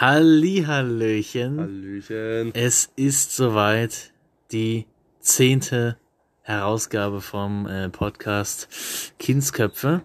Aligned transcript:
Hallihallöchen. 0.00 1.60
Hallöchen. 1.60 2.54
Es 2.54 2.90
ist 2.96 3.36
soweit 3.36 4.14
die 4.50 4.86
zehnte 5.20 5.98
Herausgabe 6.40 7.20
vom 7.20 7.66
äh, 7.66 7.90
Podcast 7.90 8.68
Kindsköpfe. 9.18 10.00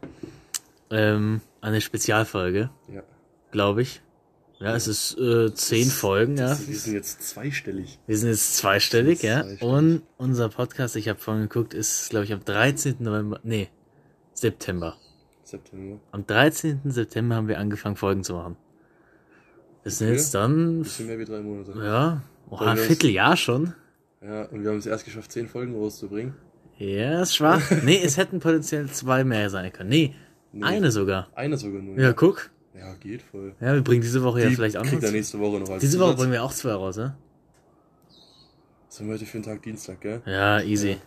Ähm, 0.90 1.40
eine 1.62 1.80
Spezialfolge, 1.80 2.72
Ja. 2.94 3.04
glaube 3.52 3.84
ich. 3.84 4.02
Ja, 4.60 4.76
es 4.76 4.90
ist 4.90 5.18
äh, 5.18 5.54
zehn 5.54 5.88
Folgen, 5.88 6.36
ja. 6.36 6.50
Das, 6.50 6.68
wir 6.68 6.76
sind 6.78 6.94
jetzt 6.94 7.24
zweistellig. 7.30 7.98
Wir 8.06 8.18
sind 8.18 8.30
jetzt 8.32 8.58
zweistellig, 8.58 9.24
Wir 9.24 9.30
ja. 9.30 9.44
sind 9.44 9.60
zweistellig. 9.60 9.74
Und 9.78 10.02
unser 10.18 10.50
Podcast, 10.50 10.98
ich 10.98 11.08
habe 11.08 11.20
vorhin 11.20 11.44
geguckt, 11.44 11.74
ist, 11.74 12.10
glaube 12.10 12.26
ich, 12.26 12.34
am 12.34 12.44
13. 12.44 12.98
November, 13.00 13.40
nee, 13.44 13.70
September. 14.34 14.98
September. 15.46 16.02
Am 16.12 16.28
13. 16.28 16.82
September 16.84 17.36
haben 17.36 17.48
wir 17.48 17.60
angefangen, 17.60 17.96
Folgen 17.96 18.26
zu 18.26 18.34
machen. 18.34 18.58
Das 19.86 20.00
sind 20.00 20.10
jetzt 20.12 20.34
dann, 20.36 20.82
Bisschen 20.82 21.08
mehr 21.08 21.18
wie 21.20 21.26
drei 21.26 21.40
Monate. 21.40 21.72
ja, 21.82 22.22
oh, 22.50 22.58
ein 22.58 22.76
Vierteljahr 22.78 23.38
schon. 23.38 23.74
Ja, 24.22 24.44
und 24.46 24.64
wir 24.64 24.72
haben 24.72 24.78
es 24.80 24.86
erst 24.88 25.06
geschafft, 25.06 25.32
zehn 25.32 25.48
Folgen 25.48 25.74
rauszubringen. 25.76 26.34
Ja, 26.78 27.22
ist 27.22 27.36
schwach. 27.36 27.62
nee, 27.84 28.02
es 28.04 28.18
hätten 28.18 28.40
potenziell 28.42 28.90
zwei 28.90 29.24
mehr 29.24 29.50
sein 29.50 29.72
können. 29.72 29.90
Nee, 29.90 30.14
Nee. 30.52 30.66
eine 30.66 30.92
sogar. 30.92 31.28
Eine 31.36 31.56
sogar 31.58 31.82
nur. 31.82 31.98
Ja, 31.98 32.12
guck. 32.14 32.50
Ja, 32.78 32.94
geht 32.96 33.22
voll. 33.22 33.54
Ja, 33.62 33.74
wir 33.74 33.82
bringen 33.82 34.02
diese 34.02 34.22
Woche 34.24 34.42
ja 34.42 34.50
Die 34.50 34.56
vielleicht 34.56 34.76
auch 34.76 34.84
noch. 34.84 34.90
kriegt 34.90 35.10
nächste 35.12 35.40
Woche 35.40 35.60
noch 35.60 35.70
als 35.70 35.82
Diese 35.82 36.00
Woche 36.00 36.16
bringen 36.16 36.32
wir 36.34 36.44
auch 36.44 36.52
zwei 36.54 36.74
raus, 36.74 36.98
ne? 36.98 37.16
Was 38.90 39.00
haben 39.00 39.08
wir 39.08 39.14
heute 39.16 39.26
für 39.26 39.36
einen 39.38 39.44
Tag? 39.44 39.62
Dienstag, 39.62 40.02
gell? 40.02 40.22
Ja, 40.26 40.62
easy. 40.62 40.98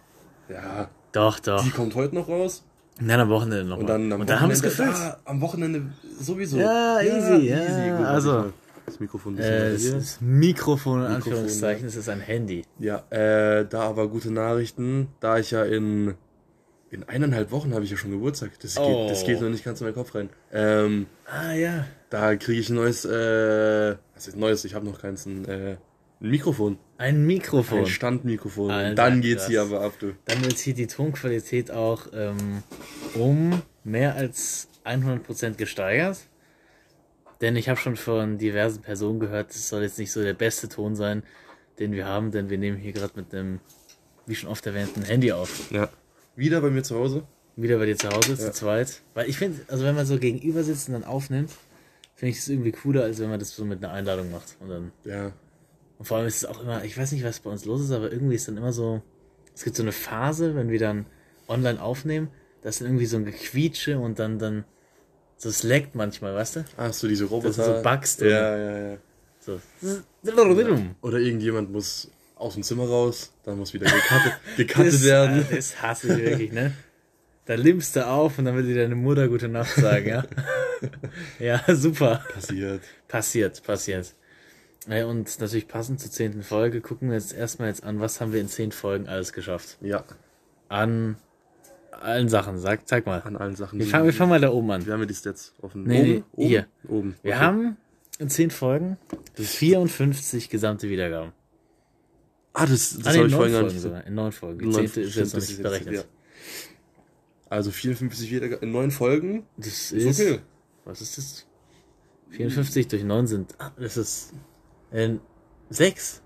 Ja. 0.49 0.89
Doch, 1.13 1.41
doch. 1.41 1.63
Die 1.65 1.71
kommt 1.71 1.95
heute 1.95 2.15
noch 2.15 2.29
raus. 2.29 2.65
Nein, 3.01 3.21
am 3.21 3.29
Wochenende 3.29 3.65
noch. 3.65 3.79
Und 3.79 3.87
dann 3.87 4.13
am 4.13 4.21
Und 4.21 4.29
dann 4.31 4.41
haben 4.41 4.49
wir 4.49 4.55
es 4.55 4.63
gefüllt. 4.63 4.91
Ah, 4.95 5.19
am 5.25 5.41
Wochenende 5.41 5.83
sowieso. 6.21 6.59
Ja, 6.59 7.01
easy, 7.01 7.49
ja, 7.49 7.97
Gut, 7.97 8.07
also. 8.07 8.31
warte 8.33 8.49
ich 8.49 8.55
mal 8.55 8.68
Das 8.89 9.01
Mikrofon 9.01 9.35
ein 9.35 9.37
bisschen 9.37 9.53
Äh, 9.55 9.73
das 9.73 9.83
hier. 9.83 9.97
ist 9.97 10.23
Mikrofon 10.23 11.01
in 11.01 11.07
Anführungszeichen, 11.07 11.87
es 11.87 11.97
ist 11.97 12.09
ein 12.09 12.21
Handy. 12.21 12.63
Ja, 12.79 13.05
äh, 13.11 13.65
da 13.69 13.81
aber 13.83 14.09
gute 14.09 14.31
Nachrichten, 14.31 15.09
da 15.21 15.39
ich 15.39 15.51
ja 15.51 15.65
in, 15.65 16.15
in 16.91 17.05
eineinhalb 17.05 17.51
Wochen 17.51 17.75
habe 17.75 17.85
ich 17.85 17.91
ja 17.91 17.97
schon 17.97 18.11
Geburtstag. 18.11 18.53
Das 18.61 18.75
geht, 18.75 18.85
Oh. 18.85 19.07
das 19.09 19.25
geht 19.25 19.41
noch 19.41 19.49
nicht 19.51 19.65
ganz 19.65 19.81
in 19.81 19.87
meinen 19.87 19.95
Kopf 19.95 20.15
rein. 20.15 20.31
Ähm, 20.53 21.07
Ah, 21.27 21.53
ja. 21.53 21.87
da 22.11 22.35
kriege 22.37 22.61
ich 22.61 22.69
ein 22.71 22.77
neues, 22.77 23.05
äh, 23.05 23.97
was 24.15 24.29
ist 24.29 24.37
neues? 24.37 24.65
Ich 24.65 24.75
habe 24.75 24.87
noch 24.87 25.01
keins, 25.01 25.27
ein, 25.27 25.45
äh, 25.47 25.77
ein 26.21 26.31
Mikrofon. 26.31 26.79
Ein 26.97 27.27
Mikrofon. 27.27 27.81
Ein 27.81 27.87
Standmikrofon. 27.87 28.71
Alter, 28.71 28.95
dann 28.95 29.21
geht's 29.21 29.43
krass. 29.43 29.51
hier 29.51 29.63
aber 29.63 29.83
ab, 29.83 29.93
du. 30.01 30.15
Dann 30.25 30.43
wird 30.45 30.59
hier 30.59 30.75
die 30.75 30.87
Tonqualität 30.89 31.71
auch 31.71 32.07
ähm, 32.13 32.63
um 33.15 33.63
mehr 33.85 34.17
als 34.17 34.69
100% 34.85 35.55
gesteigert. 35.57 36.19
Denn 37.41 37.57
ich 37.57 37.69
habe 37.69 37.79
schon 37.79 37.97
von 37.97 38.39
diversen 38.39 38.83
Personen 38.83 39.21
gehört, 39.21 39.51
es 39.51 39.69
soll 39.69 39.83
jetzt 39.83 39.99
nicht 39.99 40.11
so 40.13 40.23
der 40.23 40.35
beste 40.35 40.69
Ton 40.69 40.97
sein, 40.97 41.23
den 41.79 41.93
wir 41.93 42.07
haben, 42.07 42.31
denn 42.33 42.51
wir 42.51 42.59
nehmen 42.59 42.77
hier 42.77 42.93
gerade 42.93 43.13
mit 43.15 43.33
einem, 43.33 43.61
wie 44.27 44.35
schon 44.35 44.51
oft 44.51 44.67
erwähnten, 44.67 45.03
Handy 45.03 45.31
auf. 45.33 45.71
Ja. 45.71 45.89
Wieder 46.35 46.61
bei 46.61 46.71
mir 46.71 46.83
zu 46.83 46.97
Hause. 46.97 47.25
Wieder 47.57 47.79
bei 47.79 47.87
dir 47.87 47.97
zu 47.97 48.09
Hause, 48.09 48.31
Ja. 48.33 48.37
zu 48.37 48.53
zweit. 48.53 49.03
Weil 49.15 49.29
ich 49.29 49.37
finde, 49.39 49.61
also 49.69 49.85
wenn 49.85 49.95
man 49.95 50.07
so 50.07 50.19
gegenüber 50.19 50.63
sitzt 50.65 50.89
und 50.89 50.95
dann 50.95 51.05
aufnimmt, 51.05 51.51
finde 52.15 52.31
ich 52.31 52.39
es 52.39 52.49
irgendwie 52.49 52.73
cooler, 52.73 53.05
als 53.05 53.21
wenn 53.21 53.31
man 53.31 53.39
das 53.39 53.55
so 53.55 53.65
mit 53.65 53.83
einer 53.85 53.93
Einladung 53.93 54.31
macht. 54.33 54.57
Und 54.61 54.69
dann 54.69 54.93
Ja. 55.05 55.33
und 55.99 56.05
vor 56.07 56.17
allem 56.19 56.27
ist 56.27 56.37
es 56.39 56.45
auch 56.45 56.61
immer, 56.63 56.83
ich 56.85 56.99
weiß 56.99 57.13
nicht, 57.13 57.25
was 57.25 57.39
bei 57.41 57.51
uns 57.51 57.65
los 57.65 57.81
ist, 57.83 57.93
aber 57.93 58.11
irgendwie 58.13 58.35
ist 58.35 58.49
dann 58.49 58.57
immer 58.57 58.73
so, 58.73 59.03
es 59.55 59.63
gibt 59.65 59.77
so 59.77 59.83
eine 59.83 59.93
Phase, 59.93 60.55
wenn 60.57 60.71
wir 60.71 60.79
dann 60.81 61.07
online 61.47 61.81
aufnehmen, 61.81 62.29
das 62.63 62.77
ist 62.77 62.81
dann 62.81 62.89
irgendwie 62.89 63.07
so 63.07 63.17
ein 63.17 63.25
Gequietsche 63.25 63.99
und 63.99 64.19
dann, 64.19 64.39
dann, 64.41 64.65
so 65.39 65.49
es 65.49 65.63
leckt 65.63 65.95
manchmal, 65.95 66.35
weißt 66.35 66.57
du? 66.57 66.61
Ah, 66.77 66.85
hast 66.89 67.03
du 67.03 67.09
diese 67.09 67.25
Roboter? 67.25 67.49
Das 67.49 67.59
ist 67.59 67.65
so 67.77 67.83
Bugs 67.83 68.17
drin. 68.17 68.31
Ja, 68.31 68.57
ja, 68.57 68.89
ja. 68.91 68.97
So. 69.41 69.61
Oder 71.01 71.19
irgendjemand 71.19 71.73
muss 71.73 72.11
aus 72.37 72.55
dem 72.55 72.63
Zimmer 72.63 72.87
raus, 72.87 73.33
dann 73.45 73.59
muss 73.59 73.73
wieder 73.73 73.87
gecuttet, 73.91 74.33
gecuttet 74.57 74.93
Das, 74.95 75.05
werden. 75.05 75.47
äh, 75.51 75.57
das 75.57 75.81
hasse 75.81 76.13
ich 76.13 76.25
wirklich, 76.25 76.53
ne? 76.53 76.73
Da 77.47 77.55
limmst 77.55 77.97
du 77.97 78.07
auf 78.07 78.39
und 78.39 78.45
dann 78.45 78.57
will 78.57 78.65
dir 78.67 78.75
deine 78.75 78.95
Mutter 78.95 79.27
gute 79.29 79.49
Nacht 79.49 79.75
sagen, 79.75 80.07
ja? 80.07 80.25
ja, 81.39 81.75
super. 81.75 82.23
Passiert. 82.35 82.83
Passiert, 83.09 83.63
passiert. 83.63 84.13
Ja, 84.87 85.07
und 85.07 85.41
natürlich 85.41 85.67
passend 85.67 86.01
zur 86.01 86.11
zehnten 86.11 86.43
Folge 86.43 86.81
gucken 86.81 87.09
wir 87.09 87.17
jetzt 87.17 87.33
erstmal 87.33 87.69
jetzt 87.69 87.85
an, 87.85 88.01
was 88.01 88.21
haben 88.21 88.33
wir 88.33 88.41
in 88.41 88.49
zehn 88.49 88.71
Folgen 88.71 89.09
alles 89.09 89.33
geschafft. 89.33 89.79
Ja. 89.81 90.05
An 90.69 91.17
allen 92.01 92.29
Sachen, 92.29 92.59
sag, 92.59 92.87
zeig 92.89 93.07
mal. 93.07 93.21
An 93.23 93.37
allen 93.37 93.57
Sachen. 93.57 93.79
Wir 93.79 93.87
fangen, 93.87 94.05
wir 94.07 94.13
fangen 94.13 94.31
mal 94.31 94.41
da 94.41 94.51
oben 94.51 94.71
an. 94.71 94.85
Wir 94.87 94.93
haben 94.93 95.01
ja 95.01 95.07
die 95.07 95.15
Stats 95.15 95.55
offen. 95.63 95.85
Nee, 95.85 96.01
oben? 96.01 96.09
nee, 96.11 96.23
oben? 96.33 96.49
hier. 96.49 96.67
Oben. 96.89 97.15
Wir 97.23 97.33
Okay. 97.35 97.41
haben 97.41 97.77
in 98.19 98.29
10 98.29 98.51
Folgen 98.51 98.97
54 99.35 100.49
gesamte 100.51 100.89
Wiedergaben. 100.89 101.33
Ah, 102.53 102.67
das, 102.67 102.97
das 102.97 103.07
Ah, 103.07 103.09
habe 103.11 103.19
ich 103.19 103.25
in 103.25 103.31
vorhin 103.31 103.53
9 103.53 103.53
gar 103.53 103.61
Folgen 103.61 103.75
nicht. 103.75 103.83
sogar. 103.83 104.07
In 104.07 104.15
9 104.15 104.33
Folgen. 104.33 104.59
Die 104.59 104.65
Neun- 104.67 104.75
10. 104.75 104.85
ist 104.85 104.91
stimmt, 104.91 105.15
jetzt 105.17 105.33
noch 105.35 105.41
das 105.41 105.49
nicht 105.49 105.63
berechnet. 105.63 105.95
ja. 105.95 106.03
Also 107.51 107.71
54 107.71 108.31
wieder 108.31 108.63
in 108.63 108.73
neun 108.73 108.91
Folgen. 108.91 109.47
Das 109.57 109.91
Ist 109.93 110.21
okay. 110.21 110.41
was 110.85 111.01
ist 111.01 111.17
das? 111.17 111.47
54 112.31 112.89
durch 112.89 113.05
9 113.05 113.27
sind, 113.27 113.55
ah, 113.59 113.71
das 113.79 113.97
ist, 113.97 114.35
äh, 114.91 115.15
6. 115.71 116.21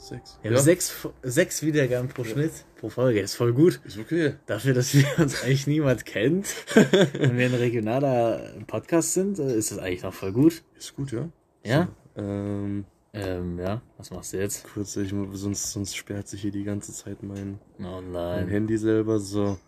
Sechs. 0.00 0.38
Wir 0.40 0.52
haben 0.52 0.62
6, 0.62 1.08
6 1.22 1.62
Wiedergaben 1.62 2.08
pro 2.08 2.24
Schnitt, 2.24 2.52
pro 2.78 2.88
Folge. 2.88 3.20
Ist 3.20 3.34
voll 3.34 3.52
gut. 3.52 3.80
Ist 3.84 3.98
okay. 3.98 4.34
Dafür, 4.46 4.72
dass 4.72 4.94
wir 4.94 5.04
uns 5.18 5.42
eigentlich 5.42 5.66
niemand 5.66 6.06
kennt 6.06 6.46
und 6.74 7.36
wir 7.36 7.46
ein 7.46 7.54
regionaler 7.54 8.54
Podcast 8.66 9.12
sind, 9.12 9.38
äh, 9.38 9.54
ist 9.54 9.72
das 9.72 9.78
eigentlich 9.78 10.02
noch 10.02 10.14
voll 10.14 10.32
gut. 10.32 10.62
Ist 10.78 10.96
gut, 10.96 11.12
ja. 11.12 11.28
Ja? 11.64 11.88
Ähm, 12.16 12.86
Ähm, 13.12 13.58
ja, 13.58 13.82
was 13.98 14.10
machst 14.10 14.32
du 14.32 14.38
jetzt? 14.38 14.64
kurz, 14.72 14.96
ich, 14.96 15.12
sonst, 15.32 15.70
sonst 15.72 15.94
sperrt 15.96 16.28
sich 16.28 16.40
hier 16.40 16.52
die 16.52 16.64
ganze 16.64 16.92
Zeit 16.94 17.22
mein, 17.22 17.58
Oh 17.78 18.00
mein. 18.00 18.48
Handy 18.48 18.78
selber. 18.78 19.18
So. 19.18 19.58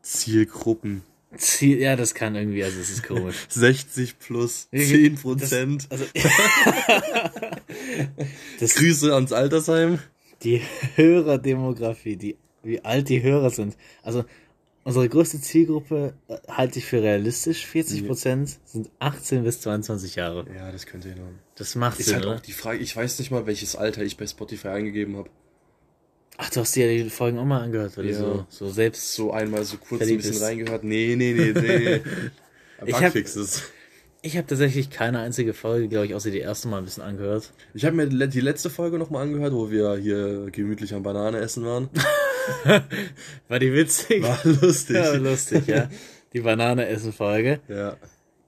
Zielgruppen. 0.00 1.02
Ziel, 1.36 1.78
ja, 1.78 1.94
das 1.94 2.14
kann 2.14 2.34
irgendwie, 2.34 2.64
also 2.64 2.80
es 2.80 2.90
ist 2.90 3.02
komisch. 3.02 3.36
60 3.50 4.18
plus 4.18 4.68
Wie- 4.72 4.84
10 4.86 5.14
Prozent. 5.16 5.86
Also, 5.90 6.04
das, 8.60 8.74
Grüße 8.74 9.14
ans 9.14 9.32
Altersheim. 9.32 9.98
die 10.42 10.62
Hörerdemografie, 10.96 12.16
die, 12.16 12.36
wie 12.62 12.84
alt 12.84 13.08
die 13.08 13.22
Hörer 13.22 13.50
sind. 13.50 13.76
Also, 14.02 14.24
unsere 14.84 15.08
größte 15.08 15.40
Zielgruppe 15.40 16.14
äh, 16.28 16.36
halte 16.48 16.78
ich 16.78 16.86
für 16.86 17.02
realistisch. 17.02 17.66
40 17.66 18.06
Prozent 18.06 18.58
sind 18.64 18.90
18 18.98 19.44
bis 19.44 19.60
22 19.60 20.14
Jahre. 20.16 20.46
Ja, 20.54 20.72
das 20.72 20.86
könnte 20.86 21.10
hinhauen. 21.10 21.38
Das 21.56 21.74
macht 21.74 21.98
Ist 22.00 22.06
Sinn, 22.06 22.16
halt 22.16 22.26
oder? 22.26 22.36
auch 22.36 22.40
die 22.40 22.52
Frage, 22.52 22.78
ich 22.78 22.96
weiß 22.96 23.18
nicht 23.18 23.30
mal, 23.30 23.46
welches 23.46 23.76
Alter 23.76 24.02
ich 24.02 24.16
bei 24.16 24.26
Spotify 24.26 24.68
eingegeben 24.68 25.16
habe. 25.16 25.28
Ach, 26.40 26.48
du 26.50 26.60
hast 26.60 26.74
dir 26.76 26.90
ja 26.92 27.02
die 27.04 27.10
Folgen 27.10 27.38
auch 27.38 27.44
mal 27.44 27.60
angehört, 27.62 27.96
weil 27.98 28.06
Ja. 28.08 28.16
so, 28.18 28.46
so 28.48 28.68
selbst 28.70 29.12
So 29.14 29.32
einmal 29.32 29.64
so 29.64 29.76
kurz 29.76 30.02
ein 30.02 30.16
bisschen 30.16 30.32
ist. 30.34 30.42
reingehört. 30.42 30.84
Nee, 30.84 31.14
nee, 31.16 31.32
nee, 31.34 31.52
nee. 31.52 32.00
Ich 32.86 32.94
hab-. 32.94 33.12
Ich 34.22 34.36
habe 34.36 34.46
tatsächlich 34.46 34.88
keine 34.90 35.18
einzige 35.18 35.52
Folge, 35.52 35.88
glaube 35.88 36.06
ich, 36.06 36.14
außer 36.14 36.30
die 36.30 36.38
erste 36.38 36.68
mal 36.68 36.78
ein 36.78 36.84
bisschen 36.84 37.02
angehört. 37.02 37.52
Ich 37.74 37.84
habe 37.84 37.96
mir 37.96 38.06
die 38.28 38.40
letzte 38.40 38.70
Folge 38.70 38.98
nochmal 38.98 39.22
angehört, 39.22 39.52
wo 39.52 39.70
wir 39.70 39.96
hier 39.96 40.48
gemütlich 40.52 40.94
am 40.94 41.02
Banane 41.02 41.38
essen 41.38 41.64
waren. 41.64 41.88
War 43.48 43.58
die 43.58 43.72
witzig? 43.72 44.22
War 44.22 44.38
lustig. 44.44 44.96
Ja, 44.96 45.12
lustig, 45.14 45.66
ja. 45.66 45.88
Die 46.32 46.40
Banane-Essen-Folge. 46.40 47.60
Ja. 47.68 47.96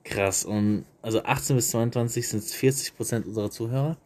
Krass. 0.05 0.45
Und 0.45 0.85
also 1.03 1.23
18 1.25 1.57
bis 1.57 1.71
22 1.71 2.29
sind 2.29 2.45
40 2.45 2.97
Prozent 2.97 3.27
unserer 3.27 3.51
Zuhörer. 3.51 3.97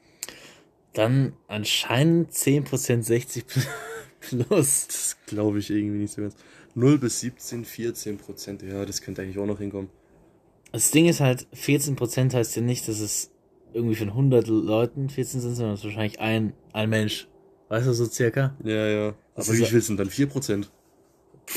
Dann 0.94 1.34
anscheinend 1.48 2.32
10 2.32 2.64
Prozent 2.64 3.04
60 3.04 3.44
plus. 4.20 4.86
Das 4.86 5.16
glaube 5.26 5.58
ich 5.58 5.70
irgendwie 5.70 5.98
nicht 5.98 6.14
so 6.14 6.22
ganz. 6.22 6.34
0 6.74 6.98
bis 6.98 7.20
17, 7.20 7.64
14 7.64 8.18
Prozent. 8.18 8.62
Ja, 8.62 8.84
das 8.84 9.02
könnte 9.02 9.22
eigentlich 9.22 9.38
auch 9.38 9.46
noch 9.46 9.58
hinkommen. 9.58 9.90
Das 10.72 10.90
Ding 10.90 11.06
ist 11.06 11.20
halt, 11.20 11.46
14 11.52 11.94
Prozent 11.94 12.34
heißt 12.34 12.56
ja 12.56 12.62
nicht, 12.62 12.88
dass 12.88 12.98
es 13.00 13.30
irgendwie 13.72 13.96
von 13.96 14.08
100 14.08 14.46
Leuten 14.48 15.08
14 15.08 15.40
sind, 15.40 15.54
sondern 15.54 15.74
es 15.74 15.80
ist 15.80 15.86
wahrscheinlich 15.86 16.20
ein, 16.20 16.52
ein 16.72 16.88
Mensch. 16.88 17.28
Weißt 17.68 17.86
du, 17.86 17.92
so 17.92 18.06
circa? 18.06 18.56
Ja, 18.64 18.86
ja. 18.86 19.14
Aber 19.34 19.52
wie 19.52 19.64
viel 19.64 19.82
sind 19.82 19.98
dann 19.98 20.10
4 20.10 20.26
Prozent? 20.28 20.70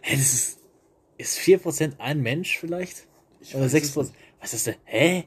Hä, 0.00 0.16
das 0.16 0.34
ist, 0.34 0.58
ist 1.18 1.38
4 1.38 1.58
Prozent 1.58 1.96
ein 1.98 2.20
Mensch 2.20 2.58
vielleicht? 2.58 3.06
Ich 3.40 3.54
Oder 3.54 3.64
weiß 3.64 3.72
6 3.72 3.88
es 3.88 3.92
Prozent? 3.94 4.16
Was 4.40 4.54
ist 4.54 4.66
denn? 4.66 4.76
Hä? 4.84 5.24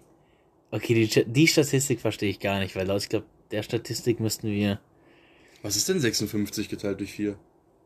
Okay, 0.72 0.94
die, 0.94 1.26
die 1.26 1.48
Statistik 1.48 2.02
verstehe 2.02 2.30
ich 2.30 2.40
gar 2.40 2.60
nicht, 2.60 2.76
weil 2.76 2.88
laut, 2.88 3.02
ich 3.02 3.10
glaube, 3.10 3.26
der 3.52 3.64
Statistik 3.64 4.20
müssten 4.20 4.50
wir, 4.50 4.80
Was 5.62 5.76
ist 5.76 5.88
denn 5.88 6.00
56 6.00 6.70
geteilt 6.70 7.00
durch 7.00 7.14
4? 7.14 7.38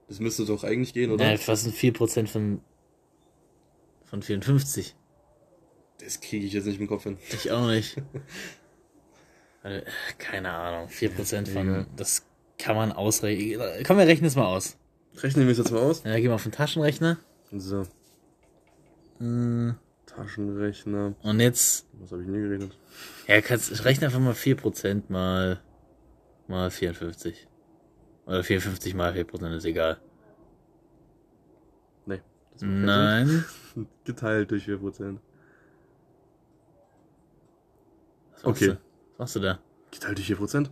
Das 0.07 0.19
müsste 0.19 0.45
doch 0.45 0.63
eigentlich 0.63 0.93
gehen, 0.93 1.11
oder? 1.11 1.23
na, 1.23 1.47
was 1.47 1.63
sind 1.63 1.75
4 1.75 1.93
Prozent 1.93 2.29
von, 2.29 2.61
von 4.05 4.21
54? 4.21 4.95
Das 5.99 6.19
kriege 6.19 6.45
ich 6.45 6.53
jetzt 6.53 6.65
nicht 6.65 6.79
im 6.79 6.87
Kopf 6.87 7.03
hin. 7.03 7.17
Ich 7.31 7.51
auch 7.51 7.67
nicht. 7.67 7.95
Keine 10.17 10.49
Ahnung, 10.49 10.89
4 10.89 11.09
Prozent 11.11 11.47
von, 11.47 11.67
egal. 11.67 11.87
das 11.95 12.25
kann 12.57 12.75
man 12.75 12.91
ausrechnen. 12.91 13.61
Komm, 13.85 13.97
wir 13.97 14.07
rechnen 14.07 14.27
es 14.27 14.35
mal 14.35 14.47
aus. 14.47 14.77
Rechnen 15.17 15.45
wir 15.45 15.51
es 15.51 15.59
jetzt 15.59 15.71
mal 15.71 15.81
aus. 15.81 16.03
Ja, 16.03 16.15
gehen 16.15 16.25
wir 16.25 16.35
auf 16.35 16.43
den 16.43 16.51
Taschenrechner. 16.51 17.19
So. 17.51 17.81
Äh, 19.19 19.73
Taschenrechner. 20.15 21.15
Und 21.21 21.39
jetzt, 21.39 21.87
Was 21.99 22.11
habe 22.11 22.21
ich 22.23 22.27
nie 22.27 22.39
geredet? 22.41 22.77
ja, 23.27 23.41
kannst, 23.41 23.83
rechne 23.85 24.07
einfach 24.07 24.19
mal 24.19 24.33
4% 24.33 25.03
mal, 25.09 25.59
mal 26.47 26.69
54. 26.69 27.47
Oder 28.25 28.43
54 28.43 28.93
mal 28.93 29.11
4% 29.13 29.55
ist 29.55 29.65
egal. 29.65 29.99
Nee. 32.05 32.21
Nein. 32.61 33.45
Geteilt 34.03 34.51
durch 34.51 34.65
4%. 34.67 35.17
Was 38.33 38.45
Okay. 38.45 38.67
Du? 38.67 38.71
Was 38.73 38.79
machst 39.17 39.35
du 39.35 39.39
da? 39.39 39.59
Geteilt 39.91 40.17
durch 40.17 40.31
4%? 40.31 40.69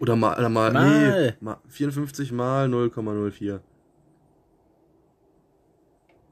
Oder 0.00 0.16
mal, 0.16 0.38
oder 0.38 0.48
mal, 0.48 0.72
Mal. 0.72 1.26
nee, 1.26 1.34
mal 1.40 1.58
54 1.68 2.32
mal 2.32 2.68
0,04. 2.68 3.60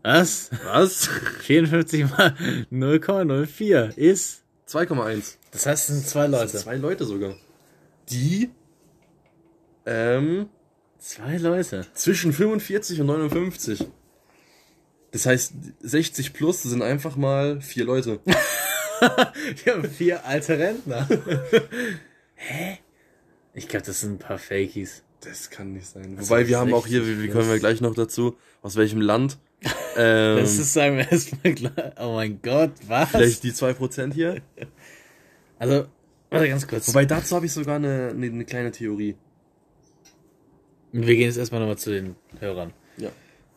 Was? 0.03 0.51
Was? 0.65 1.09
54 1.43 2.09
mal 2.11 2.35
0,04 2.73 3.97
ist. 3.97 4.43
2,1. 4.69 5.35
Das 5.51 5.67
heißt, 5.67 5.89
es 5.91 5.95
sind 5.97 6.07
zwei 6.07 6.29
Das 6.29 6.41
Leute. 6.41 6.49
sind 6.53 6.61
zwei 6.61 6.77
Leute 6.77 7.05
sogar. 7.05 7.35
Die 8.09 8.51
ähm, 9.87 10.49
Zwei 10.99 11.39
Leute. 11.39 11.87
zwischen 11.95 12.33
45 12.33 13.01
und 13.01 13.07
59. 13.07 13.87
Das 15.13 15.27
heißt, 15.27 15.55
60 15.81 16.33
plus 16.35 16.63
sind 16.63 16.83
einfach 16.83 17.17
mal 17.17 17.61
vier 17.61 17.85
Leute. 17.85 18.21
Wir 19.65 19.73
haben 19.75 19.91
vier 19.91 20.25
alte 20.27 20.59
Rentner. 20.59 21.09
Hä? 22.35 22.79
Ich 23.55 23.67
glaube, 23.67 23.87
das 23.87 24.01
sind 24.01 24.13
ein 24.13 24.19
paar 24.19 24.39
Fakies. 24.39 25.03
Das 25.21 25.51
kann 25.51 25.73
nicht 25.73 25.87
sein. 25.89 26.17
Also 26.17 26.31
Wobei 26.31 26.49
wir 26.49 26.59
haben 26.59 26.73
auch 26.73 26.87
hier, 26.87 27.03
60 27.05 27.23
wie, 27.23 27.29
kommen 27.29 27.49
wir 27.51 27.59
gleich 27.59 27.81
noch 27.81 27.95
dazu, 27.95 28.37
aus 28.63 28.77
welchem 28.77 29.01
Land. 29.01 29.39
Ähm, 29.97 30.37
Das 30.39 30.59
ist, 30.59 30.73
sagen 30.73 30.97
wir 30.97 31.11
erstmal 31.11 31.55
klar. 31.55 31.93
Oh 31.99 32.15
mein 32.15 32.41
Gott, 32.43 32.73
was? 32.87 33.11
vielleicht 33.11 33.43
die 33.43 33.53
2% 33.53 34.13
hier. 34.13 34.41
Also, 35.59 35.87
warte 36.31 36.49
ganz 36.49 36.67
kurz. 36.67 36.89
Wobei 36.89 37.05
dazu 37.05 37.37
habe 37.37 37.47
ich 37.47 37.53
sogar 37.53 37.77
eine, 37.77 38.09
eine, 38.11 38.27
eine 38.27 38.45
kleine 38.45 38.71
Theorie. 38.71 39.17
wir 40.93 41.15
gehen 41.15 41.27
jetzt 41.27 41.37
erstmal 41.39 41.61
nochmal 41.61 41.79
zu 41.79 41.91
den 41.91 42.17
Hörern. 42.39 42.73
Ja. 42.97 43.11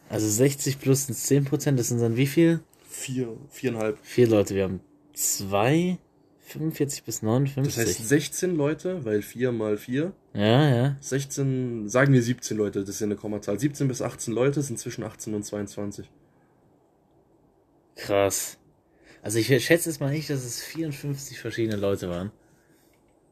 Also 0.10 0.28
60 0.28 0.80
plus 0.80 1.08
sind 1.08 1.48
10%, 1.50 1.76
das 1.76 1.90
sind 1.90 2.02
dann 2.02 2.18
wie 2.18 2.28
viel? 2.28 2.60
Vier, 2.90 3.36
viereinhalb. 3.50 3.98
Vier 4.04 4.28
Leute. 4.28 4.54
Wir 4.54 4.64
haben 4.64 4.82
zwei, 5.14 5.98
45 6.42 7.04
bis 7.04 7.22
59. 7.24 7.76
Das 7.76 7.86
heißt 7.88 8.08
16 8.08 8.56
Leute, 8.56 9.06
weil 9.06 9.22
4 9.22 9.52
mal 9.52 9.78
4. 9.78 10.12
ja, 10.34 10.76
ja. 10.76 10.98
16, 11.00 11.88
16, 11.88 11.90
sagen 11.90 12.14
wir 12.14 12.22
17 12.22 12.58
Leute, 12.58 12.82
das 12.82 12.90
ist 12.90 13.00
ja 13.00 13.06
eine 13.06 13.16
Kommazahl. 13.16 13.60
17 13.60 13.88
bis 13.88 14.02
18 14.02 14.34
Leute 14.34 14.62
sind 14.62 14.78
zwischen 14.78 15.04
18 15.04 15.34
und 15.34 15.44
22. 15.44 16.10
Krass. 17.96 18.58
Also 19.22 19.40
ich 19.40 19.48
schätze 19.48 19.90
jetzt 19.90 20.00
mal 20.00 20.12
nicht, 20.12 20.30
dass 20.30 20.44
es 20.44 20.62
54 20.62 21.40
verschiedene 21.40 21.78
Leute 21.78 22.10
waren. 22.10 22.32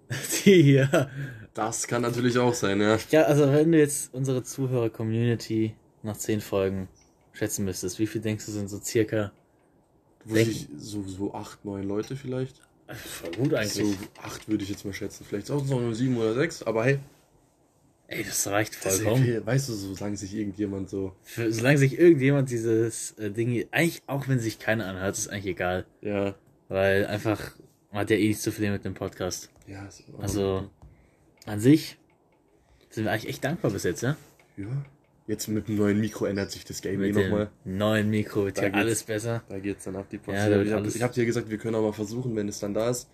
Die 0.46 0.62
hier. 0.64 1.10
Das 1.54 1.88
kann 1.88 2.02
natürlich 2.02 2.38
auch 2.38 2.54
sein, 2.54 2.80
ja. 2.80 2.98
Ja, 3.12 3.24
also 3.24 3.52
wenn 3.52 3.72
du 3.72 3.78
jetzt 3.78 4.14
unsere 4.14 4.44
Zuhörer-Community 4.44 5.76
nach 6.04 6.16
10 6.16 6.42
Folgen 6.42 6.88
schätzen 7.34 7.66
müsstest, 7.66 8.00
wie 8.00 8.08
viel 8.08 8.22
denkst 8.22 8.46
du 8.46 8.52
sind 8.52 8.70
so 8.70 8.80
circa? 8.80 9.32
Ich, 10.26 10.68
so, 10.78 11.04
so 11.04 11.34
8, 11.34 11.66
9 11.66 11.84
Leute 11.84 12.16
vielleicht. 12.16 12.62
Voll 12.88 13.32
gut 13.32 13.54
eigentlich. 13.54 13.98
So 13.98 14.22
8 14.22 14.48
würde 14.48 14.64
ich 14.64 14.70
jetzt 14.70 14.86
mal 14.86 14.94
schätzen. 14.94 15.26
Vielleicht 15.28 15.50
auch 15.52 15.66
nur 15.66 15.94
7 15.94 16.16
oder 16.18 16.36
6, 16.36 16.64
aber 16.64 16.86
hey. 16.86 17.00
Ey, 18.14 18.24
das 18.26 18.46
reicht 18.48 18.76
vollkommen. 18.76 19.24
okay. 19.24 19.42
Weißt 19.46 19.70
du, 19.70 19.74
so 19.74 19.94
sagen 19.96 20.16
sich 20.18 20.36
irgendjemand 20.36 20.90
so. 20.90 21.14
Für, 21.24 21.52
solange 21.52 21.78
sich 21.78 21.98
irgendjemand 21.98 22.50
dieses 22.50 23.12
äh, 23.18 23.32
Ding, 23.32 23.50
hier- 23.50 23.68
eigentlich 23.72 24.02
auch 24.06 24.28
wenn 24.28 24.40
sich 24.40 24.60
keiner 24.60 24.86
anhört, 24.88 25.18
ist 25.18 25.30
eigentlich 25.30 25.46
egal. 25.48 25.86
Ja. 26.02 26.36
Weil 26.68 27.06
einfach, 27.06 27.52
man 27.92 28.02
hat 28.02 28.10
ja 28.10 28.18
eh 28.18 28.28
nicht 28.28 28.42
zu 28.42 28.52
viel 28.52 28.70
mit 28.72 28.84
dem 28.84 28.94
Podcast. 28.96 29.50
Ja, 29.68 29.86
Ordnung. 30.08 30.22
Also, 30.22 30.70
an 31.46 31.60
sich 31.62 31.98
sind 32.90 33.06
wir 33.06 33.12
eigentlich 33.12 33.30
echt 33.30 33.44
dankbar 33.46 33.72
bis 33.72 33.84
jetzt, 33.84 34.02
ja? 34.04 34.18
Ja. 34.58 34.66
Jetzt 35.28 35.48
mit 35.48 35.70
dem 35.70 35.78
neuen 35.78 36.00
Mikro 36.02 36.26
ändert 36.26 36.52
sich 36.52 36.66
das 36.66 36.82
Game 36.82 37.02
eh 37.04 37.14
Mit 37.14 37.16
nochmal. 37.16 37.50
neuen 37.64 38.10
Mikro 38.10 38.46
wird 38.46 38.58
Da 38.58 38.64
ja 38.68 38.74
alles 38.74 39.04
besser. 39.04 39.44
Da 39.48 39.60
geht's 39.60 39.86
dann 39.86 39.96
ab 39.96 40.08
die 40.12 40.18
Post. 40.18 40.36
Ja, 40.38 40.50
da 40.50 40.62
ich 40.62 40.72
habe 40.72 40.82
alles- 40.82 41.02
hab 41.02 41.14
dir 41.14 41.26
gesagt, 41.26 41.50
wir 41.50 41.58
können 41.58 41.76
aber 41.76 41.94
versuchen, 41.94 42.36
wenn 42.36 42.50
es 42.50 42.60
dann 42.60 42.74
da 42.74 42.90
ist, 42.90 43.08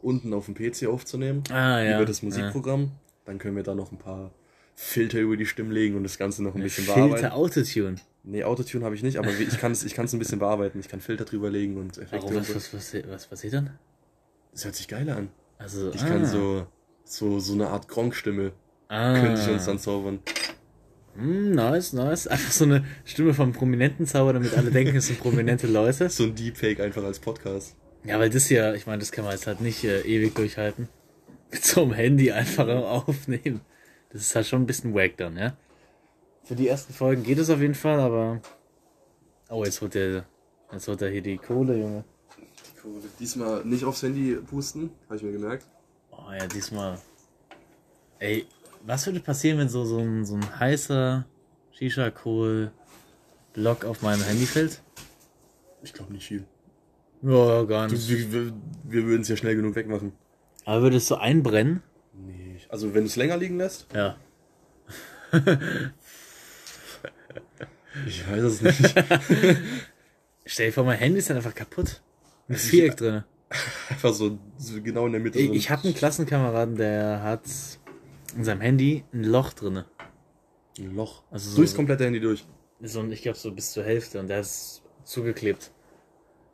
unten 0.00 0.32
auf 0.32 0.46
dem 0.46 0.54
PC 0.54 0.86
aufzunehmen. 0.86 1.42
Ah, 1.50 1.80
ja. 1.80 1.96
über 1.96 2.06
das 2.06 2.22
Musikprogramm. 2.22 2.92
Dann 3.24 3.38
können 3.38 3.56
wir 3.56 3.62
da 3.64 3.74
noch 3.74 3.90
ein 3.90 3.98
paar 3.98 4.30
Filter 4.74 5.20
über 5.20 5.36
die 5.36 5.46
Stimmen 5.46 5.70
legen 5.70 5.96
und 5.96 6.02
das 6.02 6.18
Ganze 6.18 6.42
noch 6.42 6.54
ein 6.54 6.62
bisschen 6.62 6.86
bearbeiten. 6.86 7.12
Filter 7.12 7.34
Autotune. 7.34 7.96
Nee, 8.24 8.42
Autotune 8.44 8.84
habe 8.84 8.94
ich 8.94 9.02
nicht, 9.02 9.18
aber 9.18 9.28
ich 9.28 9.58
kann 9.58 9.72
es 9.72 9.84
ich 9.84 9.94
kann's 9.94 10.12
ein 10.12 10.18
bisschen 10.18 10.38
bearbeiten. 10.38 10.80
Ich 10.80 10.88
kann 10.88 11.00
Filter 11.00 11.24
drüber 11.24 11.50
legen 11.50 11.76
und 11.76 11.98
Effekte 11.98 12.26
Warum, 12.26 12.36
was, 12.36 12.54
was, 12.54 12.74
was, 12.74 12.94
was 13.08 13.26
passiert 13.26 13.54
dann? 13.54 13.70
Das 14.52 14.64
hört 14.64 14.74
sich 14.74 14.88
geil 14.88 15.08
an. 15.10 15.28
Also, 15.58 15.92
Ich 15.92 16.02
ah, 16.02 16.08
kann 16.08 16.26
so, 16.26 16.66
so, 17.04 17.38
so 17.38 17.52
eine 17.52 17.68
Art 17.68 17.88
Gronk-Stimme, 17.88 18.52
ah, 18.88 19.20
könnte 19.20 19.40
ich 19.40 19.48
uns 19.48 19.66
dann 19.66 19.78
zaubern. 19.78 20.20
Hm, 21.16 21.52
nice, 21.52 21.92
nice. 21.92 22.26
Einfach 22.26 22.50
so 22.50 22.64
eine 22.64 22.84
Stimme 23.04 23.34
vom 23.34 23.52
prominenten 23.52 24.06
Zauber, 24.06 24.32
damit 24.32 24.56
alle 24.56 24.70
denken, 24.70 24.96
es 24.96 25.06
sind 25.06 25.20
prominente 25.20 25.66
Leute. 25.66 26.08
So 26.08 26.24
ein 26.24 26.34
Deepfake 26.34 26.80
einfach 26.80 27.04
als 27.04 27.20
Podcast. 27.20 27.76
Ja, 28.04 28.18
weil 28.18 28.30
das 28.30 28.46
hier, 28.46 28.74
ich 28.74 28.86
meine, 28.86 28.98
das 28.98 29.12
kann 29.12 29.24
man 29.24 29.32
jetzt 29.32 29.46
halt 29.46 29.60
nicht 29.60 29.84
äh, 29.84 30.00
ewig 30.02 30.34
durchhalten. 30.34 30.88
Mit 31.52 31.64
so 31.64 31.82
einem 31.82 31.92
Handy 31.92 32.32
einfach 32.32 32.68
aufnehmen. 32.68 33.60
Das 34.14 34.22
ist 34.22 34.34
halt 34.36 34.46
schon 34.46 34.62
ein 34.62 34.66
bisschen 34.66 34.94
wack 34.94 35.16
dann, 35.16 35.36
ja. 35.36 35.56
Für 36.44 36.54
die 36.54 36.68
ersten 36.68 36.94
Folgen 36.94 37.24
geht 37.24 37.38
es 37.38 37.50
auf 37.50 37.60
jeden 37.60 37.74
Fall, 37.74 37.98
aber. 37.98 38.40
Oh, 39.50 39.64
jetzt 39.64 39.80
holt 39.80 39.94
der. 39.94 40.24
Jetzt 40.72 40.86
holt 40.88 41.02
er 41.02 41.10
hier 41.10 41.22
die 41.22 41.36
Kohle, 41.36 41.76
Junge. 41.76 42.04
Cool. 42.82 43.00
Diesmal 43.18 43.64
nicht 43.64 43.84
aufs 43.84 44.02
Handy 44.02 44.36
pusten, 44.36 44.90
habe 45.06 45.16
ich 45.16 45.22
mir 45.22 45.32
gemerkt. 45.32 45.66
Oh 46.12 46.30
ja, 46.30 46.46
diesmal. 46.46 46.98
Ey, 48.20 48.46
was 48.86 49.04
würde 49.06 49.18
passieren, 49.20 49.58
wenn 49.58 49.68
so, 49.68 49.84
so 49.84 49.98
ein, 49.98 50.24
so 50.24 50.36
ein 50.36 50.60
heißer 50.60 51.24
Shisha-Kohl-Block 51.72 53.84
auf 53.84 54.02
meinem 54.02 54.22
Handy 54.22 54.46
fällt? 54.46 54.80
Ich 55.82 55.92
glaube 55.92 56.12
nicht 56.12 56.26
viel. 56.26 56.44
Ja, 57.22 57.64
gar 57.64 57.88
Du, 57.88 57.94
nicht. 57.94 58.08
wir 58.08 58.32
wir, 58.32 58.52
wir 58.84 59.04
würden 59.06 59.22
es 59.22 59.28
ja 59.28 59.36
schnell 59.36 59.56
genug 59.56 59.74
wegmachen. 59.74 60.12
Aber 60.64 60.82
würde 60.82 60.98
es 60.98 61.08
so 61.08 61.16
einbrennen? 61.16 61.82
Also 62.74 62.92
wenn 62.92 63.02
du 63.02 63.06
es 63.06 63.14
länger 63.14 63.36
liegen 63.36 63.56
lässt? 63.56 63.86
Ja. 63.94 64.16
Ich 68.04 68.28
weiß 68.28 68.42
es 68.42 68.62
nicht. 68.62 68.80
Stell 70.44 70.66
dir 70.66 70.72
vor, 70.72 70.82
mein 70.82 70.98
Handy 70.98 71.20
ist 71.20 71.30
dann 71.30 71.36
einfach 71.36 71.54
kaputt. 71.54 72.02
Ein 72.48 72.56
Viereck 72.56 72.96
drin. 72.96 73.22
Einfach 73.88 74.12
so, 74.12 74.40
so 74.58 74.82
genau 74.82 75.06
in 75.06 75.12
der 75.12 75.20
Mitte. 75.20 75.38
Ich, 75.38 75.46
drin. 75.46 75.54
ich 75.56 75.70
habe 75.70 75.84
einen 75.84 75.94
Klassenkameraden, 75.94 76.74
der 76.74 77.22
hat 77.22 77.44
in 78.34 78.42
seinem 78.42 78.60
Handy 78.60 79.04
ein 79.12 79.22
Loch 79.22 79.52
drinne. 79.52 79.84
ein 80.76 80.96
Loch. 80.96 81.22
Also 81.30 81.50
so- 81.50 81.56
Durchs 81.58 81.76
komplette 81.76 82.04
Handy 82.06 82.18
durch. 82.18 82.44
So, 82.82 83.04
ich 83.04 83.22
glaube 83.22 83.38
so 83.38 83.52
bis 83.52 83.70
zur 83.70 83.84
Hälfte 83.84 84.18
und 84.18 84.26
der 84.26 84.40
ist 84.40 84.82
zugeklebt. 85.04 85.70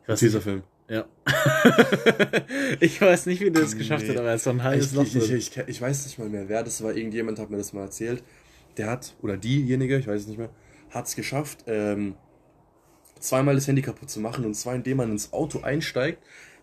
Weiß 0.07 0.21
nicht, 0.21 0.33
Tesafilm. 0.33 0.65
Ja. 0.91 1.07
ich 2.81 3.01
weiß 3.01 3.27
nicht, 3.27 3.41
wie 3.41 3.51
der 3.51 3.63
das 3.63 3.77
geschafft 3.77 4.05
Nee. 4.05 4.11
hat, 4.11 4.17
aber 4.19 4.29
er 4.29 4.35
ist 4.35 4.45
so 4.45 4.51
ein 4.51 4.61
Ich, 4.79 4.93
Loch 4.93 5.05
ich, 5.05 5.17
ich, 5.17 5.33
ich, 5.33 5.57
ich 5.67 5.81
weiß 5.81 6.05
nicht 6.07 6.19
mal 6.19 6.29
mehr, 6.29 6.49
wer 6.49 6.63
das 6.63 6.83
war. 6.83 6.95
Irgendjemand 6.95 7.39
hat 7.39 7.49
mir 7.51 7.57
das 7.59 7.73
mal 7.73 7.83
erzählt. 7.83 8.23
Der 8.77 8.89
hat, 8.91 9.15
oder 9.23 9.37
diejenige, 9.37 9.97
ich 9.99 10.07
weiß 10.07 10.23
es 10.23 10.27
nicht 10.29 10.39
mehr, 10.39 10.51
hat 10.91 11.07
es 11.07 11.17
geschafft, 11.17 11.65
ähm, 11.67 12.15
zweimal 13.19 13.55
das 13.55 13.67
Handy 13.69 13.83
kaputt 13.83 14.11
zu 14.11 14.21
machen. 14.21 14.45
Und 14.45 14.55
zwar, 14.55 14.75
indem 14.75 14.99
man 14.99 15.11
ins 15.13 15.33
Auto 15.33 15.61
einsteigt, 15.61 16.19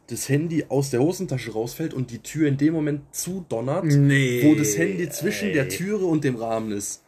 das 0.09 0.29
Handy 0.29 0.65
aus 0.69 0.89
der 0.89 1.01
Hosentasche 1.01 1.51
rausfällt 1.51 1.93
und 1.93 2.11
die 2.11 2.19
Tür 2.19 2.47
in 2.47 2.57
dem 2.57 2.73
Moment 2.73 3.01
zudonnert, 3.15 3.83
Nee. 3.85 4.41
wo 4.43 4.55
das 4.55 4.77
Handy 4.77 5.09
zwischen 5.09 5.49
ey. 5.49 5.53
der 5.53 5.69
Türe 5.69 6.05
und 6.05 6.23
dem 6.23 6.35
Rahmen 6.37 6.71
ist. 6.71 7.03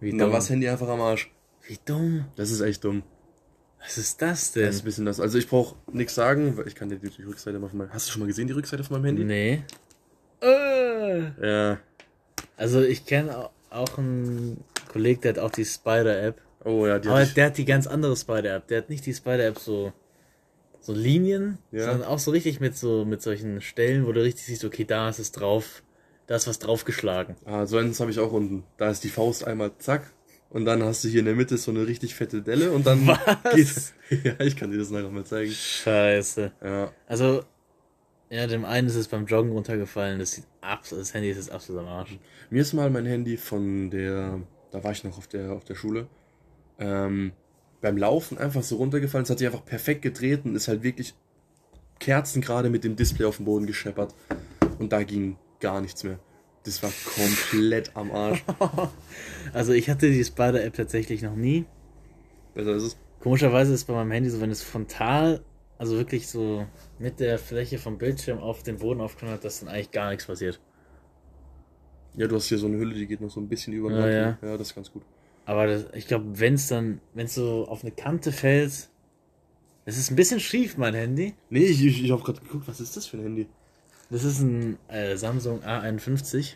Wie 0.00 0.12
Und 0.12 0.18
dann 0.18 0.26
dumm. 0.26 0.32
war 0.32 0.38
das 0.40 0.50
Handy 0.50 0.68
einfach 0.68 0.88
am 0.88 1.00
Arsch. 1.00 1.30
Wie 1.66 1.76
dumm. 1.84 2.26
Das 2.36 2.50
ist 2.52 2.60
echt 2.60 2.84
dumm. 2.84 3.02
Was 3.80 3.96
ist 3.98 4.20
das 4.20 4.44
Das 4.44 4.52
denn? 4.52 4.68
ist 4.68 4.82
ein 4.82 4.84
bisschen 4.84 5.06
das. 5.06 5.20
Also 5.20 5.38
ich 5.38 5.48
brauche 5.48 5.76
nichts 5.92 6.14
sagen, 6.14 6.56
weil 6.56 6.66
ich 6.66 6.74
kann 6.74 6.88
dir 6.88 6.96
die, 6.96 7.22
Rückseite 7.22 7.58
mal 7.58 7.68
von 7.68 7.78
meinem. 7.78 7.92
Hast 7.92 8.08
du 8.08 8.12
schon 8.12 8.20
mal 8.20 8.26
gesehen, 8.26 8.46
die 8.48 8.52
Rückseite 8.52 8.84
von 8.84 8.96
meinem 8.96 9.16
Handy? 9.16 9.24
Nee. 9.24 9.62
Äh. 10.42 11.20
Ja. 11.40 11.78
Also 12.56 12.82
ich 12.82 13.06
kenne 13.06 13.50
auch 13.70 13.98
einen 13.98 14.62
Kollegen, 14.92 15.20
der 15.22 15.32
hat 15.34 15.38
auch 15.38 15.50
die 15.50 15.64
Spider-App. 15.64 16.40
Oh 16.64 16.86
ja, 16.86 16.98
die 16.98 17.08
Aber 17.08 17.22
ich, 17.22 17.34
der 17.34 17.46
hat 17.46 17.58
die 17.58 17.64
ganz 17.64 17.86
andere 17.86 18.16
Spider-App. 18.16 18.66
Der 18.68 18.78
hat 18.78 18.90
nicht 18.90 19.06
die 19.06 19.14
Spider-App 19.14 19.58
so, 19.58 19.92
so 20.80 20.92
Linien, 20.92 21.58
Ja. 21.70 21.86
sondern 21.86 22.08
auch 22.08 22.18
so 22.18 22.30
richtig 22.32 22.60
mit 22.60 22.76
so 22.76 23.04
mit 23.04 23.22
solchen 23.22 23.60
Stellen, 23.60 24.06
wo 24.06 24.12
du 24.12 24.22
richtig 24.22 24.46
siehst, 24.46 24.64
okay, 24.64 24.84
da 24.84 25.08
ist 25.08 25.18
es 25.18 25.32
drauf, 25.32 25.82
da 26.26 26.34
ist 26.36 26.48
was 26.48 26.58
draufgeschlagen. 26.58 27.36
Ah, 27.44 27.64
so 27.66 27.78
eins 27.78 28.00
habe 28.00 28.10
ich 28.10 28.18
auch 28.18 28.32
unten. 28.32 28.64
Da 28.76 28.90
ist 28.90 29.04
die 29.04 29.08
Faust 29.08 29.46
einmal 29.46 29.70
zack. 29.78 30.10
Und 30.50 30.64
dann 30.64 30.82
hast 30.82 31.04
du 31.04 31.08
hier 31.08 31.20
in 31.20 31.26
der 31.26 31.34
Mitte 31.34 31.58
so 31.58 31.70
eine 31.70 31.86
richtig 31.86 32.14
fette 32.14 32.40
Delle 32.40 32.72
und 32.72 32.86
dann 32.86 33.06
Was? 33.06 33.18
geht. 33.54 34.24
Ja, 34.24 34.40
ich 34.40 34.56
kann 34.56 34.70
dir 34.70 34.78
das 34.78 34.88
nachher 34.90 35.10
mal 35.10 35.24
zeigen. 35.24 35.52
Scheiße. 35.52 36.52
Ja. 36.64 36.90
Also, 37.06 37.42
ja, 38.30 38.46
dem 38.46 38.64
einen 38.64 38.88
ist 38.88 38.94
es 38.94 39.08
beim 39.08 39.26
Joggen 39.26 39.52
runtergefallen, 39.52 40.18
das 40.18 40.32
sieht 40.32 40.44
absolut, 40.62 41.02
das 41.02 41.12
Handy 41.12 41.30
ist 41.30 41.36
jetzt 41.36 41.52
absolut 41.52 41.82
am 41.82 41.88
Arsch. 41.88 42.18
Mir 42.50 42.62
ist 42.62 42.72
mal 42.72 42.88
mein 42.88 43.04
Handy 43.06 43.36
von 43.36 43.90
der. 43.90 44.40
Da 44.70 44.84
war 44.84 44.92
ich 44.92 45.04
noch 45.04 45.18
auf 45.18 45.26
der 45.26 45.52
auf 45.52 45.64
der 45.64 45.74
Schule. 45.74 46.08
Ähm, 46.78 47.32
beim 47.80 47.96
Laufen 47.96 48.38
einfach 48.38 48.62
so 48.62 48.76
runtergefallen. 48.76 49.24
Es 49.24 49.30
hat 49.30 49.38
sich 49.38 49.46
einfach 49.46 49.64
perfekt 49.64 50.02
gedreht 50.02 50.44
und 50.44 50.54
ist 50.56 50.68
halt 50.68 50.82
wirklich 50.82 51.14
kerzengerade 51.98 52.70
mit 52.70 52.84
dem 52.84 52.96
Display 52.96 53.26
auf 53.26 53.36
den 53.36 53.44
Boden 53.44 53.66
gescheppert. 53.66 54.14
Und 54.78 54.92
da 54.92 55.02
ging 55.02 55.36
gar 55.60 55.80
nichts 55.80 56.04
mehr. 56.04 56.18
Das 56.68 56.82
war 56.82 56.92
komplett 57.16 57.96
am 57.96 58.12
Arsch. 58.12 58.44
Also 59.54 59.72
ich 59.72 59.88
hatte 59.88 60.10
die 60.10 60.22
Spider-App 60.22 60.74
tatsächlich 60.74 61.22
noch 61.22 61.34
nie. 61.34 61.64
Besser 62.54 62.74
ist 62.74 62.82
es. 62.82 62.96
Komischerweise 63.20 63.72
ist 63.72 63.86
bei 63.86 63.94
meinem 63.94 64.10
Handy 64.10 64.28
so, 64.28 64.42
wenn 64.42 64.50
es 64.50 64.62
frontal, 64.62 65.42
also 65.78 65.96
wirklich 65.96 66.28
so 66.28 66.66
mit 66.98 67.18
der 67.18 67.38
Fläche 67.38 67.78
vom 67.78 67.96
Bildschirm 67.96 68.38
auf 68.38 68.62
den 68.62 68.76
Boden 68.76 69.00
aufknallt, 69.00 69.42
dass 69.44 69.60
dann 69.60 69.70
eigentlich 69.70 69.90
gar 69.90 70.10
nichts 70.10 70.26
passiert. 70.26 70.60
Ja, 72.14 72.26
du 72.26 72.36
hast 72.36 72.48
hier 72.48 72.58
so 72.58 72.66
eine 72.66 72.76
Hülle, 72.76 72.94
die 72.94 73.06
geht 73.06 73.22
noch 73.22 73.30
so 73.30 73.40
ein 73.40 73.48
bisschen 73.48 73.72
über 73.72 73.88
den 73.88 73.98
Ja, 74.00 74.08
ja. 74.08 74.38
ja, 74.42 74.58
das 74.58 74.68
ist 74.68 74.74
ganz 74.74 74.92
gut. 74.92 75.02
Aber 75.46 75.66
das, 75.66 75.86
ich 75.94 76.06
glaube, 76.06 76.38
wenn 76.38 76.54
es 76.54 76.68
dann, 76.68 77.00
wenn 77.14 77.24
es 77.24 77.34
so 77.34 77.66
auf 77.66 77.82
eine 77.82 77.92
Kante 77.92 78.32
fällt, 78.32 78.90
es 79.86 79.98
ist 79.98 80.10
ein 80.10 80.16
bisschen 80.16 80.40
schief, 80.40 80.76
mein 80.76 80.92
Handy. 80.92 81.32
Nee, 81.48 81.64
ich, 81.64 81.82
ich, 81.82 82.04
ich 82.04 82.10
habe 82.10 82.22
gerade 82.22 82.40
geguckt, 82.40 82.68
was 82.68 82.80
ist 82.80 82.94
das 82.98 83.06
für 83.06 83.16
ein 83.16 83.22
Handy? 83.22 83.46
Das 84.10 84.24
ist 84.24 84.40
ein 84.40 84.78
äh, 84.88 85.16
Samsung 85.16 85.62
A51. 85.62 86.54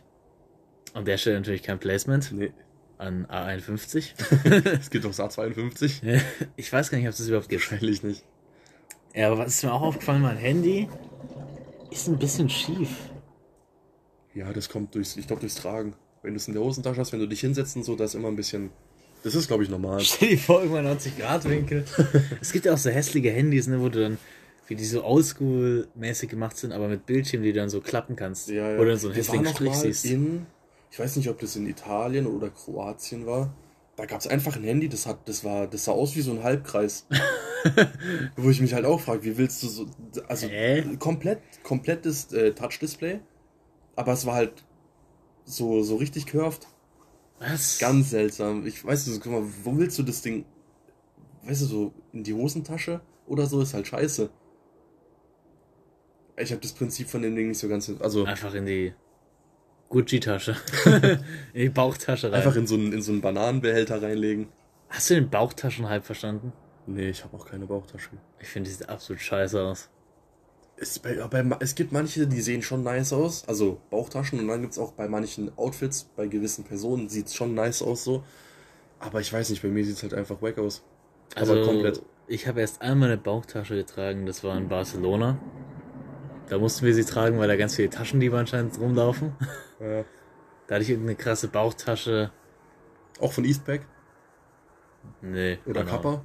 Und 0.94 1.06
der 1.08 1.18
stellt 1.18 1.36
natürlich 1.36 1.62
kein 1.62 1.78
Placement 1.78 2.32
Nee, 2.32 2.52
an 2.98 3.26
A51. 3.26 4.12
es 4.80 4.90
gibt 4.90 5.04
doch 5.04 5.12
A52. 5.12 6.20
ich 6.56 6.72
weiß 6.72 6.90
gar 6.90 6.98
nicht, 6.98 7.06
ob 7.06 7.12
es 7.12 7.18
das 7.18 7.28
überhaupt 7.28 7.48
gibt. 7.48 7.70
Wahrscheinlich 7.70 8.02
nicht. 8.02 8.24
Ja, 9.14 9.26
aber 9.28 9.38
was 9.38 9.54
ist 9.54 9.64
mir 9.64 9.72
auch 9.72 9.82
aufgefallen, 9.82 10.22
mein 10.22 10.36
Handy 10.36 10.88
ist 11.90 12.08
ein 12.08 12.18
bisschen 12.18 12.48
schief. 12.48 12.88
Ja, 14.34 14.50
das 14.52 14.68
kommt 14.68 14.94
durchs, 14.94 15.16
ich 15.16 15.26
glaube, 15.26 15.40
durchs 15.40 15.56
Tragen. 15.56 15.94
Wenn 16.22 16.32
du 16.32 16.36
es 16.36 16.48
in 16.48 16.54
der 16.54 16.62
Hosentasche 16.62 17.00
hast, 17.00 17.12
wenn 17.12 17.20
du 17.20 17.28
dich 17.28 17.40
hinsetzt 17.40 17.76
und 17.76 17.84
so, 17.84 17.96
da 17.96 18.04
ist 18.04 18.14
immer 18.14 18.28
ein 18.28 18.36
bisschen. 18.36 18.70
Das 19.24 19.34
ist, 19.34 19.46
glaube 19.48 19.62
ich, 19.62 19.68
normal. 19.68 20.00
Stell 20.00 20.30
dir 20.30 20.38
vor, 20.38 20.60
irgendwann 20.60 20.84
90 20.84 21.18
Grad 21.18 21.48
Winkel. 21.48 21.84
es 22.40 22.52
gibt 22.52 22.64
ja 22.64 22.72
auch 22.72 22.78
so 22.78 22.90
hässliche 22.90 23.30
Handys, 23.30 23.66
ne, 23.66 23.80
wo 23.80 23.88
du 23.88 24.00
dann, 24.00 24.18
wie 24.72 24.76
die 24.76 24.86
so 24.86 25.04
oldschool-mäßig 25.04 26.28
gemacht 26.28 26.56
sind, 26.56 26.72
aber 26.72 26.88
mit 26.88 27.04
Bildschirmen, 27.04 27.44
die 27.44 27.52
du 27.52 27.60
dann 27.60 27.68
so 27.68 27.82
klappen 27.82 28.16
kannst. 28.16 28.48
Ja, 28.48 28.70
ja. 28.70 28.82
Dann 28.82 28.96
so 28.96 29.08
einen 29.08 29.16
hässlichen 29.16 29.46
Strich 29.46 29.74
siehst. 29.74 30.06
In, 30.06 30.46
ich 30.90 30.98
weiß 30.98 31.16
nicht, 31.16 31.28
ob 31.28 31.38
das 31.38 31.56
in 31.56 31.66
Italien 31.66 32.26
oder 32.26 32.48
Kroatien 32.48 33.26
war. 33.26 33.54
Da 33.96 34.06
gab 34.06 34.20
es 34.20 34.26
einfach 34.26 34.56
ein 34.56 34.64
Handy, 34.64 34.88
das 34.88 35.06
hat, 35.06 35.28
das 35.28 35.44
war, 35.44 35.66
das 35.66 35.84
sah 35.84 35.92
aus 35.92 36.16
wie 36.16 36.22
so 36.22 36.30
ein 36.30 36.42
Halbkreis. 36.42 37.06
Wo 38.36 38.48
ich 38.48 38.62
mich 38.62 38.72
halt 38.72 38.86
auch 38.86 38.98
frage, 38.98 39.24
wie 39.24 39.36
willst 39.36 39.62
du 39.62 39.68
so, 39.68 39.86
also 40.26 40.48
Hä? 40.48 40.96
komplett, 40.98 41.40
komplettes 41.62 42.32
äh, 42.32 42.52
Touch-Display, 42.54 43.20
aber 43.94 44.12
es 44.14 44.24
war 44.24 44.34
halt 44.36 44.64
so, 45.44 45.82
so 45.82 45.96
richtig 45.96 46.24
curved. 46.24 46.66
Was? 47.40 47.78
Ganz 47.78 48.08
seltsam. 48.08 48.66
Ich 48.66 48.82
weiß 48.82 49.06
nicht, 49.06 49.20
guck 49.22 49.32
mal, 49.32 49.44
wo 49.64 49.76
willst 49.76 49.98
du 49.98 50.02
das 50.02 50.22
Ding, 50.22 50.46
weißt 51.44 51.60
du, 51.60 51.66
so 51.66 51.92
in 52.14 52.24
die 52.24 52.32
Hosentasche 52.32 53.02
oder 53.26 53.44
so, 53.44 53.60
ist 53.60 53.74
halt 53.74 53.86
scheiße. 53.86 54.30
Ich 56.36 56.50
habe 56.50 56.60
das 56.60 56.72
Prinzip 56.72 57.08
von 57.08 57.22
dem 57.22 57.36
Ding 57.36 57.48
nicht 57.48 57.58
so 57.58 57.68
ganz, 57.68 57.90
also 58.00 58.24
Einfach 58.24 58.54
in 58.54 58.66
die 58.66 58.94
Gucci-Tasche. 59.90 60.56
in 61.52 61.60
die 61.60 61.68
Bauchtasche 61.68 62.28
rein. 62.28 62.34
einfach 62.34 62.56
in 62.56 62.66
so 62.66 62.74
einen, 62.74 62.92
in 62.92 63.02
so 63.02 63.12
einen 63.12 63.20
Bananenbehälter 63.20 64.02
reinlegen. 64.02 64.48
Hast 64.88 65.10
du 65.10 65.14
den 65.14 65.28
Bauchtaschen 65.28 65.88
halb 65.88 66.04
verstanden? 66.04 66.52
Nee, 66.86 67.10
ich 67.10 67.22
habe 67.24 67.36
auch 67.36 67.46
keine 67.46 67.66
Bauchtasche. 67.66 68.10
Ich 68.40 68.48
finde, 68.48 68.68
die 68.68 68.74
sieht 68.74 68.88
absolut 68.88 69.20
scheiße 69.20 69.60
aus. 69.60 69.90
Es, 70.76 70.98
bei, 70.98 71.14
bei, 71.14 71.44
es 71.60 71.74
gibt 71.74 71.92
manche, 71.92 72.26
die 72.26 72.40
sehen 72.40 72.62
schon 72.62 72.82
nice 72.82 73.12
aus, 73.12 73.46
also 73.46 73.80
Bauchtaschen, 73.90 74.40
und 74.40 74.48
dann 74.48 74.62
gibt 74.62 74.72
es 74.72 74.78
auch 74.78 74.92
bei 74.92 75.06
manchen 75.06 75.56
Outfits, 75.56 76.04
bei 76.16 76.26
gewissen 76.26 76.64
Personen 76.64 77.08
sieht 77.08 77.26
es 77.26 77.34
schon 77.34 77.54
nice 77.54 77.82
aus 77.82 78.04
so. 78.04 78.24
Aber 78.98 79.20
ich 79.20 79.32
weiß 79.32 79.50
nicht, 79.50 79.62
bei 79.62 79.68
mir 79.68 79.84
sieht 79.84 79.96
es 79.96 80.02
halt 80.02 80.14
einfach 80.14 80.40
wack 80.42 80.58
aus. 80.58 80.82
Also, 81.34 81.52
Aber 81.52 81.64
komplett. 81.64 82.02
ich 82.26 82.46
habe 82.48 82.60
erst 82.60 82.82
einmal 82.82 83.10
eine 83.10 83.18
Bauchtasche 83.18 83.76
getragen, 83.76 84.26
das 84.26 84.42
war 84.42 84.56
in 84.56 84.68
Barcelona. 84.68 85.38
Da 86.52 86.58
mussten 86.58 86.84
wir 86.84 86.92
sie 86.92 87.06
tragen, 87.06 87.38
weil 87.38 87.48
da 87.48 87.56
ganz 87.56 87.76
viele 87.76 87.88
Taschendiebe 87.88 88.36
anscheinend 88.36 88.78
rumlaufen. 88.78 89.32
Ja. 89.80 90.04
Da 90.66 90.74
hatte 90.74 90.82
ich 90.84 90.90
irgendeine 90.90 91.16
krasse 91.16 91.48
Bauchtasche. 91.48 92.30
Auch 93.20 93.32
von 93.32 93.46
Eastpack 93.46 93.86
Nee. 95.22 95.58
oder 95.64 95.80
Ahnung. 95.80 95.92
Kappa. 95.92 96.24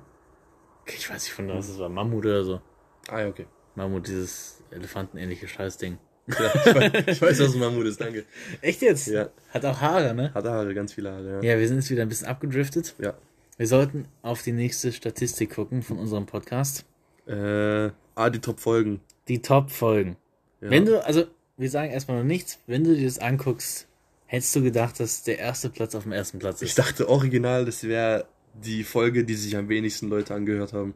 Ich 0.86 1.10
weiß 1.10 1.24
nicht 1.24 1.32
von 1.34 1.48
was, 1.48 1.70
das 1.70 1.80
war 1.80 1.88
Mammut 1.88 2.26
oder 2.26 2.44
so. 2.44 2.62
Ah 3.08 3.22
ja, 3.22 3.28
okay. 3.30 3.46
Mammut, 3.76 4.06
dieses 4.10 4.62
elefantenähnliche 4.70 5.48
Scheißding. 5.48 5.98
Ja, 6.28 6.52
ich, 6.56 6.76
weiß, 6.76 6.92
ich 7.08 7.22
weiß, 7.22 7.40
was 7.40 7.54
ein 7.54 7.60
Mammut 7.62 7.86
ist, 7.86 8.02
danke. 8.02 8.26
Echt 8.60 8.82
jetzt? 8.82 9.08
Ja. 9.08 9.30
Hat 9.54 9.64
auch 9.64 9.80
Haare, 9.80 10.14
ne? 10.14 10.34
Hat 10.34 10.44
Haare, 10.44 10.74
ganz 10.74 10.92
viele 10.92 11.10
Haare, 11.10 11.42
ja. 11.42 11.54
Ja, 11.54 11.58
wir 11.58 11.68
sind 11.70 11.78
jetzt 11.78 11.90
wieder 11.90 12.02
ein 12.02 12.10
bisschen 12.10 12.28
abgedriftet. 12.28 12.96
Ja. 13.00 13.14
Wir 13.56 13.68
sollten 13.68 14.10
auf 14.24 14.42
die 14.44 14.52
nächste 14.52 14.92
Statistik 14.92 15.56
gucken 15.56 15.84
von 15.84 15.98
unserem 15.98 16.26
Podcast. 16.26 16.86
Äh, 17.28 17.92
ah, 18.16 18.30
die 18.30 18.40
Top-Folgen. 18.40 19.00
Die 19.28 19.42
Top-Folgen. 19.42 20.16
Ja. 20.62 20.70
Wenn 20.70 20.86
du, 20.86 21.04
also, 21.04 21.26
wir 21.58 21.70
sagen 21.70 21.92
erstmal 21.92 22.18
noch 22.20 22.26
nichts, 22.26 22.60
wenn 22.68 22.84
du 22.84 22.96
dir 22.96 23.06
das 23.06 23.20
anguckst, 23.20 23.88
hättest 24.26 24.56
du 24.56 24.62
gedacht, 24.64 25.00
dass 25.00 25.24
der 25.24 25.40
erste 25.40 25.70
Platz 25.70 25.96
auf 25.96 26.04
dem 26.04 26.12
ersten 26.12 26.40
Platz 26.40 26.62
Ich 26.62 26.70
ist. 26.70 26.80
dachte 26.80 27.10
original, 27.10 27.66
das 27.66 27.84
wäre 27.84 28.26
die 28.64 28.84
Folge, 28.84 29.24
die 29.24 29.36
sich 29.36 29.56
am 29.56 29.70
wenigsten 29.70 30.10
Leute 30.10 30.34
angehört 30.34 30.74
haben. 30.74 30.94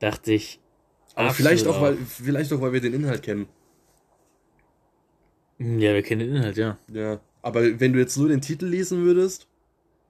Dachte 0.00 0.32
ich. 0.32 0.58
Aber 1.14 1.32
vielleicht 1.32 1.66
auch, 1.66 1.80
weil, 1.80 1.96
vielleicht 1.96 2.52
auch, 2.52 2.60
weil 2.60 2.72
wir 2.72 2.80
den 2.80 2.94
Inhalt 2.94 3.22
kennen. 3.22 3.46
Hm, 5.58 5.78
Ja, 5.78 5.94
wir 5.94 6.02
kennen 6.02 6.20
den 6.20 6.36
Inhalt, 6.36 6.56
ja. 6.56 6.78
Ja. 6.92 7.20
Aber 7.42 7.80
wenn 7.80 7.92
du 7.92 7.98
jetzt 7.98 8.16
nur 8.16 8.28
den 8.28 8.40
Titel 8.40 8.66
lesen 8.66 9.04
würdest, 9.04 9.46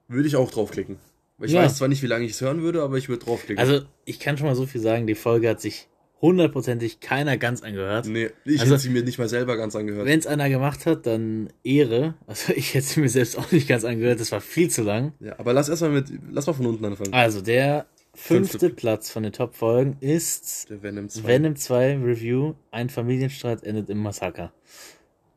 würde 0.07 0.27
ich 0.27 0.35
auch 0.35 0.51
draufklicken. 0.51 0.97
Ich 1.41 1.51
Ja. 1.51 1.61
weiß 1.63 1.77
zwar 1.77 1.87
nicht, 1.87 2.01
wie 2.03 2.07
lange 2.07 2.25
ich 2.25 2.31
es 2.31 2.41
hören 2.41 2.61
würde, 2.61 2.81
aber 2.83 2.97
ich 2.97 3.09
würde 3.09 3.25
draufklicken. 3.25 3.59
Also, 3.59 3.85
ich 4.05 4.19
kann 4.19 4.37
schon 4.37 4.47
mal 4.47 4.55
so 4.55 4.65
viel 4.65 4.81
sagen, 4.81 5.07
die 5.07 5.15
Folge 5.15 5.49
hat 5.49 5.59
sich 5.61 5.87
hundertprozentig 6.23 7.01
keiner 7.01 7.37
ganz 7.37 7.61
angehört. 7.61 8.07
nee, 8.07 8.31
ich 8.45 8.59
Also- 8.61 8.71
hätte 8.73 8.81
sie 8.83 8.89
mir 8.89 9.03
nicht 9.03 9.19
mal 9.19 9.29
selber 9.29 9.57
ganz 9.57 9.75
angehört. 9.75 10.07
Wenn 10.07 10.17
es 10.17 10.25
einer 10.25 10.49
gemacht 10.49 10.87
hat, 10.87 11.05
dann 11.05 11.49
Ehre. 11.63 12.15
Also, 12.25 12.53
ich 12.53 12.73
hätte 12.73 12.87
sie 12.87 13.01
mir 13.01 13.09
selbst 13.09 13.37
auch 13.37 13.51
nicht 13.51 13.67
ganz 13.67 13.83
angehört, 13.85 14.19
das 14.19 14.31
war 14.31 14.41
viel 14.41 14.69
zu 14.71 14.81
lang. 14.81 15.13
Ja, 15.19 15.37
aber 15.37 15.53
lass 15.53 15.69
erstmal 15.69 15.91
mit, 15.91 16.07
lass 16.31 16.47
mal 16.47 16.53
von 16.53 16.65
unten 16.65 16.83
anfangen. 16.85 17.13
Also, 17.13 17.41
der 17.41 17.85
fünfte 18.15 18.57
Fünfte. 18.59 18.75
Platz 18.75 19.11
von 19.11 19.23
den 19.23 19.33
Top-Folgen 19.33 19.97
ist 19.99 20.69
Der 20.69 20.81
Venom 20.81 21.09
2. 21.09 21.27
Venom 21.27 21.55
2 21.55 21.97
Review. 21.97 22.53
Ein 22.71 22.89
Familienstreit 22.89 23.63
endet 23.63 23.89
im 23.89 23.97
Massaker. 23.99 24.51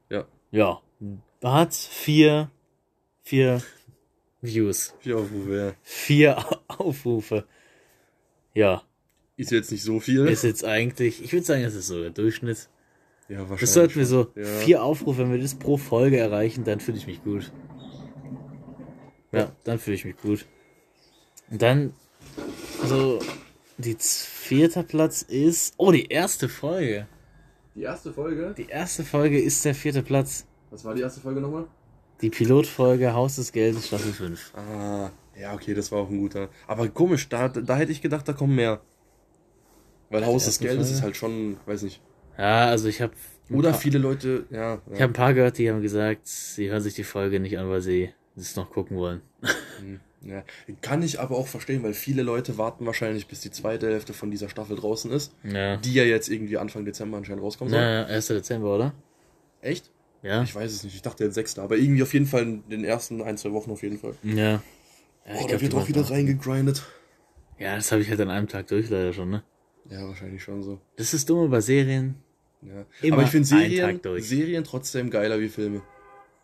Ja. 0.08 0.24
Ja. 0.52 0.80
Hat 1.42 1.74
vier, 1.74 2.50
vier 3.22 3.60
Views. 4.40 4.94
Vier 5.00 5.18
Aufrufe, 5.18 5.56
ja. 5.56 5.72
Vier 5.82 6.36
Aufrufe. 6.68 7.44
Ja. 8.54 8.82
Ist 9.36 9.50
jetzt 9.50 9.70
nicht 9.70 9.82
so 9.82 10.00
viel. 10.00 10.26
Ist 10.26 10.44
jetzt 10.44 10.64
eigentlich, 10.64 11.22
ich 11.22 11.32
würde 11.32 11.44
sagen, 11.44 11.62
es 11.62 11.74
ist 11.74 11.88
so 11.88 12.00
der 12.00 12.10
Durchschnitt. 12.10 12.68
ja, 13.28 13.38
wahrscheinlich. 13.40 13.60
Das 13.60 13.74
sollten 13.74 13.94
wir 13.96 14.06
so 14.06 14.28
Ja. 14.34 14.44
vier 14.44 14.82
Aufrufe, 14.82 15.18
wenn 15.20 15.32
wir 15.32 15.40
das 15.40 15.54
pro 15.54 15.76
Folge 15.76 16.16
erreichen, 16.18 16.64
dann 16.64 16.80
fühle 16.80 16.96
ich 16.98 17.06
mich 17.06 17.22
gut. 17.22 17.52
Ja, 19.32 19.52
dann 19.64 19.78
fühle 19.78 19.96
ich 19.96 20.04
mich 20.04 20.16
gut. 20.16 20.46
Und 21.50 21.60
dann, 21.60 21.92
also, 22.82 23.18
die 23.78 23.96
vierter 24.00 24.82
Platz 24.82 25.22
ist, 25.22 25.74
oh, 25.76 25.92
die 25.92 26.06
erste 26.06 26.48
Folge. 26.48 27.06
Die 27.74 27.82
erste 27.82 28.12
Folge? 28.12 28.54
Die 28.56 28.68
erste 28.68 29.04
Folge 29.04 29.38
ist 29.40 29.64
der 29.64 29.74
vierte 29.74 30.02
Platz. 30.02 30.46
Was 30.70 30.84
war 30.84 30.94
die 30.94 31.02
erste 31.02 31.20
Folge 31.20 31.40
nochmal? 31.40 31.66
Die 32.22 32.30
Pilotfolge 32.30 33.12
Haus 33.12 33.36
des 33.36 33.52
Geldes, 33.52 33.88
Staffel 33.88 34.12
5. 34.12 34.54
Ah, 34.56 35.10
ja, 35.38 35.52
okay, 35.52 35.74
das 35.74 35.92
war 35.92 35.98
auch 36.00 36.08
ein 36.08 36.16
guter. 36.18 36.48
Aber 36.66 36.88
komisch, 36.88 37.28
da, 37.28 37.48
da 37.48 37.76
hätte 37.76 37.92
ich 37.92 38.00
gedacht, 38.00 38.26
da 38.26 38.32
kommen 38.32 38.54
mehr. 38.54 38.80
Weil 40.10 40.24
Haus 40.26 40.44
des 40.44 40.58
Geldes 40.58 40.90
ist 40.90 41.02
halt 41.02 41.16
schon, 41.16 41.56
weiß 41.66 41.82
nicht. 41.82 42.00
Ja, 42.38 42.66
also 42.66 42.88
ich 42.88 43.00
habe 43.00 43.12
Oder 43.50 43.74
viele 43.74 43.98
Leute, 43.98 44.44
ja. 44.50 44.80
ich 44.86 44.98
ja. 44.98 45.02
habe 45.02 45.04
ein 45.04 45.12
paar 45.12 45.34
gehört, 45.34 45.58
die 45.58 45.70
haben 45.70 45.82
gesagt, 45.82 46.26
sie 46.26 46.70
hören 46.70 46.82
sich 46.82 46.94
die 46.94 47.04
Folge 47.04 47.40
nicht 47.40 47.58
an, 47.58 47.68
weil 47.68 47.80
sie 47.80 48.10
es 48.36 48.56
noch 48.56 48.70
gucken 48.70 48.96
wollen. 48.96 49.22
ja. 50.20 50.44
Kann 50.82 51.02
ich 51.02 51.18
aber 51.18 51.36
auch 51.36 51.46
verstehen, 51.46 51.82
weil 51.82 51.94
viele 51.94 52.22
Leute 52.22 52.58
warten 52.58 52.86
wahrscheinlich, 52.86 53.26
bis 53.26 53.40
die 53.40 53.50
zweite 53.50 53.88
Hälfte 53.88 54.12
von 54.12 54.30
dieser 54.30 54.48
Staffel 54.48 54.76
draußen 54.76 55.10
ist. 55.10 55.32
Ja. 55.44 55.76
Die 55.78 55.94
ja 55.94 56.04
jetzt 56.04 56.28
irgendwie 56.28 56.58
Anfang 56.58 56.84
Dezember 56.84 57.16
anscheinend 57.16 57.42
rauskommen 57.42 57.72
soll. 57.72 57.80
Ja, 57.80 58.04
1. 58.04 58.26
Dezember, 58.28 58.74
oder? 58.74 58.94
Echt? 59.62 59.90
Ja. 60.22 60.42
Ich 60.42 60.54
weiß 60.54 60.72
es 60.72 60.84
nicht. 60.84 60.94
Ich 60.94 61.02
dachte 61.02 61.24
jetzt 61.24 61.34
sechster, 61.34 61.62
aber 61.62 61.76
irgendwie 61.76 62.02
auf 62.02 62.12
jeden 62.12 62.26
Fall 62.26 62.42
in 62.42 62.68
den 62.68 62.84
ersten 62.84 63.22
ein, 63.22 63.38
zwei 63.38 63.52
Wochen 63.52 63.70
auf 63.70 63.82
jeden 63.82 63.98
Fall. 63.98 64.14
Ja. 64.22 64.34
ja 64.34 64.60
Oh, 65.40 65.46
da 65.48 65.60
wird 65.60 65.74
auch 65.74 65.88
wieder 65.88 66.08
reingegrindet. 66.10 66.84
Ja, 67.58 67.76
das 67.76 67.90
habe 67.90 68.02
ich 68.02 68.10
halt 68.10 68.20
an 68.20 68.30
einem 68.30 68.48
Tag 68.48 68.66
durch 68.66 68.90
leider 68.90 69.12
schon, 69.12 69.30
ne? 69.30 69.42
Ja, 69.90 70.06
wahrscheinlich 70.06 70.42
schon 70.42 70.62
so. 70.62 70.80
Das 70.96 71.14
ist 71.14 71.28
dumme 71.28 71.48
bei 71.48 71.60
Serien. 71.60 72.16
Ja. 72.62 72.84
Immer 73.02 73.16
Aber 73.16 73.22
ich 73.24 73.30
finde 73.30 73.46
Serien. 73.46 74.00
Serien 74.18 74.64
trotzdem 74.64 75.10
geiler 75.10 75.40
wie 75.40 75.48
Filme. 75.48 75.82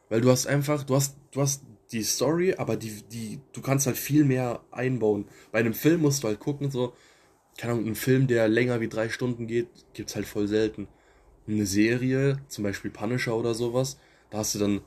Weil 0.08 0.20
du 0.20 0.30
hast 0.30 0.46
einfach, 0.46 0.84
du 0.84 0.94
hast, 0.94 1.16
du 1.32 1.40
hast 1.40 1.64
die 1.90 2.02
Story, 2.02 2.54
aber 2.56 2.76
die, 2.76 3.02
die, 3.10 3.40
du 3.52 3.60
kannst 3.60 3.86
halt 3.86 3.96
viel 3.96 4.24
mehr 4.24 4.60
einbauen. 4.70 5.26
Bei 5.50 5.58
einem 5.58 5.74
Film 5.74 6.02
musst 6.02 6.22
du 6.22 6.28
halt 6.28 6.40
gucken, 6.40 6.70
so, 6.70 6.92
keine 7.58 7.74
Ahnung, 7.74 7.86
ein 7.86 7.94
Film, 7.94 8.26
der 8.26 8.48
länger 8.48 8.80
wie 8.80 8.88
drei 8.88 9.08
Stunden 9.08 9.46
geht, 9.46 9.68
gibt's 9.94 10.14
halt 10.14 10.26
voll 10.26 10.48
selten. 10.48 10.88
Und 11.46 11.54
eine 11.54 11.66
Serie, 11.66 12.38
zum 12.48 12.64
Beispiel 12.64 12.90
Punisher 12.90 13.36
oder 13.36 13.54
sowas, 13.54 13.98
da 14.30 14.38
hast 14.38 14.54
du 14.54 14.58
dann 14.58 14.80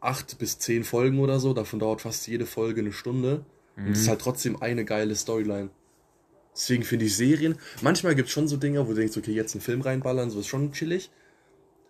acht 0.00 0.38
bis 0.38 0.58
zehn 0.58 0.84
Folgen 0.84 1.18
oder 1.20 1.38
so, 1.38 1.52
davon 1.54 1.78
dauert 1.78 2.00
fast 2.00 2.26
jede 2.26 2.46
Folge 2.46 2.80
eine 2.80 2.92
Stunde. 2.92 3.44
Und 3.76 3.92
es 3.92 4.00
ist 4.02 4.08
halt 4.08 4.20
trotzdem 4.20 4.60
eine 4.60 4.84
geile 4.84 5.14
Storyline. 5.14 5.70
Deswegen 6.54 6.82
finde 6.82 7.06
ich 7.06 7.16
Serien, 7.16 7.56
manchmal 7.80 8.14
gibt 8.14 8.28
es 8.28 8.34
schon 8.34 8.46
so 8.48 8.56
Dinge, 8.56 8.86
wo 8.86 8.90
du 8.90 8.96
denkst, 8.96 9.16
okay, 9.16 9.32
jetzt 9.32 9.54
einen 9.54 9.62
Film 9.62 9.80
reinballern, 9.80 10.30
so 10.30 10.40
ist 10.40 10.48
schon 10.48 10.72
chillig. 10.72 11.10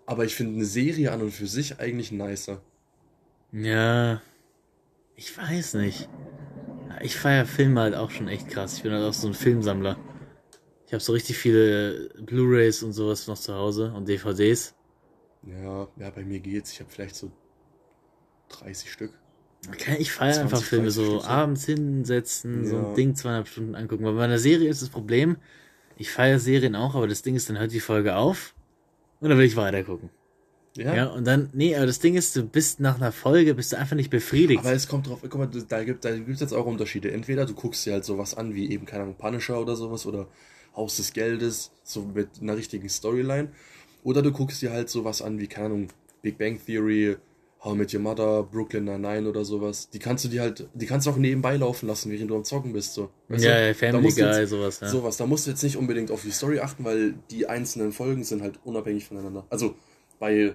Aber 0.07 0.25
ich 0.25 0.35
finde 0.35 0.55
eine 0.55 0.65
Serie 0.65 1.13
an 1.13 1.23
und 1.23 1.33
für 1.33 1.47
sich 1.47 1.81
eigentlich 1.81 2.13
nicer. 2.13 2.63
Ja, 3.51 4.23
ich 5.17 5.37
weiß 5.37 5.75
nicht. 5.75 6.09
Ich 7.01 7.17
feiere 7.17 7.47
Filme 7.47 7.81
halt 7.81 7.95
auch 7.95 8.11
schon 8.11 8.29
echt 8.29 8.49
krass. 8.49 8.77
Ich 8.77 8.83
bin 8.83 8.93
halt 8.93 9.05
auch 9.05 9.13
so 9.13 9.27
ein 9.27 9.35
Filmsammler. 9.35 9.99
Ich 10.87 10.93
habe 10.93 11.03
so 11.03 11.13
richtig 11.13 11.39
viele 11.39 12.11
Blu-rays 12.21 12.83
und 12.83 12.93
sowas 12.93 13.27
noch 13.27 13.39
zu 13.39 13.55
Hause 13.55 13.93
und 13.95 14.09
DVDs. 14.09 14.75
Ja, 15.45 15.89
ja, 15.97 16.11
bei 16.11 16.25
mir 16.25 16.39
geht's. 16.39 16.73
Ich 16.73 16.81
habe 16.81 16.91
vielleicht 16.91 17.17
so 17.17 17.33
30 18.51 18.93
Stück. 18.93 19.13
Okay, 19.69 19.97
ich 19.99 20.13
feiere 20.13 20.41
einfach 20.41 20.59
20, 20.59 20.69
Filme 20.69 20.85
30 20.87 20.95
so 21.05 21.21
so. 21.21 21.27
abends 21.27 21.65
hinsetzen, 21.67 22.67
so 22.67 22.77
Ja. 22.77 22.89
ein 22.89 22.95
Ding 22.95 23.15
zweieinhalb 23.15 23.49
Stunden 23.49 23.75
angucken. 23.75 24.05
Weil 24.05 24.15
bei 24.15 24.25
einer 24.25 24.39
Serie 24.39 24.69
ist 24.69 24.83
das 24.83 24.89
Problem, 24.89 25.37
ich 25.97 26.11
feiere 26.11 26.39
Serien 26.39 26.75
auch, 26.75 26.95
aber 26.95 27.07
das 27.07 27.23
Ding 27.23 27.37
ist, 27.37 27.49
dann 27.49 27.59
hört 27.59 27.73
die 27.73 27.81
Folge 27.81 28.17
auf 28.17 28.55
und 29.21 29.29
dann 29.29 29.39
will 29.39 29.45
ich 29.45 29.57
weiter 29.57 29.85
gucken. 29.85 30.11
Ja. 30.77 30.95
Ja, 30.95 31.07
und 31.09 31.27
dann, 31.27 31.51
nee, 31.53 31.77
aber 31.77 31.87
das 31.87 31.99
Ding 32.01 32.15
ist, 32.15 32.35
du 32.35 32.45
bist 32.45 32.81
nach 32.81 32.97
einer 32.97 33.13
Folge, 33.13 33.55
bist 33.55 33.73
du 33.73 33.79
einfach 33.79 33.95
nicht 33.95 34.09
befriedigt. 34.11 34.61
Aber 34.61 34.73
es 34.73 34.89
kommt 34.89 35.07
drauf, 35.07 35.19
guck 35.21 35.35
mal, 35.35 35.47
da 35.47 35.85
gibt 35.85 36.03
gibt's 36.03 36.41
jetzt 36.41 36.55
auch 36.55 36.65
Unterschiede. 36.65 37.13
Entweder 37.13 37.45
du 37.45 37.53
guckst 37.55 37.85
dir 37.85 37.93
halt 37.93 38.05
sowas 38.07 38.35
an 38.35 38.55
wie 38.55 38.71
eben, 38.71 38.87
keine 38.87 39.03
Ahnung, 39.03 39.17
Punisher 39.17 39.61
oder 39.61 39.77
sowas 39.77 40.07
oder 40.07 40.29
Haus 40.75 40.97
des 40.97 41.13
Geldes, 41.13 41.71
so 41.85 42.03
mit 42.03 42.29
einer 42.41 42.57
richtigen 42.57 42.89
Storyline. 42.89 43.49
Oder 44.03 44.23
du 44.23 44.33
guckst 44.33 44.63
dir 44.63 44.73
halt 44.73 44.89
sowas 44.89 45.21
an 45.21 45.39
wie, 45.39 45.47
keine 45.47 45.67
Ahnung, 45.67 45.89
Big 46.23 46.39
Bang 46.39 46.59
Theory, 46.65 47.17
How 47.65 47.75
I 47.75 47.77
Met 47.79 47.95
Your 47.95 48.01
Mother, 48.01 48.43
Brooklyn 48.43 48.85
Nine-Nine 48.85 49.29
oder 49.29 49.45
sowas. 49.45 49.89
Die 49.91 49.99
kannst 50.01 50.25
du 50.25 50.29
dir 50.29 50.41
halt, 50.43 50.69
die 50.75 50.87
kannst 50.87 51.07
du 51.07 51.11
auch 51.13 51.17
nebenbei 51.17 51.57
laufen 51.57 51.87
lassen, 51.87 52.11
während 52.11 52.29
du 52.31 52.35
am 52.37 52.45
Zocken 52.45 52.73
bist, 52.73 52.95
so. 52.95 53.11
Weißt 53.29 53.45
ja, 53.45 53.59
ja, 53.67 53.75
Family 53.75 54.09
Guy, 54.11 54.25
jetzt- 54.25 54.51
sowas, 54.51 54.81
ja. 54.81 54.89
Sowas, 54.89 55.17
da 55.17 55.27
musst 55.27 55.47
du 55.47 55.51
jetzt 55.53 55.63
nicht 55.63 55.77
unbedingt 55.77 56.11
auf 56.11 56.23
die 56.23 56.33
Story 56.33 56.59
achten, 56.59 56.85
weil 56.85 57.15
die 57.31 57.47
einzelnen 57.47 57.93
Folgen 57.93 58.25
sind 58.25 58.43
halt 58.43 58.59
unabhängig 58.65 59.05
voneinander. 59.05 59.47
Also 59.49 59.77
bei 60.19 60.55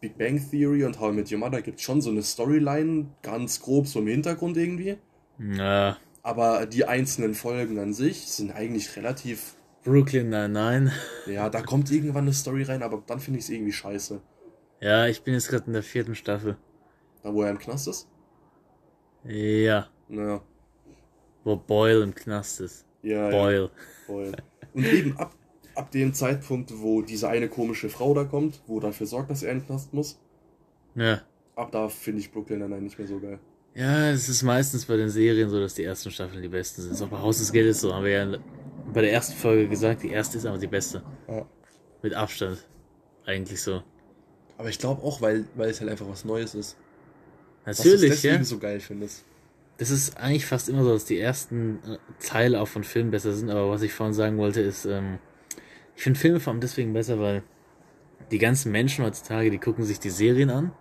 Big 0.00 0.16
Bang 0.16 0.40
Theory 0.50 0.84
und 0.84 0.98
How 0.98 1.12
I 1.12 1.16
Met 1.16 1.30
Your 1.30 1.38
Mother 1.38 1.60
gibt 1.60 1.78
es 1.78 1.84
schon 1.84 2.00
so 2.00 2.08
eine 2.10 2.22
Storyline, 2.22 3.08
ganz 3.22 3.60
grob 3.60 3.86
so 3.86 3.98
im 3.98 4.06
Hintergrund 4.06 4.56
irgendwie. 4.56 4.96
Ja, 5.38 5.98
Aber 6.22 6.64
die 6.66 6.84
einzelnen 6.86 7.34
Folgen 7.34 7.78
an 7.78 7.92
sich 7.92 8.26
sind 8.28 8.50
eigentlich 8.50 8.96
relativ. 8.96 9.56
Brooklyn 9.84 10.28
Nine-Nine. 10.30 10.92
Ja, 11.26 11.48
da 11.50 11.60
kommt 11.62 11.90
irgendwann 11.90 12.24
eine 12.24 12.32
Story 12.34 12.62
rein, 12.62 12.82
aber 12.82 13.02
dann 13.06 13.20
finde 13.20 13.38
ich 13.38 13.44
es 13.46 13.50
irgendwie 13.50 13.72
scheiße. 13.72 14.20
Ja, 14.80 15.06
ich 15.06 15.22
bin 15.22 15.34
jetzt 15.34 15.48
gerade 15.48 15.66
in 15.66 15.72
der 15.74 15.82
vierten 15.82 16.14
Staffel. 16.14 16.56
Da 17.22 17.32
wo 17.34 17.42
er 17.42 17.50
im 17.50 17.58
Knast 17.58 17.86
ist? 17.88 18.08
Ja, 19.24 19.88
Naja. 20.08 20.40
wo 21.44 21.56
Boyle 21.56 22.02
im 22.02 22.14
Knast 22.14 22.60
ist. 22.60 22.86
Ja, 23.02 23.30
ja. 23.30 23.30
Boyle. 23.30 23.70
Und 24.08 24.36
eben 24.74 25.16
ab, 25.18 25.34
ab 25.74 25.90
dem 25.90 26.14
Zeitpunkt, 26.14 26.72
wo 26.80 27.02
diese 27.02 27.28
eine 27.28 27.48
komische 27.48 27.90
Frau 27.90 28.14
da 28.14 28.24
kommt, 28.24 28.60
wo 28.66 28.80
dafür 28.80 29.06
sorgt, 29.06 29.30
dass 29.30 29.42
er 29.42 29.52
in 29.52 29.58
den 29.60 29.66
Knast 29.66 29.92
muss, 29.92 30.18
Ja. 30.94 31.20
ab 31.56 31.70
da 31.72 31.88
finde 31.88 32.20
ich 32.20 32.32
Brooklyn 32.32 32.60
Nine-Nine 32.60 32.82
nicht 32.82 32.98
mehr 32.98 33.06
so 33.08 33.20
geil. 33.20 33.38
Ja, 33.74 34.10
es 34.10 34.28
ist 34.28 34.42
meistens 34.42 34.86
bei 34.86 34.96
den 34.96 35.10
Serien 35.10 35.48
so, 35.50 35.60
dass 35.60 35.74
die 35.74 35.84
ersten 35.84 36.10
Staffeln 36.10 36.42
die 36.42 36.48
besten 36.48 36.82
sind. 36.82 36.96
So 36.96 37.06
bei 37.06 37.18
Haus 37.18 37.38
des 37.38 37.52
Geldes 37.52 37.80
so, 37.80 37.94
haben 37.94 38.04
wir 38.04 38.10
ja 38.12 38.38
bei 38.92 39.02
der 39.02 39.12
ersten 39.12 39.34
Folge 39.36 39.68
gesagt, 39.68 40.02
die 40.02 40.10
erste 40.10 40.38
ist 40.38 40.46
aber 40.46 40.58
die 40.58 40.66
beste. 40.66 41.02
Ja. 41.28 41.46
Mit 42.02 42.14
Abstand. 42.14 42.66
Eigentlich 43.26 43.60
so. 43.62 43.82
Aber 44.60 44.68
ich 44.68 44.78
glaube 44.78 45.02
auch, 45.02 45.22
weil, 45.22 45.46
weil 45.54 45.70
es 45.70 45.80
halt 45.80 45.90
einfach 45.90 46.06
was 46.06 46.26
Neues 46.26 46.54
ist. 46.54 46.76
Was 47.64 47.78
du 47.78 47.88
Natürlich, 47.88 48.10
deswegen 48.10 48.34
ja. 48.34 48.44
so 48.44 48.58
geil 48.58 48.78
findest. 48.78 49.24
Das 49.78 49.88
ist 49.88 50.18
eigentlich 50.18 50.44
fast 50.44 50.68
immer 50.68 50.84
so, 50.84 50.92
dass 50.92 51.06
die 51.06 51.18
ersten 51.18 51.78
äh, 51.78 51.96
Teile 52.22 52.60
auch 52.60 52.68
von 52.68 52.84
Filmen 52.84 53.10
besser 53.10 53.32
sind, 53.32 53.48
aber 53.48 53.70
was 53.70 53.80
ich 53.80 53.94
vorhin 53.94 54.12
sagen 54.12 54.36
wollte, 54.36 54.60
ist, 54.60 54.84
ähm, 54.84 55.18
ich 55.96 56.02
finde 56.02 56.20
Filme 56.20 56.40
vor 56.40 56.52
allem 56.52 56.60
deswegen 56.60 56.92
besser, 56.92 57.18
weil 57.18 57.42
die 58.30 58.36
ganzen 58.36 58.70
Menschen 58.70 59.02
heutzutage, 59.02 59.50
die 59.50 59.56
gucken 59.56 59.82
sich 59.82 59.98
die 59.98 60.10
Serien 60.10 60.50
an 60.50 60.72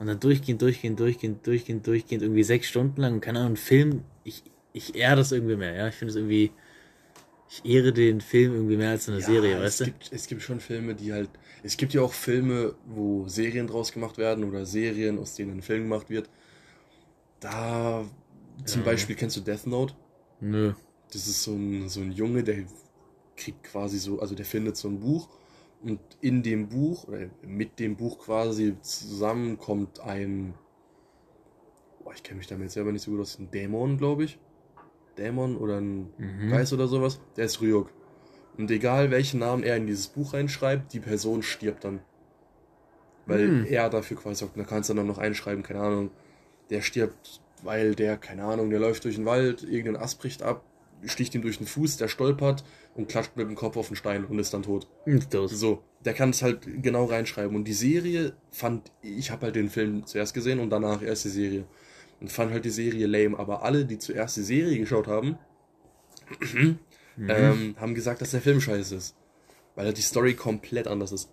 und 0.00 0.08
dann 0.08 0.18
durchgehend, 0.18 0.60
durchgehend, 0.60 0.98
durchgehend, 0.98 1.46
durchgehend, 1.46 1.86
durchgehend, 1.86 2.24
irgendwie 2.24 2.42
sechs 2.42 2.66
Stunden 2.66 3.00
lang 3.00 3.14
und 3.14 3.20
keine 3.20 3.38
Ahnung, 3.38 3.52
ein 3.52 3.56
Film, 3.56 4.02
ich, 4.24 4.42
ich 4.72 4.96
ehre 4.96 5.14
das 5.14 5.30
irgendwie 5.30 5.54
mehr, 5.54 5.74
ja. 5.74 5.86
Ich 5.86 5.94
finde 5.94 6.10
es 6.10 6.16
irgendwie, 6.16 6.50
ich 7.48 7.64
ehre 7.64 7.92
den 7.92 8.20
Film 8.20 8.54
irgendwie 8.54 8.76
mehr 8.76 8.90
als 8.90 9.08
eine 9.08 9.20
Serie, 9.20 9.56
es 9.56 9.62
weißt 9.62 9.80
du? 9.80 9.84
Gibt, 9.86 10.12
es 10.12 10.26
gibt 10.26 10.42
schon 10.42 10.60
Filme, 10.60 10.94
die 10.94 11.12
halt. 11.12 11.30
Es 11.62 11.76
gibt 11.76 11.94
ja 11.94 12.02
auch 12.02 12.12
Filme, 12.12 12.74
wo 12.86 13.28
Serien 13.28 13.66
draus 13.66 13.92
gemacht 13.92 14.18
werden 14.18 14.44
oder 14.44 14.66
Serien, 14.66 15.18
aus 15.18 15.34
denen 15.34 15.58
ein 15.58 15.62
Film 15.62 15.84
gemacht 15.84 16.10
wird. 16.10 16.28
Da. 17.40 18.04
Zum 18.64 18.80
Ja. 18.80 18.86
Beispiel 18.86 19.16
kennst 19.16 19.36
du 19.36 19.40
Death 19.40 19.66
Note? 19.66 19.94
Nö. 20.40 20.74
Das 21.12 21.26
ist 21.26 21.42
so 21.42 21.52
ein, 21.54 21.88
so 21.88 22.00
ein 22.00 22.12
Junge, 22.12 22.42
der 22.42 22.64
kriegt 23.36 23.64
quasi 23.64 23.98
so, 23.98 24.20
also 24.20 24.34
der 24.34 24.44
findet 24.46 24.76
so 24.76 24.88
ein 24.88 25.00
Buch 25.00 25.28
und 25.82 26.00
in 26.20 26.42
dem 26.42 26.68
Buch 26.68 27.08
oder 27.08 27.30
mit 27.42 27.78
dem 27.78 27.96
Buch 27.96 28.18
quasi 28.18 28.76
zusammen 28.82 29.58
kommt 29.58 30.00
ein, 30.00 30.54
boah, 32.02 32.12
ich 32.14 32.22
kenne 32.22 32.38
mich 32.38 32.46
damit 32.46 32.70
selber 32.70 32.92
nicht 32.92 33.02
so 33.02 33.10
gut 33.10 33.20
aus, 33.20 33.38
ein 33.38 33.50
Dämon, 33.50 33.98
glaube 33.98 34.24
ich. 34.24 34.38
Dämon 35.18 35.56
oder 35.56 35.80
ein 35.80 36.10
Mhm. 36.18 36.50
Geist 36.50 36.72
oder 36.72 36.86
sowas, 36.88 37.20
der 37.36 37.46
ist 37.46 37.60
Ryuk. 37.60 37.90
Und 38.56 38.70
egal 38.70 39.10
welchen 39.10 39.40
Namen 39.40 39.62
er 39.64 39.76
in 39.76 39.86
dieses 39.86 40.06
Buch 40.08 40.32
reinschreibt, 40.34 40.92
die 40.92 41.00
Person 41.00 41.42
stirbt 41.42 41.84
dann. 41.84 42.00
Weil 43.26 43.46
Hm. 43.46 43.64
er 43.66 43.88
dafür 43.90 44.16
quasi. 44.16 44.44
Und 44.44 44.56
da 44.56 44.64
kannst 44.64 44.90
du 44.90 44.94
dann 44.94 45.06
noch 45.06 45.18
einschreiben, 45.18 45.62
keine 45.62 45.80
Ahnung, 45.80 46.10
der 46.70 46.82
stirbt, 46.82 47.40
weil 47.62 47.94
der, 47.94 48.16
keine 48.16 48.44
Ahnung, 48.44 48.70
der 48.70 48.78
läuft 48.80 49.04
durch 49.04 49.16
den 49.16 49.24
Wald, 49.24 49.62
irgendein 49.62 50.02
Ast 50.02 50.18
bricht 50.20 50.42
ab, 50.42 50.62
sticht 51.06 51.34
ihm 51.34 51.42
durch 51.42 51.58
den 51.58 51.66
Fuß, 51.66 51.96
der 51.96 52.08
stolpert 52.08 52.64
und 52.94 53.08
klatscht 53.08 53.36
mit 53.36 53.48
dem 53.48 53.56
Kopf 53.56 53.76
auf 53.76 53.88
den 53.88 53.96
Stein 53.96 54.24
und 54.24 54.38
ist 54.38 54.54
dann 54.54 54.62
tot. 54.62 54.86
Ist 55.06 55.32
tot. 55.32 55.50
So, 55.50 55.82
der 56.04 56.14
kann 56.14 56.30
es 56.30 56.42
halt 56.42 56.60
genau 56.82 57.06
reinschreiben. 57.06 57.56
Und 57.56 57.64
die 57.64 57.72
Serie 57.72 58.34
fand, 58.50 58.92
ich 59.02 59.30
habe 59.30 59.46
halt 59.46 59.56
den 59.56 59.70
Film 59.70 60.06
zuerst 60.06 60.34
gesehen 60.34 60.60
und 60.60 60.70
danach 60.70 61.02
erst 61.02 61.24
die 61.24 61.30
Serie. 61.30 61.64
Und 62.20 62.30
fand 62.32 62.52
halt 62.52 62.64
die 62.64 62.70
Serie 62.70 63.06
lame. 63.06 63.38
Aber 63.38 63.62
alle, 63.62 63.84
die 63.84 63.98
zuerst 63.98 64.36
die 64.36 64.42
Serie 64.42 64.78
geschaut 64.78 65.06
haben, 65.06 65.36
Mhm. 67.16 67.30
ähm, 67.30 67.76
haben 67.78 67.94
gesagt, 67.94 68.20
dass 68.22 68.32
der 68.32 68.40
Film 68.40 68.60
scheiße 68.60 68.96
ist. 68.96 69.14
Weil 69.76 69.86
halt 69.86 69.96
die 69.98 70.02
Story 70.02 70.34
komplett 70.34 70.88
anders 70.88 71.12
ist. 71.12 71.30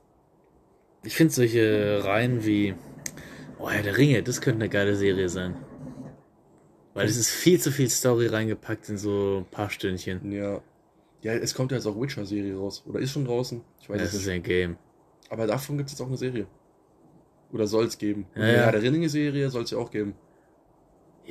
Ich 1.04 1.15
finde 1.15 1.34
solche 1.34 2.02
Reihen 2.04 2.46
wie 2.46 2.76
Oh, 3.58 3.70
Herr 3.70 3.82
der 3.84 3.98
Ringe, 3.98 4.22
das 4.24 4.41
könnte 4.41 4.60
eine 4.62 4.70
geile 4.70 4.96
Serie 4.96 5.30
sein. 5.30 5.56
Weil 6.94 7.08
es 7.08 7.17
ist 7.17 7.30
viel 7.30 7.60
zu 7.60 7.72
viel 7.72 7.89
Story 7.89 8.28
reingepackt 8.28 8.89
in 8.89 8.98
so 8.98 9.39
ein 9.39 9.46
paar 9.52 9.70
Stündchen. 9.70 10.32
Ja. 10.32 10.62
Ja, 11.24 11.34
es 11.34 11.54
kommt 11.54 11.72
ja 11.72 11.78
jetzt 11.78 11.86
auch 11.88 12.00
Witcher-Serie 12.00 12.56
raus. 12.58 12.84
Oder 12.88 13.00
ist 13.00 13.12
schon 13.12 13.26
draußen? 13.26 13.62
Ich 13.80 13.89
weiß 13.89 14.00
Das 14.00 14.10
es 14.10 14.13
ist 14.15 14.20
nicht. 14.22 14.28
ja 14.28 14.34
ein 14.34 14.44
Game. 14.44 14.78
Aber 15.30 15.48
davon 15.48 15.78
gibt 15.78 15.88
es 15.89 15.94
jetzt 15.94 16.02
auch 16.02 16.08
eine 16.08 16.17
Serie. 16.17 16.48
Oder 17.54 17.65
soll 17.67 17.86
es 17.86 17.98
geben. 17.98 18.26
Ja, 18.36 18.41
ja. 18.48 18.54
Herr 18.65 18.72
der 18.80 18.82
Ringe-Serie 18.91 19.50
soll 19.50 19.63
es 19.63 19.72
ja 19.72 19.78
auch 19.78 19.89
geben. 19.91 20.15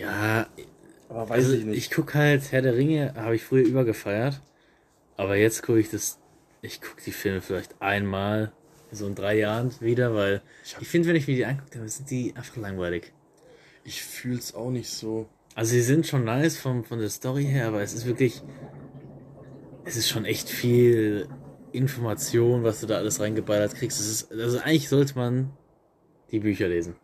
Ja, 0.01 0.49
Aber 1.11 1.31
also 1.31 1.55
ich 1.55 1.91
guck 1.91 2.15
halt 2.15 2.53
Herr 2.53 2.63
der 2.63 2.75
Ringe, 2.75 3.15
habe 3.17 3.35
ich 3.35 3.43
früher 3.43 3.67
übergefeiert. 3.67 4.41
Aber 5.17 5.37
jetzt 5.37 5.63
gucke 5.63 5.79
ich 5.81 5.91
das, 5.91 6.19
ich 6.63 6.81
gucke 6.81 7.03
die 7.05 7.13
Filme 7.13 7.43
vielleicht 7.43 7.81
einmal, 7.83 8.53
so 8.91 9.07
in 9.07 9.15
drei 9.15 9.37
Jahren 9.37 9.73
wieder, 9.81 10.15
weil 10.15 10.41
Ich 10.65 10.77
ich 10.81 10.89
finde, 10.89 11.09
wenn 11.09 11.17
ich 11.17 11.29
mir 11.29 11.37
die 11.37 11.45
angucke, 11.45 11.79
dann 11.79 11.89
sind 11.89 12.11
die 12.11 12.35
einfach 12.35 12.57
langweilig. 12.57 13.13
Ich 13.85 14.03
fühl's 14.03 14.55
auch 14.55 14.71
nicht 14.71 14.89
so. 14.89 15.29
Also 15.55 15.73
sie 15.73 15.83
sind 15.83 16.07
schon 16.07 16.25
nice 16.25 16.57
vom, 16.57 16.85
von 16.85 16.99
der 16.99 17.11
Story 17.11 17.45
her, 17.45 17.69
aber 17.69 17.83
es 17.83 17.93
ist 17.93 18.07
wirklich, 18.07 18.41
es 19.85 19.97
ist 19.97 20.09
schon 20.09 20.25
echt 20.25 20.49
viel 20.49 21.29
Information, 21.73 22.63
was 22.63 22.81
du 22.81 22.87
da 22.87 22.97
alles 22.97 23.21
reingeballert 23.21 23.75
kriegst. 23.75 24.01
Es 24.01 24.09
ist, 24.09 24.33
also 24.33 24.59
eigentlich 24.59 24.89
sollte 24.89 25.17
man 25.17 25.51
die 26.31 26.41
Bücher 26.41 26.69
lesen. 26.69 26.95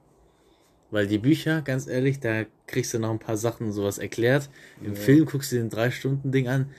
Weil 0.90 1.06
die 1.06 1.18
Bücher, 1.18 1.62
ganz 1.62 1.86
ehrlich, 1.88 2.20
da 2.20 2.44
kriegst 2.66 2.94
du 2.94 2.98
noch 2.98 3.10
ein 3.10 3.18
paar 3.18 3.36
Sachen 3.36 3.66
und 3.66 3.72
sowas 3.72 3.98
erklärt. 3.98 4.48
Im 4.80 4.94
Ja. 4.94 5.00
Film 5.00 5.26
guckst 5.26 5.50
du 5.52 5.56
den 5.56 5.68
drei 5.68 5.90
Stunden 5.90 6.30
Ding 6.30 6.48
an. 6.48 6.70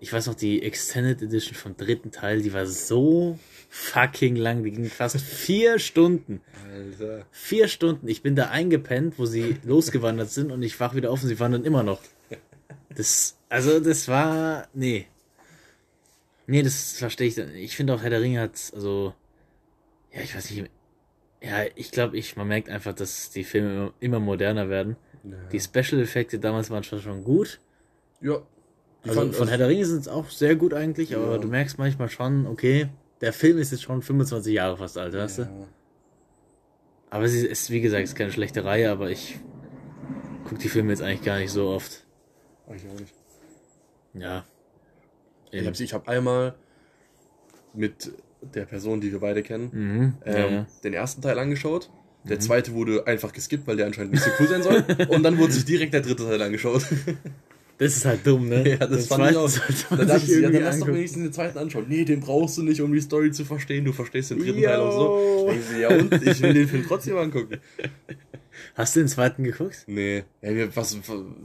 Ich 0.00 0.12
weiß 0.12 0.26
noch, 0.26 0.34
die 0.34 0.62
Extended 0.62 1.22
Edition 1.22 1.54
vom 1.54 1.76
dritten 1.76 2.10
Teil, 2.10 2.42
die 2.42 2.52
war 2.52 2.66
so 2.66 3.38
fucking 3.68 4.34
lang. 4.36 4.64
Die 4.64 4.70
ging 4.72 4.84
fast 4.86 5.20
vier 5.20 5.78
Stunden. 5.78 6.40
Alter. 6.72 7.26
Vier 7.30 7.68
Stunden. 7.68 8.08
Ich 8.08 8.22
bin 8.22 8.34
da 8.36 8.48
eingepennt, 8.50 9.18
wo 9.18 9.26
sie 9.26 9.56
losgewandert 9.64 10.30
sind 10.30 10.50
und 10.50 10.62
ich 10.62 10.78
wach 10.80 10.94
wieder 10.94 11.10
auf 11.10 11.22
und 11.22 11.28
sie 11.28 11.38
wandern 11.40 11.64
immer 11.64 11.82
noch. 11.82 12.00
Das, 12.94 13.36
also 13.48 13.80
das 13.80 14.06
war, 14.08 14.68
nee. 14.74 15.06
Nee, 16.46 16.62
das 16.62 16.92
verstehe 16.92 17.28
ich. 17.28 17.34
dann. 17.36 17.54
Ich 17.54 17.76
finde 17.76 17.94
auch 17.94 18.02
Herr 18.02 18.10
der 18.10 18.20
Ringe 18.20 18.40
hat, 18.40 18.70
also, 18.74 19.14
ja, 20.12 20.20
ich 20.20 20.34
weiß 20.34 20.50
nicht. 20.50 20.70
Ja, 21.42 21.64
ich 21.74 21.90
glaube, 21.90 22.16
ich, 22.16 22.36
man 22.36 22.46
merkt 22.48 22.68
einfach, 22.70 22.94
dass 22.94 23.30
die 23.30 23.42
Filme 23.44 23.72
immer, 23.74 23.92
immer 24.00 24.20
moderner 24.20 24.68
werden. 24.68 24.96
Ja. 25.24 25.36
Die 25.50 25.60
Special-Effekte 25.60 26.38
damals 26.38 26.70
waren 26.70 26.82
schon, 26.84 27.00
schon 27.00 27.24
gut. 27.24 27.60
ja. 28.20 28.42
Also 29.04 29.18
fand- 29.20 29.34
von 29.34 29.48
Herr 29.48 29.58
der 29.58 29.66
Ringe 29.66 29.84
sind 29.84 29.98
es 30.02 30.06
auch 30.08 30.30
sehr 30.30 30.54
gut 30.54 30.72
eigentlich, 30.72 31.16
aber 31.16 31.32
Ja. 31.32 31.38
du 31.38 31.48
merkst 31.48 31.76
manchmal 31.76 32.08
schon, 32.08 32.46
okay, 32.46 32.88
der 33.20 33.32
Film 33.32 33.58
ist 33.58 33.72
jetzt 33.72 33.82
schon 33.82 34.00
25 34.00 34.54
Jahre 34.54 34.76
fast 34.76 34.96
alt, 34.96 35.12
weißt 35.14 35.38
du? 35.38 35.42
ja. 35.42 35.48
Aber 37.10 37.26
sie 37.26 37.44
ist, 37.44 37.70
wie 37.70 37.80
gesagt, 37.80 38.04
ist 38.04 38.14
keine 38.14 38.30
schlechte 38.30 38.64
Reihe, 38.64 38.90
aber 38.92 39.10
ich 39.10 39.40
gucke 40.44 40.60
die 40.60 40.68
Filme 40.68 40.90
jetzt 40.92 41.02
eigentlich 41.02 41.22
gar 41.24 41.38
nicht 41.38 41.50
so 41.50 41.68
oft. 41.70 42.04
Ich 42.74 42.86
auch 42.88 43.00
nicht. 43.00 43.12
Ja. 44.14 44.44
Ich 45.50 45.66
habe 45.66 45.76
ich 45.76 45.92
hab 45.92 46.08
einmal 46.08 46.54
mit 47.74 48.12
der 48.54 48.64
Person, 48.64 49.00
die 49.00 49.12
wir 49.12 49.20
beide 49.20 49.42
kennen, 49.42 49.70
Mhm. 49.72 50.14
ähm, 50.24 50.52
ja, 50.52 50.66
den 50.84 50.94
ersten 50.94 51.22
Teil 51.22 51.38
angeschaut. 51.38 51.90
Der 52.24 52.38
zweite 52.38 52.72
wurde 52.72 53.04
einfach 53.08 53.32
geskippt, 53.32 53.66
weil 53.66 53.76
der 53.76 53.86
anscheinend 53.86 54.12
nicht 54.12 54.22
so 54.22 54.30
cool 54.38 54.46
sein 54.46 54.62
soll. 54.62 54.84
Und 55.08 55.24
dann 55.24 55.38
wurde 55.38 55.52
sich 55.52 55.64
direkt 55.64 55.92
der 55.92 56.02
dritte 56.02 56.22
Teil 56.24 56.40
angeschaut. 56.40 56.84
Das 57.78 57.96
ist 57.96 58.04
halt 58.04 58.24
dumm, 58.24 58.48
ne? 58.48 58.68
ja, 58.70 58.76
das 58.76 58.90
Den 58.90 59.00
fand 59.08 59.30
ich 59.32 59.36
auch. 59.36 59.50
Dann 59.90 60.06
dachte 60.06 60.24
ich, 60.32 60.40
ja, 60.40 60.48
dann 60.50 60.62
lass 60.62 60.78
doch 60.78 60.86
wenigstens 60.86 61.22
den 61.24 61.32
zweiten 61.32 61.58
anschauen. 61.58 61.86
Nee, 61.88 62.04
den 62.04 62.20
brauchst 62.20 62.58
du 62.58 62.62
nicht, 62.62 62.80
um 62.80 62.92
die 62.92 63.00
Story 63.00 63.32
zu 63.32 63.44
verstehen. 63.44 63.84
Du 63.84 63.92
verstehst 63.92 64.30
den 64.30 64.38
dritten 64.38 64.62
Teil 64.62 64.76
auch 64.78 64.92
Yo. 64.92 65.50
so. 65.50 65.54
Sie, 65.74 65.80
ja 65.80 65.88
und? 65.88 66.12
Ich 66.24 66.40
will 66.42 66.54
den 66.54 66.68
Film 66.68 66.84
trotzdem 66.86 67.16
angucken. 67.16 67.58
Hast 68.76 68.94
du 68.94 69.00
den 69.00 69.08
zweiten 69.08 69.42
geguckt? 69.42 69.82
Nee. 69.88 70.22
Ja, 70.42 70.76
was, 70.76 70.96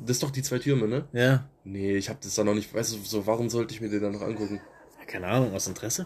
das 0.05 0.17
ist 0.17 0.21
doch 0.23 0.29
die 0.29 0.43
zwei 0.43 0.59
Türme, 0.59 0.87
ne? 0.87 1.05
Ja. 1.11 1.49
Nee, 1.63 1.95
ich 1.97 2.07
hab 2.09 2.21
das 2.21 2.35
dann 2.35 2.45
noch 2.45 2.53
nicht, 2.53 2.71
weißt 2.71 2.93
du, 2.93 2.97
so, 3.03 3.25
warum 3.25 3.49
sollte 3.49 3.73
ich 3.73 3.81
mir 3.81 3.89
den 3.89 4.01
dann 4.03 4.11
noch 4.11 4.21
angucken? 4.21 4.61
Keine 5.07 5.25
Ahnung, 5.27 5.53
aus 5.55 5.67
Interesse? 5.67 6.05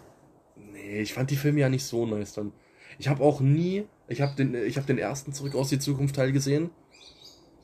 Nee, 0.91 1.01
ich 1.01 1.13
fand 1.13 1.31
die 1.31 1.37
Filme 1.37 1.61
ja 1.61 1.69
nicht 1.69 1.85
so 1.85 2.05
nice 2.05 2.33
dann. 2.33 2.51
Ich 2.99 3.07
habe 3.07 3.23
auch 3.23 3.39
nie, 3.39 3.85
ich 4.09 4.19
habe 4.19 4.35
den, 4.35 4.53
ich 4.53 4.75
habe 4.75 4.85
den 4.85 4.97
ersten 4.97 5.31
Zurück 5.31 5.55
aus 5.55 5.69
die 5.69 5.79
Zukunft 5.79 6.17
Teil 6.17 6.33
gesehen 6.33 6.69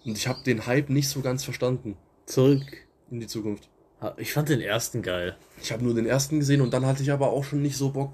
und 0.05 0.17
ich 0.17 0.29
habe 0.29 0.39
den 0.45 0.65
Hype 0.65 0.89
nicht 0.89 1.09
so 1.09 1.19
ganz 1.19 1.43
verstanden 1.43 1.97
Zurück. 2.25 2.87
in 3.11 3.19
die 3.19 3.27
Zukunft. 3.27 3.69
Ich 4.15 4.31
fand 4.31 4.47
den 4.47 4.61
ersten 4.61 5.01
geil. 5.01 5.35
Ich 5.61 5.73
habe 5.73 5.83
nur 5.83 5.93
den 5.93 6.05
ersten 6.05 6.39
gesehen 6.39 6.61
und 6.61 6.73
dann 6.73 6.85
hatte 6.85 7.03
ich 7.03 7.11
aber 7.11 7.31
auch 7.31 7.43
schon 7.43 7.61
nicht 7.61 7.75
so 7.75 7.89
Bock, 7.89 8.13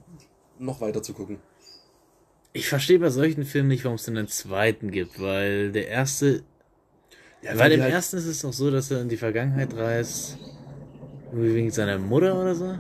noch 0.58 0.82
weiter 0.82 1.04
zu 1.04 1.14
gucken. 1.14 1.38
Ich 2.52 2.68
verstehe 2.68 2.98
bei 2.98 3.10
solchen 3.12 3.46
Filmen 3.46 3.68
nicht, 3.70 3.84
warum 3.84 3.98
es 3.98 4.06
denn 4.06 4.18
einen 4.18 4.28
zweiten 4.30 4.90
gibt, 4.90 5.22
weil 5.22 5.72
der 5.72 5.90
erste. 5.90 6.42
Ja, 7.44 7.60
weil 7.60 7.72
im 7.74 7.82
halt- 7.82 7.94
ersten 7.94 8.18
ist 8.18 8.26
es 8.26 8.42
noch 8.42 8.54
so, 8.54 8.72
dass 8.72 8.90
er 8.90 9.02
in 9.02 9.10
die 9.10 9.18
Vergangenheit 9.18 9.76
reist. 9.76 10.40
Irgendwie 11.32 11.54
wegen 11.54 11.72
seiner 11.72 12.00
Mutter 12.00 12.40
oder 12.40 12.56
so. 12.56 12.80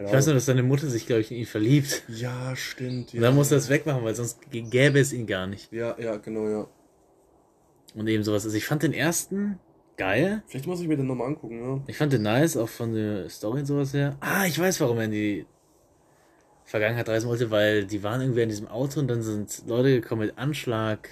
Keine 0.00 0.08
Ich 0.08 0.16
weiß 0.16 0.26
nur, 0.26 0.34
dass 0.34 0.46
seine 0.46 0.62
Mutter 0.62 0.88
sich, 0.88 1.06
glaube 1.06 1.20
ich, 1.20 1.30
in 1.30 1.38
ihn 1.38 1.46
verliebt. 1.46 2.04
Ja, 2.08 2.56
stimmt. 2.56 3.12
Ja. 3.12 3.18
Und 3.18 3.22
dann 3.22 3.34
muss 3.34 3.50
er 3.50 3.58
es 3.58 3.68
wegmachen, 3.68 4.02
weil 4.02 4.14
sonst 4.14 4.38
gäbe 4.50 4.98
es 4.98 5.12
ihn 5.12 5.26
gar 5.26 5.46
nicht. 5.46 5.70
Ja, 5.72 5.94
ja, 5.98 6.16
genau, 6.16 6.48
ja. 6.48 6.66
Und 7.94 8.06
eben 8.08 8.22
sowas. 8.24 8.44
Also 8.44 8.56
ich 8.56 8.64
fand 8.66 8.82
den 8.82 8.92
ersten 8.92 9.58
geil. 9.96 10.42
Vielleicht 10.46 10.66
muss 10.66 10.80
ich 10.80 10.88
mir 10.88 10.96
den 10.96 11.06
nochmal 11.06 11.26
angucken, 11.28 11.60
ja. 11.62 11.82
Ich 11.86 11.96
fand 11.96 12.12
den 12.12 12.22
nice, 12.22 12.56
auch 12.56 12.68
von 12.68 12.94
der 12.94 13.28
Story 13.28 13.60
und 13.60 13.66
sowas 13.66 13.92
her. 13.92 14.16
Ah, 14.20 14.46
ich 14.46 14.58
weiß, 14.58 14.80
warum 14.80 14.96
er 14.98 15.04
in 15.04 15.10
die 15.10 15.46
Vergangenheit 16.64 17.08
reisen 17.08 17.28
wollte, 17.28 17.50
weil 17.50 17.84
die 17.84 18.02
waren 18.02 18.20
irgendwie 18.20 18.42
in 18.42 18.48
diesem 18.48 18.68
Auto 18.68 19.00
und 19.00 19.08
dann 19.08 19.22
sind 19.22 19.64
Leute 19.66 20.00
gekommen 20.00 20.22
mit 20.22 20.38
Anschlag, 20.38 21.08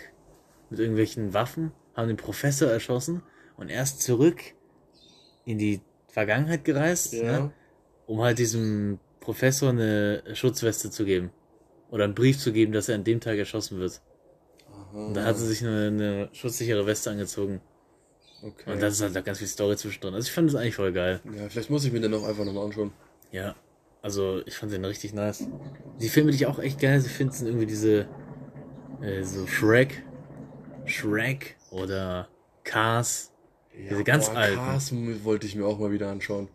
mit 0.71 0.79
irgendwelchen 0.79 1.35
Waffen, 1.35 1.73
haben 1.95 2.09
den 2.09 2.17
Professor 2.17 2.71
erschossen 2.71 3.23
und 3.57 3.69
erst 3.69 4.01
zurück 4.03 4.41
in 5.45 5.59
die 5.59 5.81
Vergangenheit 6.07 6.65
gereist, 6.65 7.13
Ja. 7.13 7.41
ne, 7.41 7.53
um 8.09 8.23
halt 8.23 8.39
diesem 8.39 8.99
Professor 9.21 9.69
eine 9.69 10.23
Schutzweste 10.35 10.91
zu 10.91 11.05
geben. 11.05 11.31
Oder 11.91 12.05
einen 12.05 12.15
Brief 12.15 12.39
zu 12.39 12.53
geben, 12.53 12.73
dass 12.73 12.89
er 12.89 12.97
an 12.97 13.05
dem 13.05 13.21
Tag 13.21 13.39
erschossen 13.39 13.79
wird. 13.79 14.01
Aha. 14.73 15.07
Und 15.07 15.15
da 15.15 15.25
hat 15.25 15.37
sie 15.37 15.47
sich 15.47 15.63
eine, 15.63 15.87
eine 15.87 16.29
schutzsichere 16.33 16.87
Weste 16.87 17.11
angezogen. 17.11 17.61
Okay. 18.43 18.73
Und 18.73 18.83
das 18.83 18.95
ist 18.95 19.03
halt 19.03 19.15
da 19.15 19.21
ganz 19.21 19.39
viel 19.39 19.47
Story 19.47 19.77
zwischendrin. 19.77 20.15
Also 20.15 20.27
ich 20.27 20.33
fand 20.33 20.49
das 20.49 20.57
eigentlich 20.57 20.75
voll 20.75 20.93
geil. 20.93 21.21
ja, 21.37 21.49
vielleicht 21.49 21.71
muss 21.71 21.85
ich 21.85 21.93
mir 21.93 22.01
den 22.01 22.15
auch 22.15 22.25
einfach 22.25 22.45
nochmal 22.45 22.65
anschauen. 22.65 22.93
Ja, 23.31 23.55
also 24.01 24.43
ich 24.47 24.57
fand 24.57 24.73
den 24.73 24.85
richtig 24.85 25.13
nice. 25.13 25.47
Die 26.01 26.09
Filme, 26.09 26.31
die 26.31 26.37
ich 26.37 26.47
auch 26.47 26.59
echt 26.59 26.81
geil 26.81 27.01
finde, 27.01 27.35
sind 27.35 27.49
irgendwie 27.49 27.67
diese 27.67 28.09
äh, 29.03 29.23
so 29.23 29.47
Shrek, 29.47 30.03
Shrek 30.87 31.57
oder 31.71 32.29
Cars. 32.65 33.33
Diese 33.77 34.05
ganz 34.05 34.29
alten. 34.29 34.57
Cars 34.57 34.93
wollte 35.25 35.47
ich 35.47 35.55
mir 35.57 35.67
auch 35.67 35.79
mal 35.79 35.93
wieder 35.93 36.11
anschauen. 36.11 36.49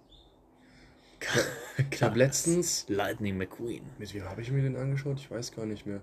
Ich 1.92 2.04
habe 2.04 2.18
letztens, 2.20 2.86
Lightning 2.88 3.38
McQueen. 3.38 3.84
mit 3.98 4.14
wem 4.14 4.24
habe 4.26 4.42
ich 4.42 4.52
mir 4.52 4.62
den 4.62 4.76
angeschaut? 4.76 5.20
Ich 5.20 5.32
weiß 5.32 5.56
gar 5.56 5.66
nicht 5.66 5.86
mehr. 5.86 6.02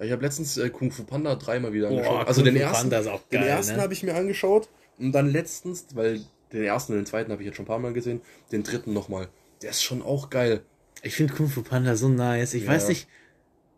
Ich 0.00 0.10
habe 0.10 0.22
letztens 0.22 0.56
äh, 0.56 0.70
Kung 0.70 0.90
Fu 0.90 1.04
Panda 1.04 1.34
dreimal 1.36 1.72
wieder 1.72 1.88
Boah, 1.88 1.98
angeschaut. 1.98 2.26
also 2.28 2.40
Kung 2.42 2.46
den 2.46 2.56
Fu 2.56 2.62
ersten, 2.62 2.76
Panda 2.90 2.98
ist 3.00 3.06
auch 3.06 3.22
den 3.30 3.40
geil, 3.40 3.48
ersten 3.48 3.76
ne? 3.76 3.82
habe 3.82 3.92
ich 3.92 4.02
mir 4.02 4.14
angeschaut 4.14 4.68
und 4.98 5.12
dann 5.12 5.30
letztens, 5.30 5.86
weil 5.94 6.20
den 6.52 6.64
ersten 6.64 6.92
und 6.92 6.98
den 6.98 7.06
zweiten 7.06 7.30
habe 7.30 7.42
ich 7.42 7.46
jetzt 7.46 7.56
schon 7.56 7.64
ein 7.64 7.68
paar 7.68 7.78
Mal 7.78 7.92
gesehen, 7.92 8.20
den 8.50 8.62
dritten 8.62 8.92
nochmal. 8.92 9.28
Der 9.62 9.70
ist 9.70 9.82
schon 9.82 10.02
auch 10.02 10.30
geil. 10.30 10.62
Ich 11.02 11.14
finde 11.14 11.34
Kung 11.34 11.48
Fu 11.48 11.62
Panda 11.62 11.94
so 11.96 12.08
nice. 12.08 12.54
Ich 12.54 12.64
Ja. 12.64 12.70
weiß 12.70 12.88
nicht, 12.88 13.06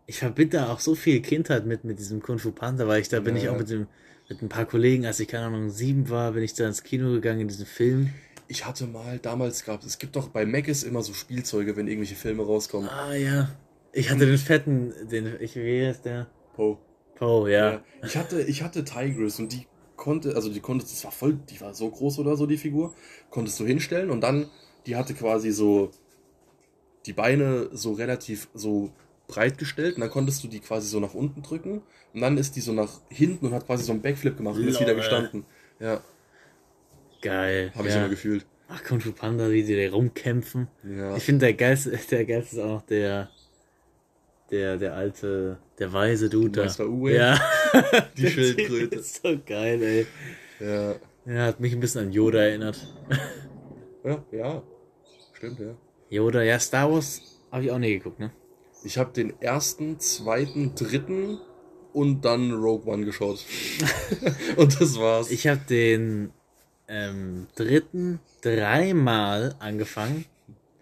ich 0.06 0.18
verbinde 0.18 0.58
da 0.58 0.72
auch 0.72 0.80
so 0.80 0.94
viel 0.94 1.20
Kindheit 1.20 1.66
mit, 1.66 1.84
mit 1.84 1.98
diesem 1.98 2.22
Kung 2.22 2.38
Fu 2.38 2.52
Panda, 2.52 2.86
weil 2.86 3.00
ich 3.00 3.08
da 3.08 3.20
bin 3.20 3.36
Ja. 3.36 3.42
ich 3.42 3.48
auch 3.48 3.58
mit 3.58 3.68
dem 3.70 3.86
mit 4.28 4.40
ein 4.40 4.48
paar 4.48 4.64
Kollegen, 4.64 5.04
als 5.04 5.20
ich 5.20 5.28
keine 5.28 5.46
Ahnung 5.46 5.68
sieben 5.68 6.08
war, 6.08 6.32
bin 6.32 6.42
ich 6.42 6.54
da 6.54 6.66
ins 6.66 6.82
Kino 6.82 7.12
gegangen 7.12 7.40
in 7.40 7.48
diesen 7.48 7.66
Film. 7.66 8.10
Ich 8.46 8.66
hatte 8.66 8.86
mal, 8.86 9.18
damals 9.18 9.64
gab 9.64 9.82
es, 9.84 9.98
gibt 9.98 10.16
doch 10.16 10.28
bei 10.28 10.44
Maggis 10.44 10.82
immer 10.82 11.02
so 11.02 11.14
Spielzeuge, 11.14 11.76
wenn 11.76 11.88
irgendwelche 11.88 12.14
Filme 12.14 12.44
rauskommen. 12.44 12.88
Ah 12.88 13.14
ja. 13.14 13.48
Ich 13.92 14.10
hatte 14.10 14.26
den 14.26 14.38
fetten, 14.38 14.92
den, 15.10 15.36
ich, 15.40 15.56
wie 15.56 15.86
heißt 15.86 16.04
der? 16.04 16.26
Poe. 16.54 16.78
Poe, 17.14 17.50
ja. 17.50 17.72
Ja. 17.72 17.82
Ich 18.02 18.16
hatte, 18.16 18.42
ich 18.42 18.62
hatte 18.62 18.84
Tigress 18.84 19.38
und 19.38 19.52
die 19.52 19.66
konnte, 19.96 20.34
also 20.34 20.52
die 20.52 20.60
konnte, 20.60 20.84
das 20.84 21.04
war 21.04 21.12
voll, 21.12 21.38
die 21.48 21.60
war 21.60 21.74
so 21.74 21.88
groß 21.90 22.18
oder 22.18 22.36
so, 22.36 22.46
die 22.46 22.56
Figur, 22.56 22.94
konntest 23.30 23.58
du 23.60 23.64
hinstellen 23.64 24.10
und 24.10 24.20
dann, 24.20 24.50
die 24.86 24.96
hatte 24.96 25.14
quasi 25.14 25.52
so 25.52 25.90
die 27.06 27.12
Beine 27.12 27.68
so 27.72 27.92
relativ 27.92 28.48
so 28.54 28.90
breit 29.28 29.58
gestellt 29.58 29.94
und 29.94 30.00
dann 30.00 30.10
konntest 30.10 30.42
du 30.44 30.48
die 30.48 30.60
quasi 30.60 30.88
so 30.88 31.00
nach 31.00 31.14
unten 31.14 31.42
drücken 31.42 31.82
und 32.12 32.20
dann 32.20 32.36
ist 32.36 32.56
die 32.56 32.60
so 32.60 32.72
nach 32.72 33.00
hinten 33.08 33.46
und 33.46 33.54
hat 33.54 33.66
quasi 33.66 33.84
so 33.84 33.92
einen 33.92 34.02
Backflip 34.02 34.36
gemacht 34.36 34.56
und 34.56 34.68
ist 34.68 34.80
wieder 34.80 34.94
gestanden. 34.94 35.44
Ja, 35.80 36.02
Geil. 37.24 37.72
habe 37.74 37.88
ich 37.88 37.94
ja. 37.94 38.00
immer 38.00 38.10
gefühlt. 38.10 38.46
Ach, 38.68 38.82
Kung 38.84 39.00
Fu 39.00 39.12
Panda, 39.12 39.50
wie 39.50 39.62
die 39.62 39.76
da 39.76 39.90
rumkämpfen. 39.90 40.68
Ja. 40.84 41.16
Ich 41.16 41.24
finde, 41.24 41.46
der 41.46 41.54
geilste, 41.54 41.98
der 42.10 42.24
geilste 42.24 42.56
ist 42.56 42.62
auch 42.62 42.68
noch 42.68 42.82
der, 42.82 43.30
der, 44.50 44.76
der 44.76 44.94
alte, 44.94 45.58
der 45.78 45.92
weise 45.92 46.28
Dude 46.28 46.66
da. 46.66 46.84
Uwe? 46.84 47.14
Ja. 47.14 47.40
Die 48.16 48.26
Schildkröte. 48.30 48.96
ist 48.96 49.22
so 49.22 49.38
geil, 49.44 49.82
ey. 49.82 50.06
Ja. 50.60 50.94
Ja, 51.26 51.46
hat 51.46 51.60
mich 51.60 51.72
ein 51.72 51.80
bisschen 51.80 52.06
an 52.06 52.12
Yoda 52.12 52.38
erinnert. 52.38 52.86
Ja, 54.04 54.24
ja. 54.30 54.62
Stimmt, 55.32 55.58
ja. 55.58 55.74
Yoda, 56.10 56.42
ja, 56.42 56.58
Star 56.58 56.92
Wars 56.92 57.22
habe 57.50 57.64
ich 57.64 57.70
auch 57.70 57.78
nie 57.78 57.94
geguckt, 57.94 58.20
ne? 58.20 58.30
Ich 58.84 58.98
habe 58.98 59.12
den 59.12 59.40
ersten, 59.40 59.98
zweiten, 59.98 60.74
dritten 60.74 61.38
und 61.94 62.24
dann 62.24 62.52
Rogue 62.52 62.92
One 62.92 63.06
geschaut. 63.06 63.44
und 64.56 64.80
das 64.80 64.98
war's. 64.98 65.30
Ich 65.30 65.46
habe 65.46 65.60
den 65.66 66.32
ähm, 66.88 67.46
dritten 67.54 68.20
dreimal 68.42 69.54
angefangen, 69.58 70.24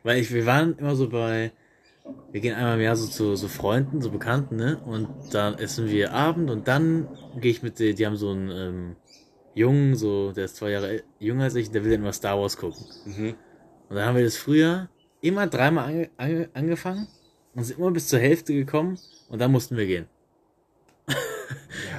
weil 0.02 0.18
ich, 0.18 0.32
wir 0.32 0.46
waren 0.46 0.76
immer 0.78 0.96
so 0.96 1.08
bei, 1.08 1.52
wir 2.32 2.40
gehen 2.40 2.54
einmal 2.54 2.76
im 2.76 2.82
Jahr 2.82 2.96
so 2.96 3.06
zu 3.06 3.36
so 3.36 3.48
Freunden, 3.48 4.02
so 4.02 4.10
Bekannten, 4.10 4.56
ne? 4.56 4.80
Und 4.84 5.08
dann 5.32 5.58
essen 5.58 5.88
wir 5.88 6.12
Abend 6.12 6.50
und 6.50 6.66
dann 6.68 7.08
gehe 7.40 7.50
ich 7.50 7.62
mit, 7.62 7.78
die, 7.78 7.94
die 7.94 8.06
haben 8.06 8.16
so 8.16 8.30
einen 8.30 8.50
ähm, 8.50 8.96
Jungen, 9.54 9.94
so, 9.94 10.32
der 10.32 10.46
ist 10.46 10.56
zwei 10.56 10.70
Jahre 10.70 11.02
jünger 11.18 11.44
als 11.44 11.54
ich, 11.54 11.70
der 11.70 11.84
will 11.84 11.90
dann 11.90 12.00
immer 12.00 12.12
Star 12.12 12.38
Wars 12.40 12.56
gucken. 12.56 12.84
mhm. 13.04 13.34
Und 13.88 13.96
dann 13.96 14.06
haben 14.06 14.16
wir 14.16 14.24
das 14.24 14.36
früher 14.36 14.88
immer 15.20 15.46
dreimal 15.46 15.84
ange, 15.84 16.10
ange, 16.16 16.48
angefangen 16.54 17.08
und 17.54 17.64
sind 17.64 17.78
immer 17.78 17.90
bis 17.90 18.08
zur 18.08 18.18
Hälfte 18.18 18.54
gekommen 18.54 18.98
und 19.28 19.40
dann 19.40 19.52
mussten 19.52 19.76
wir 19.76 19.86
gehen. 19.86 20.06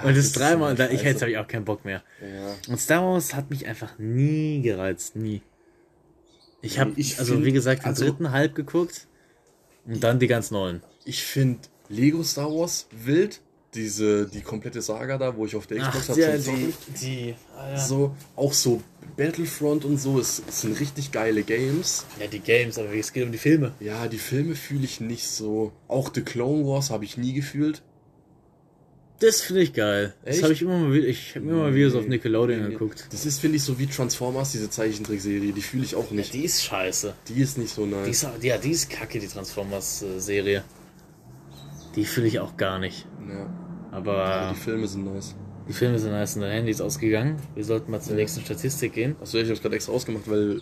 Ja, 0.01 0.07
Und 0.07 0.15
das, 0.17 0.25
ist 0.25 0.37
dreimal, 0.37 0.75
dann, 0.75 0.87
ich, 0.91 1.01
jetzt 1.01 1.03
scheiße. 1.03 1.21
habe 1.21 1.31
ich 1.31 1.37
auch 1.37 1.47
keinen 1.47 1.65
Bock 1.65 1.83
mehr. 1.85 2.03
Ja. 2.21 2.55
Und 2.67 2.79
Star 2.79 3.03
Wars 3.03 3.33
hat 3.33 3.49
mich 3.49 3.65
einfach 3.67 3.97
nie 3.97 4.61
gereizt, 4.61 5.15
nie. 5.15 5.41
Ich 6.61 6.79
habe, 6.79 6.93
Ich 6.95 7.19
also 7.19 7.33
find- 7.33 7.45
wie 7.45 7.51
gesagt, 7.51 7.81
den 7.83 7.87
also- 7.89 8.05
dritten 8.05 8.31
halb 8.31 8.55
geguckt 8.55 9.07
und 9.85 10.03
dann 10.03 10.19
die 10.19 10.27
ganz 10.27 10.51
neuen. 10.51 10.81
Ich 11.05 11.23
finde 11.23 11.59
Lego 11.89 12.23
Star 12.23 12.49
Wars 12.49 12.87
wild. 12.91 13.41
Diese, 13.75 14.27
die 14.27 14.41
komplette 14.41 14.83
Saga 14.83 15.17
da, 15.17 15.35
wo 15.35 15.47
ich 15.47 15.55
auf 15.55 15.65
der 15.65 15.79
Xbox 15.79 16.09
hab 16.09 16.17
ja, 16.17 16.37
die, 16.37 16.73
die, 17.01 17.35
ah, 17.57 17.71
ja. 17.71 17.77
So, 17.79 18.15
auch 18.35 18.53
so 18.53 18.83
Battlefront 19.17 19.83
und 19.83 19.97
so, 19.97 20.19
es, 20.19 20.43
es 20.47 20.61
sind 20.61 20.79
richtig 20.79 21.11
geile 21.11 21.41
Games. 21.41 22.05
ja, 22.19 22.27
die 22.27 22.39
Games, 22.39 22.77
aber 22.77 22.93
es 22.93 23.11
geht 23.13 23.25
um 23.25 23.31
die 23.31 23.39
Filme. 23.39 23.71
Ja, 23.79 24.07
die 24.07 24.19
Filme 24.19 24.53
fühle 24.53 24.83
ich 24.85 25.01
nicht 25.01 25.27
so. 25.27 25.71
Auch 25.87 26.11
The 26.13 26.21
Clone 26.21 26.67
Wars 26.67 26.91
habe 26.91 27.03
ich 27.03 27.17
nie 27.17 27.33
gefühlt. 27.33 27.81
Das 29.19 29.41
finde 29.41 29.61
ich 29.61 29.73
geil. 29.73 30.13
Das 30.25 30.35
Echt? 30.35 30.43
habe 30.43 30.53
ich 30.53 30.61
immer 30.61 30.77
mal 30.77 30.91
wieder, 30.93 31.07
ich 31.07 31.35
habe 31.35 31.45
mir 31.45 31.51
immer 31.53 31.61
mal 31.63 31.73
Videos 31.75 31.95
auf 31.95 32.03
Nee. 32.03 32.09
Nickelodeon 32.09 32.63
Nee. 32.65 32.69
geguckt. 32.71 33.07
Das 33.11 33.25
ist, 33.25 33.39
finde 33.39 33.55
ich, 33.57 33.63
so 33.63 33.79
wie 33.79 33.87
Transformers, 33.87 34.51
diese 34.51 34.69
Zeichentrickserie. 34.69 35.53
Die 35.53 35.61
fühle 35.61 35.83
ich 35.85 35.95
auch 35.95 36.09
Ja, 36.09 36.17
nicht. 36.17 36.33
die 36.33 36.43
ist 36.43 36.63
scheiße. 36.63 37.13
Die 37.29 37.39
ist 37.41 37.57
nicht 37.57 37.73
so 37.73 37.85
nice. 37.85 38.05
Die 38.05 38.11
ist, 38.11 38.27
ja, 38.41 38.57
die 38.57 38.71
ist 38.71 38.89
kacke, 38.89 39.19
die 39.19 39.27
Transformers-Serie. 39.27 40.63
Die 41.95 42.05
fühle 42.05 42.27
ich 42.27 42.39
auch 42.39 42.57
gar 42.57 42.79
nicht. 42.79 43.05
ja, 43.29 43.49
Aber 43.91 44.25
aber 44.25 44.53
die 44.53 44.59
Filme 44.59 44.87
sind 44.87 45.05
nice. 45.05 45.35
die 45.69 45.73
Filme 45.73 45.99
sind 45.99 46.11
nice 46.11 46.35
und 46.35 46.41
dein 46.41 46.51
Handy 46.51 46.71
ist 46.71 46.81
ausgegangen. 46.81 47.37
Wir 47.55 47.63
sollten 47.63 47.91
mal 47.91 48.01
zur 48.01 48.13
Ja. 48.13 48.17
nächsten 48.19 48.41
Statistik 48.41 48.93
gehen. 48.93 49.15
Achso, 49.21 49.37
ich 49.37 49.49
habe 49.49 49.59
gerade 49.59 49.75
extra 49.75 49.93
ausgemacht, 49.93 50.29
weil. 50.29 50.61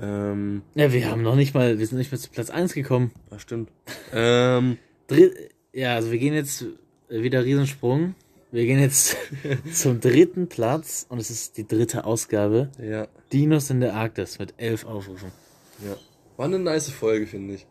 Ähm. 0.00 0.62
Ja, 0.74 0.92
wir 0.92 1.10
haben 1.10 1.22
noch 1.22 1.36
nicht 1.36 1.54
mal, 1.54 1.78
wir 1.78 1.86
sind 1.86 1.98
nicht 1.98 2.10
mehr 2.10 2.20
zu 2.20 2.30
Platz 2.30 2.50
1 2.50 2.72
gekommen. 2.74 3.12
Ah, 3.30 3.38
stimmt. 3.38 3.70
ähm. 4.12 4.78
Dritt, 5.06 5.34
ja, 5.72 5.94
also 5.94 6.10
wir 6.10 6.18
gehen 6.18 6.34
jetzt 6.34 6.64
wieder 7.08 7.44
Riesensprung. 7.44 8.14
Wir 8.52 8.64
gehen 8.64 8.78
jetzt 8.78 9.16
zum 9.72 10.00
dritten 10.00 10.48
Platz 10.48 11.06
und 11.08 11.18
es 11.18 11.30
ist 11.30 11.56
die 11.56 11.66
dritte 11.66 12.04
Ausgabe. 12.04 12.70
Ja. 12.80 13.08
Dinos 13.32 13.70
in 13.70 13.80
der 13.80 13.94
Arktis 13.94 14.38
mit 14.38 14.54
elf 14.56 14.84
Aufrufen. 14.84 15.32
Ja. 15.84 15.96
War 16.36 16.46
eine 16.46 16.58
nice 16.58 16.90
Folge, 16.90 17.26
finde 17.26 17.54
ich. 17.54 17.66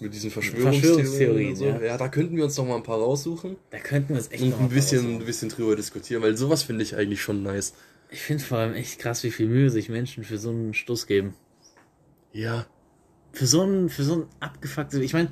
Mit 0.00 0.14
diesen 0.14 0.30
Verschwörungstheorien. 0.30 1.06
Verschwörungstheorien, 1.06 1.50
und 1.50 1.56
so. 1.56 1.64
ja. 1.66 1.80
ja. 1.82 1.96
da 1.98 2.08
könnten 2.08 2.36
wir 2.36 2.44
uns 2.44 2.56
noch 2.56 2.66
mal 2.66 2.76
ein 2.76 2.82
paar 2.82 2.98
raussuchen 2.98 3.56
Da 3.70 3.78
könnten 3.78 4.10
wir 4.10 4.16
uns 4.16 4.30
echt 4.30 4.42
und 4.42 4.58
ein 4.58 4.68
bisschen, 4.70 5.20
ein 5.20 5.26
bisschen 5.26 5.50
drüber 5.50 5.76
diskutieren, 5.76 6.22
weil 6.22 6.36
sowas 6.36 6.62
finde 6.62 6.82
ich 6.82 6.96
eigentlich 6.96 7.20
schon 7.20 7.42
nice. 7.42 7.74
Ich 8.10 8.22
finde 8.22 8.42
vor 8.42 8.58
allem 8.58 8.74
echt 8.74 8.98
krass, 8.98 9.22
wie 9.22 9.30
viel 9.30 9.46
Mühe 9.46 9.70
sich 9.70 9.88
Menschen 9.90 10.24
für 10.24 10.38
so 10.38 10.50
einen 10.50 10.72
Stuss 10.72 11.06
geben. 11.06 11.34
Ja. 12.32 12.66
Für 13.32 13.46
so 13.46 13.60
einen, 13.60 13.90
für 13.90 14.02
so 14.02 14.14
einen 14.14 14.26
abgefuckten. 14.40 15.02
Ich 15.02 15.12
meine, 15.12 15.30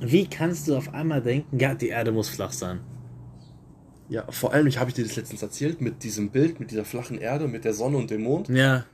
wie 0.00 0.26
kannst 0.26 0.68
du 0.68 0.76
auf 0.76 0.92
einmal 0.94 1.22
denken, 1.22 1.58
ja, 1.58 1.74
die 1.74 1.88
Erde 1.88 2.12
muss 2.12 2.28
flach 2.28 2.52
sein? 2.52 2.80
Ja, 4.08 4.30
vor 4.30 4.52
allem, 4.52 4.66
ich 4.66 4.78
habe 4.78 4.90
ich 4.90 4.94
dir 4.94 5.04
das 5.04 5.16
letztens 5.16 5.42
erzählt, 5.42 5.80
mit 5.80 6.02
diesem 6.02 6.30
Bild, 6.30 6.60
mit 6.60 6.70
dieser 6.70 6.84
flachen 6.84 7.18
Erde, 7.18 7.48
mit 7.48 7.64
der 7.64 7.72
Sonne 7.74 7.96
und 7.96 8.10
dem 8.10 8.22
Mond. 8.22 8.48
Ja. 8.48 8.84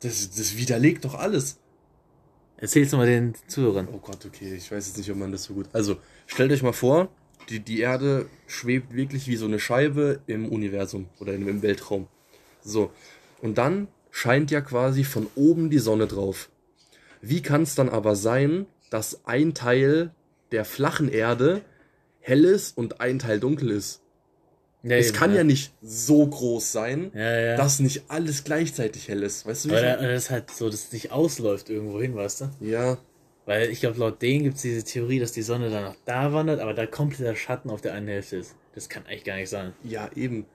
Das, 0.00 0.30
das 0.30 0.56
widerlegt 0.56 1.04
doch 1.04 1.14
alles. 1.14 1.58
Erzähl's 2.56 2.92
mal 2.92 3.06
den 3.06 3.34
Zuhörern. 3.46 3.88
Oh 3.92 3.98
Gott, 3.98 4.24
okay, 4.26 4.54
ich 4.54 4.70
weiß 4.70 4.88
jetzt 4.88 4.98
nicht, 4.98 5.10
ob 5.10 5.16
man 5.16 5.32
das 5.32 5.44
so 5.44 5.54
gut. 5.54 5.66
Also, 5.72 5.96
stellt 6.26 6.52
euch 6.52 6.62
mal 6.62 6.72
vor, 6.72 7.08
die, 7.48 7.60
die 7.60 7.80
Erde 7.80 8.26
schwebt 8.46 8.94
wirklich 8.94 9.26
wie 9.28 9.36
so 9.36 9.46
eine 9.46 9.58
Scheibe 9.58 10.20
im 10.26 10.48
Universum 10.48 11.08
oder 11.18 11.34
im, 11.34 11.48
im 11.48 11.62
Weltraum. 11.62 12.08
So. 12.62 12.90
Und 13.40 13.58
dann 13.58 13.88
scheint 14.10 14.50
ja 14.50 14.60
quasi 14.60 15.04
von 15.04 15.26
oben 15.34 15.70
die 15.70 15.78
Sonne 15.78 16.06
drauf. 16.06 16.50
Wie 17.20 17.42
kann 17.42 17.62
es 17.62 17.74
dann 17.74 17.88
aber 17.88 18.16
sein, 18.16 18.66
dass 18.90 19.24
ein 19.24 19.54
Teil 19.54 20.14
der 20.52 20.64
flachen 20.64 21.08
Erde 21.10 21.62
hell 22.20 22.44
ist 22.44 22.76
und 22.76 23.00
ein 23.00 23.18
Teil 23.18 23.40
dunkel 23.40 23.70
ist? 23.70 24.00
Ja, 24.84 24.96
es 24.96 25.08
eben, 25.08 25.16
kann 25.16 25.34
ja 25.34 25.44
nicht 25.44 25.72
so 25.80 26.26
groß 26.26 26.72
sein, 26.72 27.12
Ja, 27.14 27.40
ja. 27.40 27.56
dass 27.56 27.78
nicht 27.78 28.04
alles 28.08 28.42
gleichzeitig 28.44 29.08
hell 29.08 29.22
ist. 29.22 29.46
Weißt 29.46 29.64
du, 29.64 29.68
wie 29.70 29.74
oder 29.74 29.96
das 29.96 30.24
ist 30.24 30.30
halt 30.30 30.50
so, 30.50 30.68
dass 30.68 30.84
es 30.86 30.92
nicht 30.92 31.12
ausläuft 31.12 31.70
irgendwo 31.70 32.00
hin, 32.00 32.16
weißt 32.16 32.40
du? 32.42 32.50
Ja, 32.60 32.98
Weil 33.46 33.70
ich 33.70 33.78
glaube, 33.80 33.98
laut 34.00 34.20
denen 34.22 34.42
gibt 34.44 34.56
es 34.56 34.62
diese 34.62 34.82
Theorie, 34.84 35.20
dass 35.20 35.30
die 35.32 35.42
Sonne 35.42 35.70
dann 35.70 35.84
noch 35.84 35.96
da 36.04 36.32
wandert, 36.32 36.60
aber 36.60 36.74
da 36.74 36.86
kompletter 36.86 37.36
Schatten 37.36 37.70
auf 37.70 37.80
der 37.80 37.94
einen 37.94 38.08
Hälfte 38.08 38.36
ist. 38.38 38.56
Das 38.74 38.88
kann 38.88 39.06
eigentlich 39.06 39.24
gar 39.24 39.36
nicht 39.36 39.50
sein. 39.50 39.72
ja, 39.84 40.10
eben. 40.16 40.46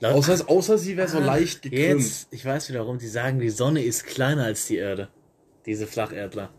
Laut- 0.00 0.14
Außer, 0.14 0.48
außer 0.48 0.76
sie 0.78 0.96
wäre 0.98 1.08
so 1.08 1.18
Ah, 1.18 1.24
leicht 1.24 1.62
gekrümmt. 1.62 2.00
Jetzt, 2.02 2.28
ich 2.30 2.44
weiß 2.44 2.68
wiederum, 2.68 2.98
die 2.98 3.08
sagen, 3.08 3.38
die 3.40 3.48
Sonne 3.50 3.82
ist 3.82 4.04
kleiner 4.06 4.44
als 4.44 4.66
die 4.66 4.76
Erde. 4.76 5.08
Diese 5.64 5.86
Flacherdler. 5.86 6.50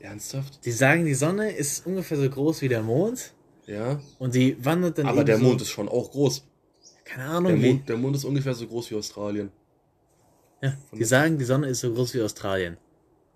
Ernsthaft? 0.00 0.64
Die 0.64 0.72
sagen, 0.72 1.04
die 1.04 1.14
Sonne 1.14 1.50
ist 1.50 1.86
ungefähr 1.86 2.16
so 2.16 2.28
groß 2.28 2.62
wie 2.62 2.68
der 2.68 2.82
Mond 2.82 3.32
Ja. 3.66 4.00
und 4.18 4.34
die 4.34 4.62
wandert 4.64 4.98
dann 4.98 5.06
Aber 5.06 5.24
der 5.24 5.38
so, 5.38 5.44
Mond 5.44 5.60
ist 5.62 5.70
schon 5.70 5.88
auch 5.88 6.10
groß. 6.10 6.44
keine 7.04 7.24
Der 7.24 7.32
Ahnung 7.32 7.62
wie. 7.62 7.72
Mond, 7.74 7.88
der 7.88 7.96
Mond 7.96 8.16
ist 8.16 8.24
ungefähr 8.24 8.54
so 8.54 8.66
groß 8.66 8.90
wie 8.90 8.96
Australien. 8.96 9.50
Ja, 10.62 10.74
die 10.92 11.04
sagen, 11.04 11.38
die 11.38 11.44
Sonne 11.44 11.68
ist 11.68 11.80
so 11.80 11.92
groß 11.92 12.14
wie 12.14 12.22
Australien. 12.22 12.76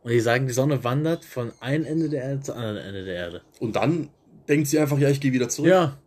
Und 0.03 0.11
die 0.12 0.20
sagen, 0.20 0.46
die 0.46 0.53
Sonne 0.53 0.85
wandert 0.85 1.24
von 1.24 1.53
einem 1.61 1.85
Ende 1.87 2.11
der 2.11 2.22
Erde 2.22 2.40
zum 2.42 2.57
anderen 2.57 2.77
Ende 2.77 3.05
der 3.07 3.14
Erde. 3.14 3.42
Und 3.61 3.77
dann 3.77 4.11
denkt 4.48 4.68
sie 4.68 4.79
einfach, 4.79 4.98
ja, 4.98 5.09
ich 5.09 5.20
gehe 5.20 5.33
wieder 5.33 5.48
zurück. 5.48 5.70
Ja, 5.70 5.98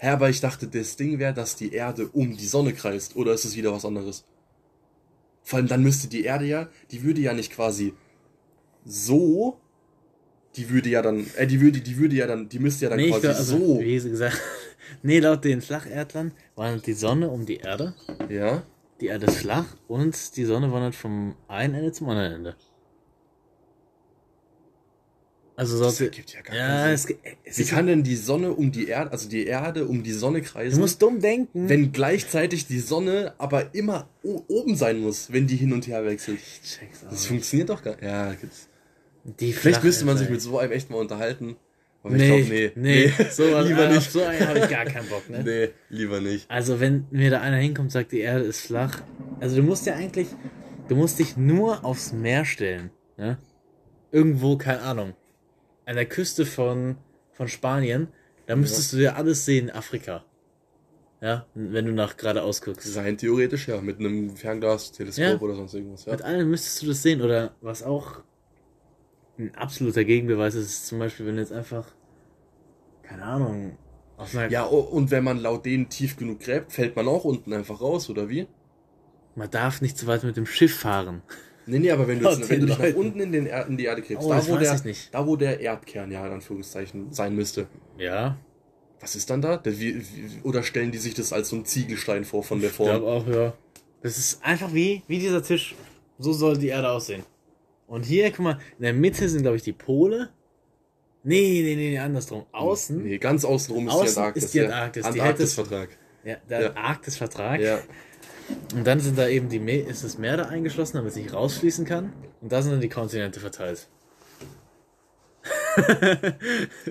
Hä, 0.00 0.10
aber 0.10 0.28
ich 0.30 0.40
dachte, 0.40 0.68
das 0.68 0.94
Ding 0.94 1.18
wäre, 1.18 1.34
dass 1.34 1.56
die 1.56 1.72
Erde 1.72 2.06
um 2.12 2.36
die 2.36 2.46
Sonne 2.46 2.72
kreist. 2.72 3.16
Oder 3.16 3.32
ist 3.32 3.44
es 3.44 3.56
wieder 3.56 3.72
was 3.72 3.84
anderes? 3.84 4.24
Vor 5.42 5.56
allem 5.58 5.66
dann 5.66 5.82
müsste 5.82 6.06
die 6.06 6.22
Erde 6.24 6.44
ja, 6.44 6.68
die 6.92 7.02
würde 7.02 7.20
ja 7.20 7.32
nicht 7.32 7.50
quasi 7.50 7.94
so, 8.84 9.58
die 10.56 10.68
würde 10.70 10.88
ja 10.88 11.02
dann, 11.02 11.26
äh, 11.36 11.46
die 11.46 11.60
würde, 11.60 11.80
die 11.80 11.96
würde 11.98 12.16
ja 12.16 12.26
dann, 12.26 12.48
die 12.48 12.58
müsste 12.58 12.84
ja 12.86 12.90
dann 12.90 12.98
nee, 12.98 13.08
quasi 13.10 13.20
glaub, 13.22 13.36
also, 13.36 13.58
so. 13.58 13.80
wie 13.80 13.98
sie 13.98 14.10
gesagt, 14.10 14.40
nee, 15.02 15.18
laut 15.20 15.44
den 15.44 15.60
Flacherdlern 15.60 16.32
wandert 16.56 16.86
die 16.86 16.92
Sonne 16.94 17.28
um 17.30 17.46
die 17.46 17.56
Erde. 17.56 17.94
Ja. 18.28 18.62
Die 19.00 19.06
Erde 19.06 19.26
ist 19.26 19.36
flach 19.36 19.76
und 19.86 20.36
die 20.36 20.44
Sonne 20.44 20.72
wandert 20.72 20.96
vom 20.96 21.36
einen 21.46 21.74
Ende 21.74 21.92
zum 21.92 22.08
anderen 22.08 22.32
Ende. 22.32 22.56
Also 25.54 25.76
Das 25.82 25.96
sollte. 25.98 26.04
ergibt 26.04 26.32
ja 26.34 26.40
gar 26.40 26.54
Ja, 26.54 26.90
es, 26.92 27.06
es 27.44 27.58
Wie 27.58 27.64
kann 27.64 27.88
denn 27.88 28.04
die 28.04 28.14
Sonne 28.14 28.52
um 28.52 28.70
die 28.70 28.86
Erde, 28.86 29.10
also 29.10 29.28
die 29.28 29.44
Erde 29.44 29.86
um 29.86 30.04
die 30.04 30.12
Sonne 30.12 30.40
du 30.40 30.46
kreisen? 30.48 30.78
musst 30.78 31.02
dumm 31.02 31.20
denken. 31.20 31.68
wenn 31.68 31.90
gleichzeitig 31.90 32.68
die 32.68 32.78
Sonne 32.78 33.34
aber 33.38 33.74
immer 33.74 34.08
oben 34.22 34.76
sein 34.76 35.00
muss, 35.00 35.32
wenn 35.32 35.48
die 35.48 35.56
hin 35.56 35.72
und 35.72 35.88
her 35.88 36.04
wechselt. 36.04 36.38
Ich 36.38 36.62
check's 36.62 37.04
auch 37.04 37.10
Das 37.10 37.26
funktioniert 37.26 37.70
doch 37.70 37.82
gar 37.82 37.92
nicht. 37.96 38.04
Ja, 38.04 38.32
gibt's. 38.34 38.67
Die 39.24 39.52
Vielleicht 39.52 39.84
müsste 39.84 40.04
man 40.04 40.16
sich 40.16 40.30
mit 40.30 40.40
so 40.40 40.58
einem 40.58 40.72
echt 40.72 40.90
mal 40.90 40.96
unterhalten. 40.98 41.56
Aber 42.02 42.14
Nee, 42.14 42.38
ich 42.40 42.46
glaube, 42.48 42.72
nee, 42.80 43.08
nee. 43.10 43.24
so, 43.30 43.42
lieber 43.60 43.88
auf 43.88 43.94
nicht. 43.94 44.12
so 44.12 44.22
einen 44.22 44.46
habe 44.48 44.58
ich 44.60 44.68
gar 44.68 44.84
keinen 44.84 45.08
Bock, 45.08 45.28
ne? 45.28 45.42
Nee, 45.44 45.68
lieber 45.90 46.20
nicht. 46.20 46.50
Also 46.50 46.80
wenn 46.80 47.06
mir 47.10 47.30
da 47.30 47.40
einer 47.40 47.56
hinkommt 47.56 47.86
und 47.86 47.90
sagt, 47.90 48.12
die 48.12 48.20
Erde 48.20 48.44
ist 48.44 48.60
flach, 48.60 49.02
also 49.40 49.56
du 49.56 49.62
musst 49.62 49.84
ja 49.86 49.94
eigentlich, 49.94 50.28
du 50.88 50.94
musst 50.96 51.18
dich 51.18 51.36
nur 51.36 51.84
aufs 51.84 52.12
Meer 52.12 52.44
stellen, 52.44 52.90
ne? 53.16 53.38
Irgendwo, 54.12 54.56
keine 54.56 54.80
Ahnung, 54.82 55.14
an 55.84 55.96
der 55.96 56.06
Küste 56.06 56.46
von, 56.46 56.96
von 57.32 57.48
Spanien, 57.48 58.08
da 58.46 58.56
müsstest 58.56 58.94
du 58.94 58.98
ja 58.98 59.14
alles 59.14 59.44
sehen, 59.44 59.70
Afrika. 59.70 60.24
Ja, 61.20 61.46
wenn 61.54 61.84
du 61.84 61.92
nach 61.92 62.16
geradeaus 62.16 62.62
guckst. 62.62 62.86
Sein 62.92 63.18
theoretisch, 63.18 63.66
ja, 63.66 63.80
mit 63.80 63.98
einem 63.98 64.36
Fernglas, 64.36 64.92
Teleskop 64.92 65.24
Ja. 65.24 65.38
oder 65.40 65.56
sonst 65.56 65.74
irgendwas, 65.74 66.04
ja. 66.04 66.12
Mit 66.12 66.22
allem 66.22 66.48
müsstest 66.48 66.80
du 66.80 66.86
das 66.86 67.02
sehen. 67.02 67.20
Oder 67.22 67.56
was 67.60 67.82
auch 67.82 68.22
ein 69.38 69.54
absoluter 69.54 70.04
Gegenbeweis 70.04 70.54
ist, 70.54 70.66
ist 70.70 70.86
zum 70.86 70.98
Beispiel, 70.98 71.26
wenn 71.26 71.36
du 71.36 71.42
jetzt 71.42 71.52
einfach, 71.52 71.86
keine 73.02 73.22
Ahnung, 73.22 73.76
auf 74.16 74.34
einer, 74.36 74.50
Ja, 74.50 74.66
o- 74.68 74.80
und 74.80 75.10
wenn 75.10 75.24
man 75.24 75.38
laut 75.38 75.64
denen 75.64 75.88
tief 75.88 76.16
genug 76.16 76.40
gräbt, 76.40 76.72
fällt 76.72 76.96
man 76.96 77.08
auch 77.08 77.24
unten 77.24 77.52
einfach 77.52 77.80
raus, 77.80 78.10
oder 78.10 78.28
wie? 78.28 78.46
man 79.36 79.50
darf 79.50 79.80
nicht 79.80 79.96
so 79.96 80.06
weit 80.08 80.24
mit 80.24 80.36
dem 80.36 80.46
Schiff 80.46 80.80
fahren. 80.80 81.22
Nee, 81.66 81.78
nee, 81.78 81.90
aber 81.90 82.08
wenn 82.08 82.18
du, 82.18 82.26
jetzt, 82.26 82.40
wenn 82.50 82.60
du 82.60 82.66
dich 82.66 82.78
nach 82.78 82.94
unten 82.96 83.20
in, 83.20 83.32
den 83.32 83.46
er 83.46 83.66
in 83.66 83.76
die 83.76 83.84
Erde 83.84 84.02
gräbst, 84.02 84.26
Oh, 84.26 84.30
da, 84.30 84.46
wo 84.48 84.54
weiß 84.54 84.62
der, 84.62 84.74
ich 84.74 84.84
nicht. 84.84 85.14
da 85.14 85.26
wo 85.26 85.36
der 85.36 85.60
Erdkern 85.60 86.10
ja 86.10 86.26
in 86.26 86.32
Anführungszeichen 86.32 87.12
sein 87.12 87.34
müsste, 87.36 87.68
Ja, 87.98 88.36
was 89.00 89.14
ist 89.14 89.30
dann 89.30 89.40
da? 89.42 89.58
Der, 89.58 89.78
wie, 89.78 89.96
wie, 90.00 90.40
oder 90.42 90.62
stellen 90.64 90.90
die 90.90 90.98
sich 90.98 91.14
das 91.14 91.32
als 91.32 91.50
so 91.50 91.56
ein 91.56 91.64
Ziegelstein 91.64 92.24
vor 92.24 92.42
von 92.42 92.60
der 92.60 92.70
Ich 92.70 92.76
Form? 92.76 92.88
glaube 92.88 93.06
auch, 93.06 93.26
ja. 93.28 93.52
Das 94.02 94.18
ist 94.18 94.42
einfach 94.44 94.72
wie, 94.74 95.02
wie 95.06 95.18
dieser 95.18 95.42
Tisch. 95.42 95.74
So 96.18 96.32
soll 96.32 96.58
die 96.58 96.68
Erde 96.68 96.90
aussehen. 96.90 97.22
Und 97.88 98.04
hier, 98.04 98.30
guck 98.30 98.40
mal, 98.40 98.58
in 98.78 98.82
der 98.84 98.92
Mitte 98.92 99.28
sind, 99.28 99.42
glaube 99.42 99.56
ich, 99.56 99.62
die 99.62 99.72
Pole. 99.72 100.28
Nee, 101.24 101.62
nee, 101.62 101.74
nee, 101.74 101.90
nee, 101.90 101.98
andersrum. 101.98 102.46
Außen, 102.52 103.02
Nee, 103.02 103.18
ganz 103.18 103.44
außenrum 103.44 103.88
ist 103.88 103.94
Außen 103.94 104.04
die 104.14 104.18
Antarktis. 104.20 104.44
ist 104.44 104.54
die 104.54 104.58
ja. 104.58 104.64
Antarktis. 104.66 105.02
Die 105.02 105.08
Antarktisvertrag. 105.20 105.88
ja, 106.24 106.36
der 106.48 106.60
Ja. 106.62 106.76
Arktisvertrag. 106.76 107.60
Ja. 107.60 107.80
Und 108.74 108.86
dann 108.86 109.00
sind 109.00 109.18
da 109.18 109.26
eben 109.28 109.48
die 109.48 109.58
Me 109.58 109.78
ist 109.78 110.04
das 110.04 110.16
Meer 110.16 110.36
da 110.36 110.44
eingeschlossen, 110.44 110.96
damit 110.98 111.10
es 111.10 111.16
nicht 111.16 111.32
rausfließen 111.34 111.84
kann. 111.84 112.12
Und 112.40 112.52
da 112.52 112.62
sind 112.62 112.72
dann 112.72 112.80
die 112.80 112.88
Kontinente 112.88 113.40
verteilt. 113.40 113.88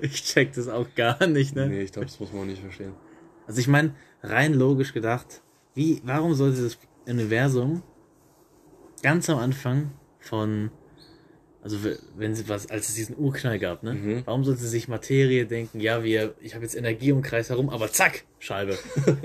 ich 0.02 0.24
check 0.24 0.52
das 0.54 0.68
auch 0.68 0.86
gar 0.94 1.26
nicht, 1.26 1.54
ne? 1.54 1.68
Nee, 1.68 1.82
ich 1.82 1.92
glaube, 1.92 2.06
das 2.06 2.18
muss 2.20 2.32
man 2.32 2.42
auch 2.42 2.46
nicht 2.46 2.60
verstehen. 2.62 2.92
Also 3.46 3.60
ich 3.60 3.68
meine, 3.68 3.94
rein 4.22 4.54
logisch 4.54 4.92
gedacht, 4.92 5.42
wie, 5.74 6.00
warum 6.04 6.34
sollte 6.34 6.62
das 6.62 6.78
Universum 7.06 7.82
ganz 9.02 9.28
am 9.30 9.38
Anfang 9.38 9.92
von, 10.18 10.70
also 11.68 11.90
wenn 12.16 12.34
sie 12.34 12.48
was, 12.48 12.70
als 12.70 12.88
es 12.88 12.94
diesen 12.94 13.16
Urknall 13.18 13.58
gab, 13.58 13.82
ne? 13.82 13.94
Mhm. 13.94 14.22
Warum 14.24 14.42
sollte 14.42 14.66
sich 14.66 14.88
Materie 14.88 15.44
denken, 15.44 15.80
ja, 15.80 16.02
wir, 16.02 16.34
ich 16.40 16.54
habe 16.54 16.64
jetzt 16.64 16.74
Energie 16.74 17.08
den 17.08 17.22
Kreis 17.22 17.50
herum, 17.50 17.68
aber 17.68 17.92
zack, 17.92 18.24
Scheibe. 18.38 18.78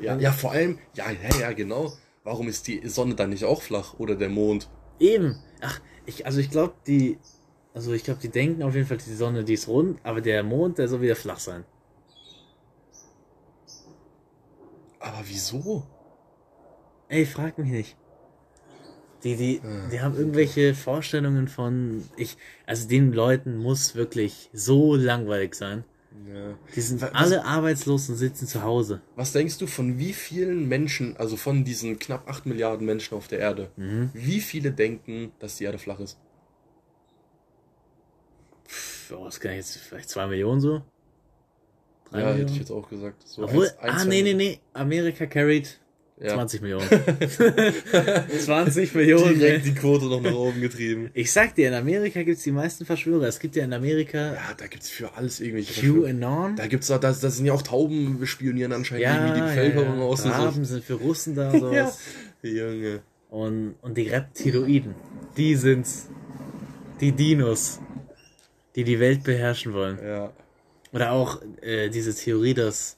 Ja, 0.00 0.18
ja, 0.18 0.32
vor 0.32 0.50
allem, 0.50 0.80
ja, 0.94 1.06
ja, 1.10 1.40
ja, 1.40 1.52
genau. 1.52 1.92
Warum 2.24 2.48
ist 2.48 2.66
die 2.66 2.86
Sonne 2.88 3.14
dann 3.14 3.30
nicht 3.30 3.44
auch 3.44 3.62
flach 3.62 3.94
oder 3.96 4.16
der 4.16 4.28
Mond? 4.28 4.68
Eben. 4.98 5.38
Ach, 5.60 5.80
ich, 6.04 6.26
also 6.26 6.40
ich 6.40 6.50
glaube, 6.50 6.74
die, 6.88 7.16
also 7.72 7.92
ich 7.92 8.02
glaube, 8.02 8.20
die 8.20 8.28
denken 8.28 8.64
auf 8.64 8.74
jeden 8.74 8.88
Fall, 8.88 8.96
die 8.96 9.14
Sonne, 9.14 9.44
die 9.44 9.54
ist 9.54 9.68
rund, 9.68 10.00
aber 10.02 10.20
der 10.20 10.42
Mond, 10.42 10.78
der 10.78 10.88
soll 10.88 11.00
wieder 11.00 11.14
flach 11.14 11.38
sein. 11.38 11.64
Aber 14.98 15.22
wieso? 15.24 15.86
Ey, 17.08 17.24
frag 17.24 17.56
mich 17.56 17.70
nicht. 17.70 17.96
Die, 19.24 19.36
die, 19.36 19.60
Ah, 19.64 19.88
die 19.90 20.00
haben 20.02 20.16
irgendwelche 20.16 20.74
Vorstellungen 20.74 21.48
von, 21.48 22.04
ich, 22.16 22.36
also 22.66 22.86
den 22.88 23.12
Leuten 23.12 23.56
muss 23.56 23.94
wirklich 23.94 24.50
so 24.52 24.94
langweilig 24.94 25.54
sein. 25.54 25.84
Ja. 26.32 26.56
Die 26.76 26.80
sind 26.80 27.00
Was- 27.02 27.12
alle 27.14 27.44
arbeitslos 27.44 28.08
und 28.10 28.16
sitzen 28.16 28.46
zu 28.46 28.62
Hause. 28.62 29.00
Was 29.16 29.32
denkst 29.32 29.58
du, 29.58 29.66
von 29.66 29.98
wie 29.98 30.12
vielen 30.12 30.68
Menschen, 30.68 31.16
also 31.16 31.36
von 31.36 31.64
diesen 31.64 31.98
knapp 31.98 32.28
8 32.28 32.44
Milliarden 32.46 32.86
Menschen 32.86 33.14
auf 33.16 33.26
der 33.26 33.38
Erde, 33.40 33.70
Mhm. 33.76 34.10
wie 34.12 34.40
viele 34.40 34.70
denken, 34.72 35.32
dass 35.40 35.56
die 35.56 35.64
Erde 35.64 35.78
flach 35.78 35.98
ist? 36.00 36.18
Pff, 38.68 39.12
oh, 39.16 39.24
das 39.24 39.40
kann 39.40 39.52
ich 39.52 39.58
jetzt 39.58 39.76
vielleicht 39.78 40.08
zwei 40.08 40.26
Millionen 40.26 40.60
so? 40.60 40.82
Drei 42.10 42.20
ja, 42.20 42.26
hätte 42.28 42.32
ich 42.32 42.38
Millionen? 42.42 42.60
jetzt 42.60 42.70
auch 42.70 42.88
gesagt. 42.88 43.26
So 43.26 43.44
Obwohl, 43.44 43.66
eins- 43.66 43.78
ein, 43.78 43.90
ah, 43.90 44.04
nee, 44.04 44.22
nee, 44.22 44.34
Millionen. 44.34 44.36
nee. 44.38 44.60
Amerika 44.72 45.26
carried 45.26 45.78
Ja. 46.20 46.34
20 46.34 46.62
Millionen. 46.62 46.86
20 48.38 48.94
Millionen. 48.94 49.38
Direkt 49.38 49.66
die 49.66 49.74
Quote 49.74 50.04
noch 50.04 50.20
nach 50.20 50.34
oben 50.34 50.60
getrieben. 50.60 51.10
Ich 51.12 51.32
sag 51.32 51.56
dir, 51.56 51.68
in 51.68 51.74
Amerika 51.74 52.22
gibt's 52.22 52.44
die 52.44 52.52
meisten 52.52 52.86
Verschwörer. 52.86 53.24
Es 53.24 53.40
gibt 53.40 53.56
ja 53.56 53.64
in 53.64 53.72
Amerika 53.72 54.34
Ja, 54.34 54.54
da 54.56 54.68
gibt's 54.68 54.90
für 54.90 55.14
alles 55.16 55.40
irgendwelche 55.40 55.80
QAnon. 55.80 56.54
Da 56.54 56.68
gibt's 56.68 56.86
da, 56.86 56.98
da, 56.98 57.12
sind 57.12 57.46
ja 57.46 57.52
auch 57.52 57.62
Tauben 57.62 58.24
spionieren 58.26 58.72
anscheinend 58.72 59.02
Ja, 59.02 59.16
irgendwie 59.16 59.40
die 59.40 59.46
Bevölkerung 59.46 59.98
ja, 59.98 60.04
aus 60.04 60.24
und 60.24 60.30
Raben 60.30 60.64
sind 60.64 60.84
für 60.84 60.94
Russen 60.94 61.34
da 61.34 61.50
und 61.50 61.60
so. 61.60 61.72
Ja. 61.72 61.86
sowas. 61.86 61.98
Junge. 62.42 63.02
Und, 63.30 63.74
und 63.82 63.98
die 63.98 64.08
Reptiloiden, 64.08 64.94
die 65.36 65.56
sind's. 65.56 66.08
Die 67.00 67.10
Dinos, 67.10 67.80
die 68.76 68.84
die 68.84 69.00
Welt 69.00 69.24
beherrschen 69.24 69.72
wollen. 69.72 69.98
Ja. 70.02 70.32
Oder 70.92 71.10
auch 71.10 71.42
äh, 71.60 71.90
diese 71.90 72.14
Theorie, 72.14 72.54
dass 72.54 72.96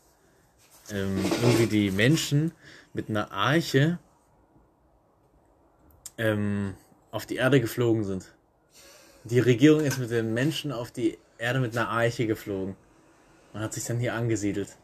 ähm, 0.93 1.17
irgendwie 1.43 1.67
die 1.67 1.91
Menschen 1.91 2.53
mit 2.97 3.11
einer 3.11 3.31
Arche 3.31 3.99
ähm, 6.19 6.75
auf 7.11 7.27
die 7.27 7.37
Erde 7.37 7.61
geflogen 7.61 8.05
sind. 8.05 8.35
Die 9.25 9.39
Regierung 9.39 9.81
ist 9.83 9.99
mit 9.99 10.11
den 10.11 10.33
Menschen 10.35 10.73
auf 10.73 10.91
die 10.91 11.19
Erde 11.39 11.61
mit 11.61 11.77
einer 11.77 11.89
Arche 11.89 12.27
geflogen 12.27 12.75
und 13.53 13.61
hat 13.61 13.75
sich 13.75 13.85
dann 13.85 13.99
hier 13.99 14.15
angesiedelt. 14.15 14.77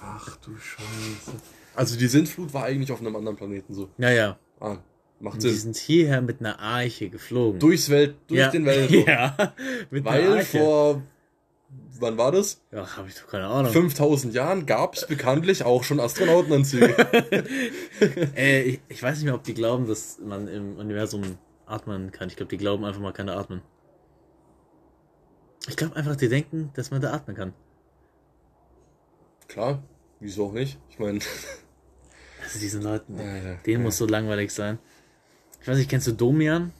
Ach 0.00 0.36
du 0.36 0.56
Scheiße. 0.56 1.32
Also 1.74 1.98
die 1.98 2.06
Sintflut 2.06 2.52
war 2.54 2.64
eigentlich 2.64 2.92
auf 2.92 3.00
einem 3.00 3.16
anderen 3.16 3.36
Planeten 3.36 3.74
so. 3.74 3.88
Naja, 3.96 4.38
Ah, 4.60 4.76
macht 5.18 5.42
die 5.42 5.48
Sinn. 5.48 5.58
sind 5.58 5.76
hierher 5.76 6.20
mit 6.22 6.38
einer 6.40 6.60
Arche 6.60 7.08
geflogen. 7.08 7.58
Durchs 7.58 7.88
Welt, 7.90 8.14
durch 8.28 8.38
ja. 8.40 8.50
den 8.50 8.64
Weltraum. 8.64 9.04
Ja, 9.06 9.54
mit 9.90 10.06
einer 10.06 10.16
Weil 10.28 10.38
Arche. 10.38 10.58
vor, 10.58 11.02
wann 11.98 12.18
war 12.18 12.32
das? 12.32 12.60
Ja, 12.70 12.96
habe 12.96 13.08
ich 13.08 13.14
doch 13.14 13.28
keine 13.28 13.46
Ahnung. 13.46 13.72
5000 13.72 14.34
Jahren 14.34 14.66
gab 14.66 14.94
es 14.94 15.06
bekanntlich 15.06 15.64
auch 15.64 15.84
schon 15.84 16.00
Astronautenanzüge. 16.00 16.94
Äh, 18.36 18.62
ich, 18.62 18.80
ich 18.88 19.02
weiß 19.02 19.16
nicht 19.16 19.24
mehr, 19.24 19.34
ob 19.34 19.44
die 19.44 19.54
glauben, 19.54 19.86
dass 19.86 20.18
man 20.18 20.48
im 20.48 20.76
Universum 20.76 21.38
atmen 21.66 22.10
kann. 22.10 22.28
Ich 22.28 22.36
glaube, 22.36 22.50
die 22.50 22.56
glauben 22.56 22.84
einfach 22.84 23.00
mal 23.00 23.12
kann 23.12 23.28
da 23.28 23.38
atmen. 23.38 23.62
Ich 25.68 25.76
glaube 25.76 25.96
einfach, 25.96 26.16
die 26.16 26.28
denken, 26.28 26.70
dass 26.74 26.90
man 26.90 27.00
da 27.00 27.12
atmen 27.12 27.36
kann. 27.36 27.52
Klar, 29.48 29.82
wieso 30.20 30.46
auch 30.46 30.52
nicht? 30.52 30.78
Ich 30.90 30.98
meine, 30.98 31.20
Also 32.44 32.58
diesen 32.58 32.82
Leuten, 32.82 33.18
Alter, 33.18 33.54
denen 33.64 33.80
ja. 33.80 33.84
muss 33.84 33.96
so 33.96 34.06
langweilig 34.06 34.52
sein. 34.52 34.78
Ich 35.62 35.68
weiß 35.68 35.78
nicht, 35.78 35.88
kennst 35.88 36.06
du 36.06 36.12
Domian? 36.12 36.72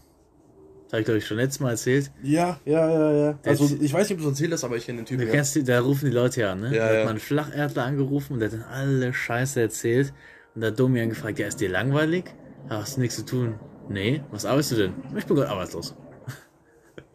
Habe 0.95 1.01
ich, 1.01 1.05
glaube 1.07 1.19
ich, 1.19 1.27
schon 1.27 1.37
letztes 1.39 1.59
Mal 1.61 1.71
erzählt. 1.71 2.13
ja, 2.23 2.61
ja, 2.65 2.91
ja, 2.91 3.13
ja. 3.13 3.39
Also 3.45 3.69
ich 3.81 3.93
weiß 3.93 4.09
nicht, 4.09 4.19
ob 4.19 4.23
du 4.23 4.31
es 4.31 4.39
erzählt 4.39 4.53
hast, 4.53 4.63
aber 4.63 4.77
ich 4.77 4.87
kenne 4.87 4.99
den 5.03 5.05
Du 5.07 5.11
Typen. 5.11 5.27
Ja. 5.27 5.33
kennst 5.33 5.69
da 5.69 5.81
rufen 5.81 6.07
die 6.07 6.15
Leute 6.15 6.43
ja 6.43 6.53
an, 6.53 6.61
ne? 6.61 6.75
Ja, 6.75 6.85
da 6.85 6.89
hat 6.89 6.95
ja. 6.95 7.01
man 7.01 7.09
einen 7.11 7.19
Flacherdler 7.19 7.85
angerufen 7.85 8.35
und 8.35 8.39
der 8.39 8.53
hat 8.53 8.59
dann 8.59 8.65
alle 8.65 9.13
Scheiße 9.13 9.61
erzählt. 9.61 10.13
Und 10.55 10.61
da 10.61 10.69
hat 10.69 10.79
Domian 10.79 11.09
gefragt, 11.09 11.41
ja, 11.41 11.49
ist 11.49 11.61
dir 11.61 11.69
langweilig? 11.69 12.27
Hast 12.69 12.97
du 12.97 13.01
nichts 13.01 13.17
zu 13.17 13.25
tun? 13.25 13.59
Nee, 13.89 14.23
was 14.31 14.45
arbeitest 14.47 14.73
du 14.73 14.77
denn? 14.77 14.93
Ich 15.17 15.27
bin 15.27 15.37
gerade 15.37 15.51
arbeitslos. 15.51 15.97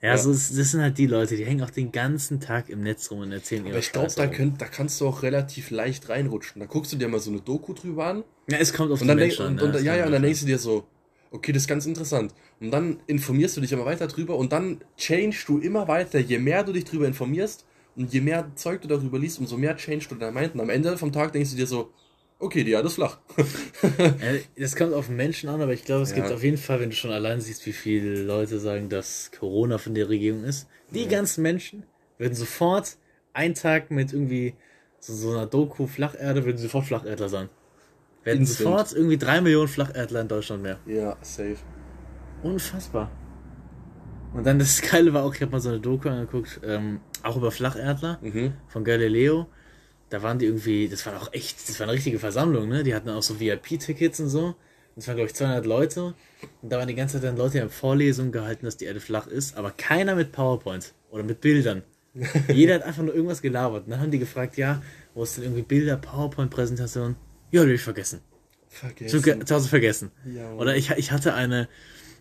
ja, 0.00 0.10
Ja. 0.10 0.16
So 0.18 0.30
ist, 0.30 0.56
das 0.56 0.70
sind 0.70 0.80
halt 0.80 0.96
die 0.96 1.06
Leute, 1.06 1.36
die 1.36 1.44
hängen 1.44 1.62
auch 1.62 1.70
den 1.70 1.90
ganzen 1.90 2.40
Tag 2.40 2.68
im 2.68 2.82
Netz 2.82 3.10
rum 3.10 3.20
und 3.20 3.32
erzählen 3.32 3.62
ihre 3.64 3.74
Aber 3.74 3.78
ich 3.80 3.92
glaube, 3.92 4.12
da, 4.14 4.26
könnt, 4.28 4.60
da 4.62 4.66
kannst 4.66 5.00
du 5.00 5.08
auch 5.08 5.22
relativ 5.22 5.70
leicht 5.70 6.08
reinrutschen. 6.08 6.60
Da 6.60 6.66
guckst 6.66 6.92
du 6.92 6.96
dir 6.96 7.08
mal 7.08 7.18
so 7.20 7.30
eine 7.30 7.40
Doku 7.40 7.72
drüber 7.74 8.06
an 8.06 8.24
Ja, 8.48 8.58
es 8.58 8.72
kommt 8.72 8.92
auf 8.92 9.00
und 9.00 9.06
die 9.06 9.08
dann, 9.08 9.18
Menschen 9.18 9.46
und, 9.46 9.60
an. 9.60 9.68
und, 9.70 9.74
es 9.74 9.82
ja, 9.82 9.96
ja, 9.96 10.06
und 10.06 10.12
dann 10.12 10.22
denkst 10.22 10.40
du 10.40 10.46
dir 10.46 10.58
so, 10.58 10.86
okay, 11.30 11.52
das 11.52 11.62
ist 11.62 11.68
ganz 11.68 11.86
interessant. 11.86 12.32
Und 12.60 12.70
dann 12.70 13.00
informierst 13.06 13.56
du 13.56 13.60
dich 13.60 13.72
immer 13.72 13.84
weiter 13.84 14.06
drüber 14.06 14.36
und 14.36 14.52
dann 14.52 14.82
change 14.96 15.36
du 15.46 15.58
immer 15.58 15.88
weiter, 15.88 16.18
je 16.18 16.38
mehr 16.38 16.64
du 16.64 16.72
dich 16.72 16.84
drüber 16.84 17.06
informierst 17.06 17.66
und 17.96 18.12
je 18.12 18.20
mehr 18.20 18.50
Zeug 18.54 18.80
du 18.82 18.88
darüber 18.88 19.18
liest, 19.18 19.38
umso 19.38 19.56
mehr 19.58 19.76
change 19.76 20.06
du 20.08 20.14
dein 20.14 20.32
Mind. 20.32 20.54
Und 20.54 20.60
am 20.60 20.70
Ende 20.70 20.96
vom 20.96 21.12
Tag 21.12 21.32
denkst 21.32 21.50
du 21.50 21.56
dir 21.56 21.66
so, 21.66 21.92
okay, 22.38 22.64
die 22.64 22.72
Erde 22.72 22.88
ist 22.88 22.94
flach. 22.94 23.18
Äh, 23.82 24.40
Das 24.58 24.74
kommt 24.74 24.94
auf 24.94 25.06
den 25.08 25.16
Menschen 25.16 25.48
an, 25.50 25.60
aber 25.60 25.72
ich 25.74 25.84
glaube, 25.84 26.02
es 26.02 26.10
Ja. 26.10 26.16
gibt 26.16 26.32
auf 26.32 26.42
jeden 26.42 26.56
Fall, 26.56 26.80
wenn 26.80 26.90
du 26.90 26.96
schon 26.96 27.10
allein 27.12 27.40
siehst, 27.40 27.66
wie 27.66 27.72
viele 27.72 28.22
Leute 28.22 28.58
sagen, 28.58 28.88
dass 28.88 29.30
Corona 29.38 29.76
von 29.78 29.94
der 29.94 30.08
Regierung 30.08 30.44
ist. 30.44 30.66
Die 30.90 31.08
ganzen 31.08 31.42
Menschen 31.42 31.84
würden 32.18 32.34
sofort 32.34 32.96
einen 33.34 33.54
Tag 33.54 33.90
mit 33.90 34.12
irgendwie 34.14 34.54
so, 34.98 35.12
so 35.14 35.30
einer 35.32 35.46
Doku 35.46 35.86
Flacherde, 35.86 36.44
würden 36.46 36.56
sofort 36.58 36.86
Flacherdler 36.86 37.28
sein. 37.28 37.48
Werden 38.24 38.40
Instant. 38.40 38.58
sofort 38.58 38.92
irgendwie 38.92 39.18
drei 39.18 39.40
Millionen 39.42 39.68
Flacherdler 39.68 40.22
in 40.22 40.28
Deutschland 40.28 40.62
mehr. 40.62 40.78
ja, 40.86 41.16
safe. 41.20 41.56
Unfassbar. 42.42 43.10
Und 44.34 44.44
dann 44.46 44.58
das 44.58 44.82
Geile 44.82 45.12
war 45.14 45.24
auch, 45.24 45.34
ich 45.34 45.40
habe 45.40 45.52
mal 45.52 45.60
so 45.60 45.70
eine 45.70 45.80
Doku 45.80 46.08
angeguckt, 46.08 46.60
ähm, 46.64 47.00
auch 47.22 47.36
über 47.36 47.50
Flacherdler 47.50 48.18
Mhm. 48.22 48.52
von 48.68 48.84
Galileo. 48.84 49.46
Da 50.10 50.22
waren 50.22 50.38
die 50.38 50.46
irgendwie, 50.46 50.88
das 50.88 51.04
war 51.06 51.20
auch 51.20 51.32
echt, 51.32 51.68
das 51.68 51.80
war 51.80 51.84
eine 51.86 51.94
richtige 51.96 52.18
Versammlung, 52.18 52.68
ne? 52.68 52.82
Die 52.84 52.94
hatten 52.94 53.08
auch 53.08 53.22
so 53.22 53.40
VIP-Tickets 53.40 54.20
und 54.20 54.28
so. 54.28 54.54
Das 54.94 55.08
waren, 55.08 55.16
glaube 55.16 55.28
ich, 55.30 55.34
200 55.34 55.66
Leute. 55.66 56.14
Und 56.62 56.72
da 56.72 56.78
waren 56.78 56.86
die 56.88 56.94
ganze 56.94 57.14
Zeit 57.20 57.24
dann 57.28 57.36
Leute, 57.36 57.52
die 57.54 57.60
haben 57.60 57.70
Vorlesungen 57.70 58.30
gehalten, 58.32 58.64
dass 58.66 58.76
die 58.76 58.84
Erde 58.84 59.00
flach 59.00 59.26
ist, 59.26 59.56
aber 59.56 59.70
keiner 59.72 60.14
mit 60.14 60.32
PowerPoint 60.32 60.94
oder 61.10 61.22
mit 61.22 61.40
Bildern. 61.40 61.82
Jeder 62.48 62.76
hat 62.76 62.82
einfach 62.84 63.02
nur 63.02 63.14
irgendwas 63.14 63.42
gelabert. 63.42 63.84
Und 63.84 63.90
dann 63.90 64.00
haben 64.00 64.10
die 64.10 64.18
gefragt, 64.18 64.56
ja, 64.56 64.80
wo 65.14 65.22
ist 65.22 65.36
denn 65.36 65.44
irgendwie 65.44 65.62
Bilder, 65.62 65.96
PowerPoint-Präsentation? 65.96 67.16
Ja, 67.50 67.62
die 67.64 67.68
hab 67.70 67.74
ich 67.74 67.82
vergessen. 67.82 68.20
Zu, 68.68 69.20
Vergessen. 69.20 69.46
zu 69.46 69.54
Hause 69.54 69.68
vergessen. 69.68 70.10
Ja. 70.34 70.52
Oder 70.54 70.76
ich, 70.76 70.90
ich 70.90 71.10
hatte 71.12 71.34
eine, 71.34 71.68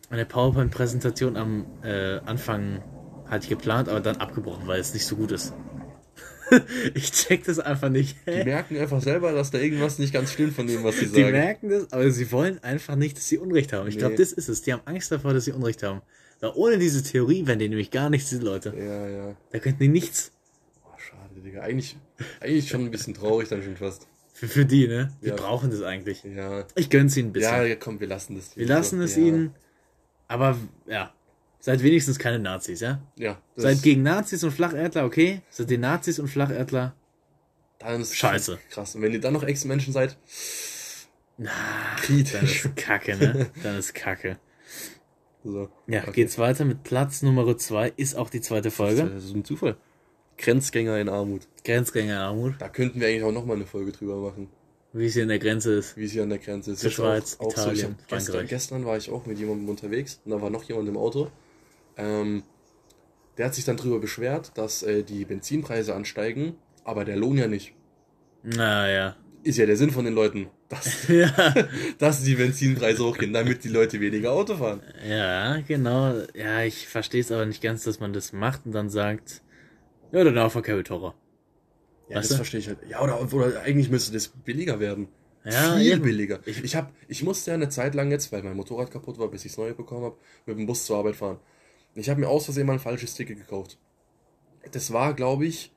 eine 0.09 0.25
PowerPoint-Präsentation 0.25 1.35
am 1.37 1.65
äh, 1.83 2.19
Anfang, 2.25 2.81
hatte 3.27 3.43
ich 3.43 3.49
geplant, 3.49 3.89
aber 3.89 3.99
dann 4.01 4.17
abgebrochen, 4.17 4.67
weil 4.67 4.79
es 4.79 4.93
nicht 4.93 5.05
so 5.05 5.15
gut 5.15 5.31
ist. 5.31 5.53
ich 6.93 7.11
check 7.11 7.43
das 7.45 7.57
einfach 7.59 7.89
nicht. 7.89 8.17
Die 8.27 8.43
merken 8.43 8.77
einfach 8.77 9.01
selber, 9.01 9.31
dass 9.31 9.49
da 9.49 9.57
irgendwas 9.57 9.97
nicht 9.97 10.13
ganz 10.13 10.31
stimmt 10.31 10.53
von 10.53 10.67
dem, 10.67 10.83
was 10.83 10.99
sie 10.99 11.07
Die 11.07 11.21
sagen. 11.21 11.31
merken 11.31 11.69
das, 11.69 11.91
aber 11.91 12.09
sie 12.11 12.31
wollen 12.31 12.63
einfach 12.63 12.95
nicht, 12.95 13.17
dass 13.17 13.27
sie 13.27 13.39
Unrecht 13.39 13.73
haben. 13.73 13.87
Ich 13.87 13.97
glaube, 13.97 14.13
Nee. 14.13 14.19
das 14.19 14.31
ist 14.31 14.47
es. 14.47 14.61
Die 14.61 14.71
haben 14.71 14.83
Angst 14.85 15.11
davor, 15.11 15.33
dass 15.33 15.45
sie 15.45 15.53
Unrecht 15.53 15.81
haben. 15.81 16.01
Weil 16.41 16.51
ohne 16.53 16.77
diese 16.77 17.01
Theorie 17.01 17.47
wären 17.47 17.57
die 17.57 17.67
nämlich 17.67 17.89
gar 17.89 18.11
nichts, 18.11 18.29
diese 18.29 18.43
Leute. 18.43 18.73
Ja, 18.77 19.07
ja. 19.07 19.35
Da 19.51 19.59
könnten 19.59 19.79
die 19.79 19.87
nichts 19.87 20.31
Oh, 20.85 20.89
schade, 20.99 21.41
Digga. 21.43 21.61
Eigentlich, 21.61 21.97
eigentlich 22.41 22.69
schon 22.69 22.81
ein 22.81 22.91
bisschen 22.91 23.15
traurig 23.15 23.49
dann 23.49 23.63
schon 23.63 23.75
fast. 23.75 24.05
für, 24.33 24.47
für 24.47 24.65
die, 24.65 24.87
ne? 24.87 25.11
Die 25.23 25.29
Ja. 25.29 25.35
brauchen 25.35 25.71
das 25.71 25.81
eigentlich. 25.81 26.23
Ja. 26.23 26.65
Ich 26.75 26.91
gönn's 26.91 27.17
ihnen 27.17 27.29
ein 27.29 27.33
bisschen. 27.33 27.51
Ja, 27.53 27.63
ja, 27.63 27.75
komm, 27.75 27.99
wir 27.99 28.07
lassen 28.07 28.35
das. 28.35 28.55
Wir 28.55 28.67
lassen 28.67 29.01
es 29.01 29.15
ja. 29.15 29.23
ihnen, 29.23 29.55
aber 30.27 30.57
ja, 30.87 31.13
seid 31.59 31.81
wenigstens 31.83 32.19
keine 32.19 32.39
Nazis, 32.39 32.79
ja? 32.81 33.01
Ja. 33.17 33.37
Seid 33.55 33.81
gegen 33.83 34.03
Nazis 34.03 34.43
und 34.43 34.51
Flacherdler, 34.51 35.05
okay? 35.05 35.41
Seid 35.49 35.71
ihr 35.71 35.79
Nazis 35.79 36.19
und 36.19 36.27
Flacherdler? 36.27 36.93
Dann 37.79 38.01
ist 38.01 38.15
Scheiße. 38.15 38.57
Krass. 38.69 38.95
Und 38.95 39.01
wenn 39.01 39.11
ihr 39.13 39.19
dann 39.21 39.33
noch 39.33 39.43
Ex-Menschen 39.43 39.93
seid, 39.93 40.17
Na, 41.37 41.51
dann 42.07 42.45
ist 42.45 42.75
Kacke, 42.75 43.17
ne? 43.17 43.47
Dann 43.63 43.77
ist 43.77 43.93
Kacke. 43.93 44.37
so. 45.43 45.69
Ja, 45.87 46.01
Okay. 46.03 46.11
geht's 46.13 46.37
weiter 46.37 46.65
mit 46.65 46.83
Platz 46.83 47.21
Nummer 47.21 47.57
zwei 47.57 47.91
ist 47.97 48.15
auch 48.15 48.29
die 48.29 48.41
zweite 48.41 48.71
Folge. 48.71 49.03
Das 49.09 49.25
ist 49.25 49.35
ein 49.35 49.43
Zufall. 49.43 49.75
Grenzgänger 50.37 50.97
in 50.99 51.09
Armut. 51.09 51.47
Grenzgänger 51.63 52.19
Armut. 52.21 52.55
Da 52.59 52.69
könnten 52.69 52.99
wir 52.99 53.07
eigentlich 53.07 53.23
auch 53.23 53.31
nochmal 53.31 53.55
eine 53.57 53.65
Folge 53.65 53.91
drüber 53.91 54.17
machen, 54.17 54.49
Wie 54.97 55.07
es 55.07 55.13
hier 55.13 55.23
in 55.23 55.29
der 55.29 55.39
Grenze 55.39 55.73
ist. 55.73 55.97
wie 55.97 56.05
es 56.05 56.13
hier 56.13 56.23
an 56.23 56.29
der 56.29 56.37
Grenze 56.37 56.71
ist. 56.71 56.79
Zur 56.79 56.89
Schweiz, 56.89 57.37
ich 57.41 57.47
Italien, 57.47 57.97
hab 57.99 58.07
gestern, 58.07 58.47
gestern 58.47 58.85
war 58.85 58.95
ich 58.95 59.09
auch 59.09 59.25
mit 59.25 59.37
jemandem 59.37 59.67
unterwegs 59.67 60.21
und 60.23 60.31
da 60.31 60.41
war 60.41 60.49
noch 60.49 60.63
jemand 60.63 60.87
im 60.87 60.95
Auto. 60.95 61.29
Ähm, 61.97 62.43
der 63.37 63.47
hat 63.47 63.55
sich 63.55 63.65
dann 63.65 63.75
drüber 63.75 63.99
beschwert, 63.99 64.53
dass 64.55 64.83
äh, 64.83 65.03
die 65.03 65.25
Benzinpreise 65.25 65.93
ansteigen, 65.93 66.55
aber 66.85 67.03
der 67.03 67.17
Lohn 67.17 67.37
ja 67.37 67.47
nicht. 67.47 67.73
Naja. 68.43 69.17
Ist 69.43 69.57
ja 69.57 69.65
der 69.65 69.75
Sinn 69.75 69.91
von 69.91 70.05
den 70.05 70.13
Leuten, 70.13 70.47
dass, 70.69 71.07
Ja, 71.09 71.53
dass 71.97 72.23
die 72.23 72.35
Benzinpreise 72.35 73.03
hochgehen, 73.03 73.33
damit 73.33 73.65
die 73.65 73.69
Leute 73.69 73.99
weniger 73.99 74.31
Auto 74.31 74.55
fahren. 74.55 74.79
ja, 75.05 75.59
genau. 75.67 76.21
Ja, 76.33 76.63
ich 76.63 76.87
verstehe 76.87 77.19
es 77.19 77.33
aber 77.33 77.45
nicht 77.45 77.61
ganz, 77.61 77.83
dass 77.83 77.99
man 77.99 78.13
das 78.13 78.31
macht 78.31 78.65
und 78.65 78.71
dann 78.71 78.89
sagt, 78.89 79.41
ja, 80.13 80.23
dann 80.23 80.37
auch 80.37 80.53
verkehrt 80.53 80.87
teurer. 80.87 81.15
Ja, 82.09 82.17
Weißt 82.17 82.25
das 82.25 82.29
du? 82.29 82.35
verstehe 82.37 82.59
ich 82.59 82.67
halt. 82.67 82.79
Ja, 82.87 83.01
oder, 83.01 83.21
oder 83.33 83.61
eigentlich 83.61 83.89
müsste 83.89 84.13
das 84.13 84.27
billiger 84.27 84.79
werden. 84.79 85.07
Ja, 85.43 85.77
Viel 85.77 85.93
eben. 85.93 86.01
billiger. 86.01 86.39
Ich, 86.45 86.63
ich, 86.63 86.75
hab, 86.75 86.91
ich 87.07 87.23
musste 87.23 87.51
ja 87.51 87.55
eine 87.55 87.69
Zeit 87.69 87.93
lang 87.95 88.09
jetzt, 88.11 88.31
weil 88.31 88.41
mein 88.43 88.55
Motorrad 88.55 88.91
kaputt 88.91 89.19
war, 89.19 89.27
bis 89.27 89.45
ich 89.45 89.51
es 89.51 89.57
neu 89.57 89.73
bekommen 89.73 90.05
habe, 90.05 90.17
mit 90.45 90.57
dem 90.57 90.65
Bus 90.65 90.85
zur 90.85 90.97
Arbeit 90.97 91.15
fahren. 91.15 91.39
Ich 91.93 92.09
habe 92.09 92.19
mir 92.19 92.27
aus 92.29 92.45
Versehen 92.45 92.65
mal 92.67 92.73
ein 92.73 92.79
falsches 92.79 93.13
Ticket 93.15 93.37
gekauft. 93.37 93.77
Das 94.71 94.91
war, 94.91 95.13
glaube 95.13 95.45
ich, 95.45 95.71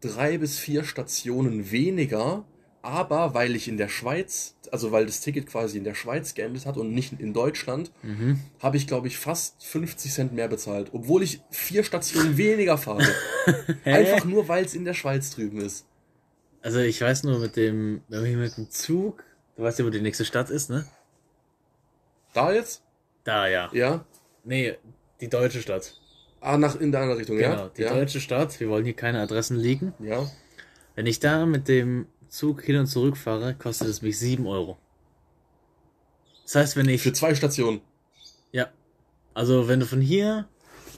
drei 0.00 0.38
bis 0.38 0.58
vier 0.58 0.84
Stationen 0.84 1.70
weniger, 1.70 2.44
aber 2.82 3.34
weil 3.34 3.54
ich 3.56 3.68
in 3.68 3.76
der 3.76 3.88
Schweiz, 3.88 4.54
also 4.70 4.92
weil 4.92 5.06
das 5.06 5.20
Ticket 5.20 5.46
quasi 5.46 5.78
in 5.78 5.84
der 5.84 5.94
Schweiz 5.94 6.34
geendet 6.34 6.64
hat 6.66 6.76
und 6.76 6.92
nicht 6.92 7.12
in 7.20 7.32
Deutschland, 7.32 7.90
Mhm. 8.02 8.40
habe 8.60 8.76
ich, 8.76 8.86
glaube 8.86 9.08
ich, 9.08 9.18
fast 9.18 9.64
50 9.64 10.12
Cent 10.12 10.32
mehr 10.32 10.48
bezahlt, 10.48 10.90
obwohl 10.92 11.22
ich 11.22 11.40
vier 11.50 11.84
Stationen 11.84 12.36
weniger 12.36 12.78
fahre. 12.78 13.06
Einfach 13.84 14.24
nur, 14.24 14.48
weil 14.48 14.64
es 14.64 14.74
in 14.74 14.84
der 14.84 14.94
Schweiz 14.94 15.30
drüben 15.34 15.60
ist. 15.60 15.86
Also 16.62 16.78
ich 16.80 17.00
weiß 17.00 17.22
nur 17.24 17.38
mit 17.38 17.56
dem, 17.56 18.02
mit 18.08 18.56
dem 18.56 18.70
Zug, 18.70 19.22
du 19.56 19.62
weißt 19.62 19.78
ja, 19.78 19.84
wo 19.84 19.90
die 19.90 20.00
nächste 20.00 20.24
Stadt 20.24 20.50
ist, 20.50 20.70
ne? 20.70 20.86
Da 22.34 22.52
jetzt? 22.52 22.82
Da, 23.24 23.46
ja. 23.48 23.70
Ja. 23.72 24.04
Nee, 24.44 24.76
die 25.20 25.28
deutsche 25.28 25.60
Stadt. 25.60 25.94
Ah, 26.40 26.56
nach 26.56 26.76
in 26.80 26.92
der 26.92 27.00
anderen 27.00 27.18
Richtung, 27.18 27.36
Genau, 27.36 27.50
ja? 27.52 27.70
die 27.76 27.82
ja. 27.82 27.92
deutsche 27.94 28.20
Stadt. 28.20 28.58
Wir 28.60 28.68
wollen 28.68 28.84
hier 28.84 28.94
keine 28.94 29.20
Adressen 29.20 29.56
liegen. 29.58 29.92
Ja. 29.98 30.30
Wenn 30.94 31.06
ich 31.06 31.20
da 31.20 31.46
mit 31.46 31.68
dem 31.68 32.06
Zug 32.28 32.62
hin 32.62 32.76
und 32.76 32.86
zurück 32.86 33.16
fahre, 33.16 33.54
kostet 33.54 33.88
es 33.88 34.02
mich 34.02 34.18
7 34.18 34.46
Euro. 34.46 34.76
Das 36.44 36.54
heißt, 36.54 36.76
wenn 36.76 36.88
ich. 36.88 37.02
Für 37.02 37.12
zwei 37.12 37.34
Stationen. 37.34 37.80
Ja. 38.52 38.68
Also, 39.34 39.68
wenn 39.68 39.80
du 39.80 39.86
von 39.86 40.00
hier 40.00 40.48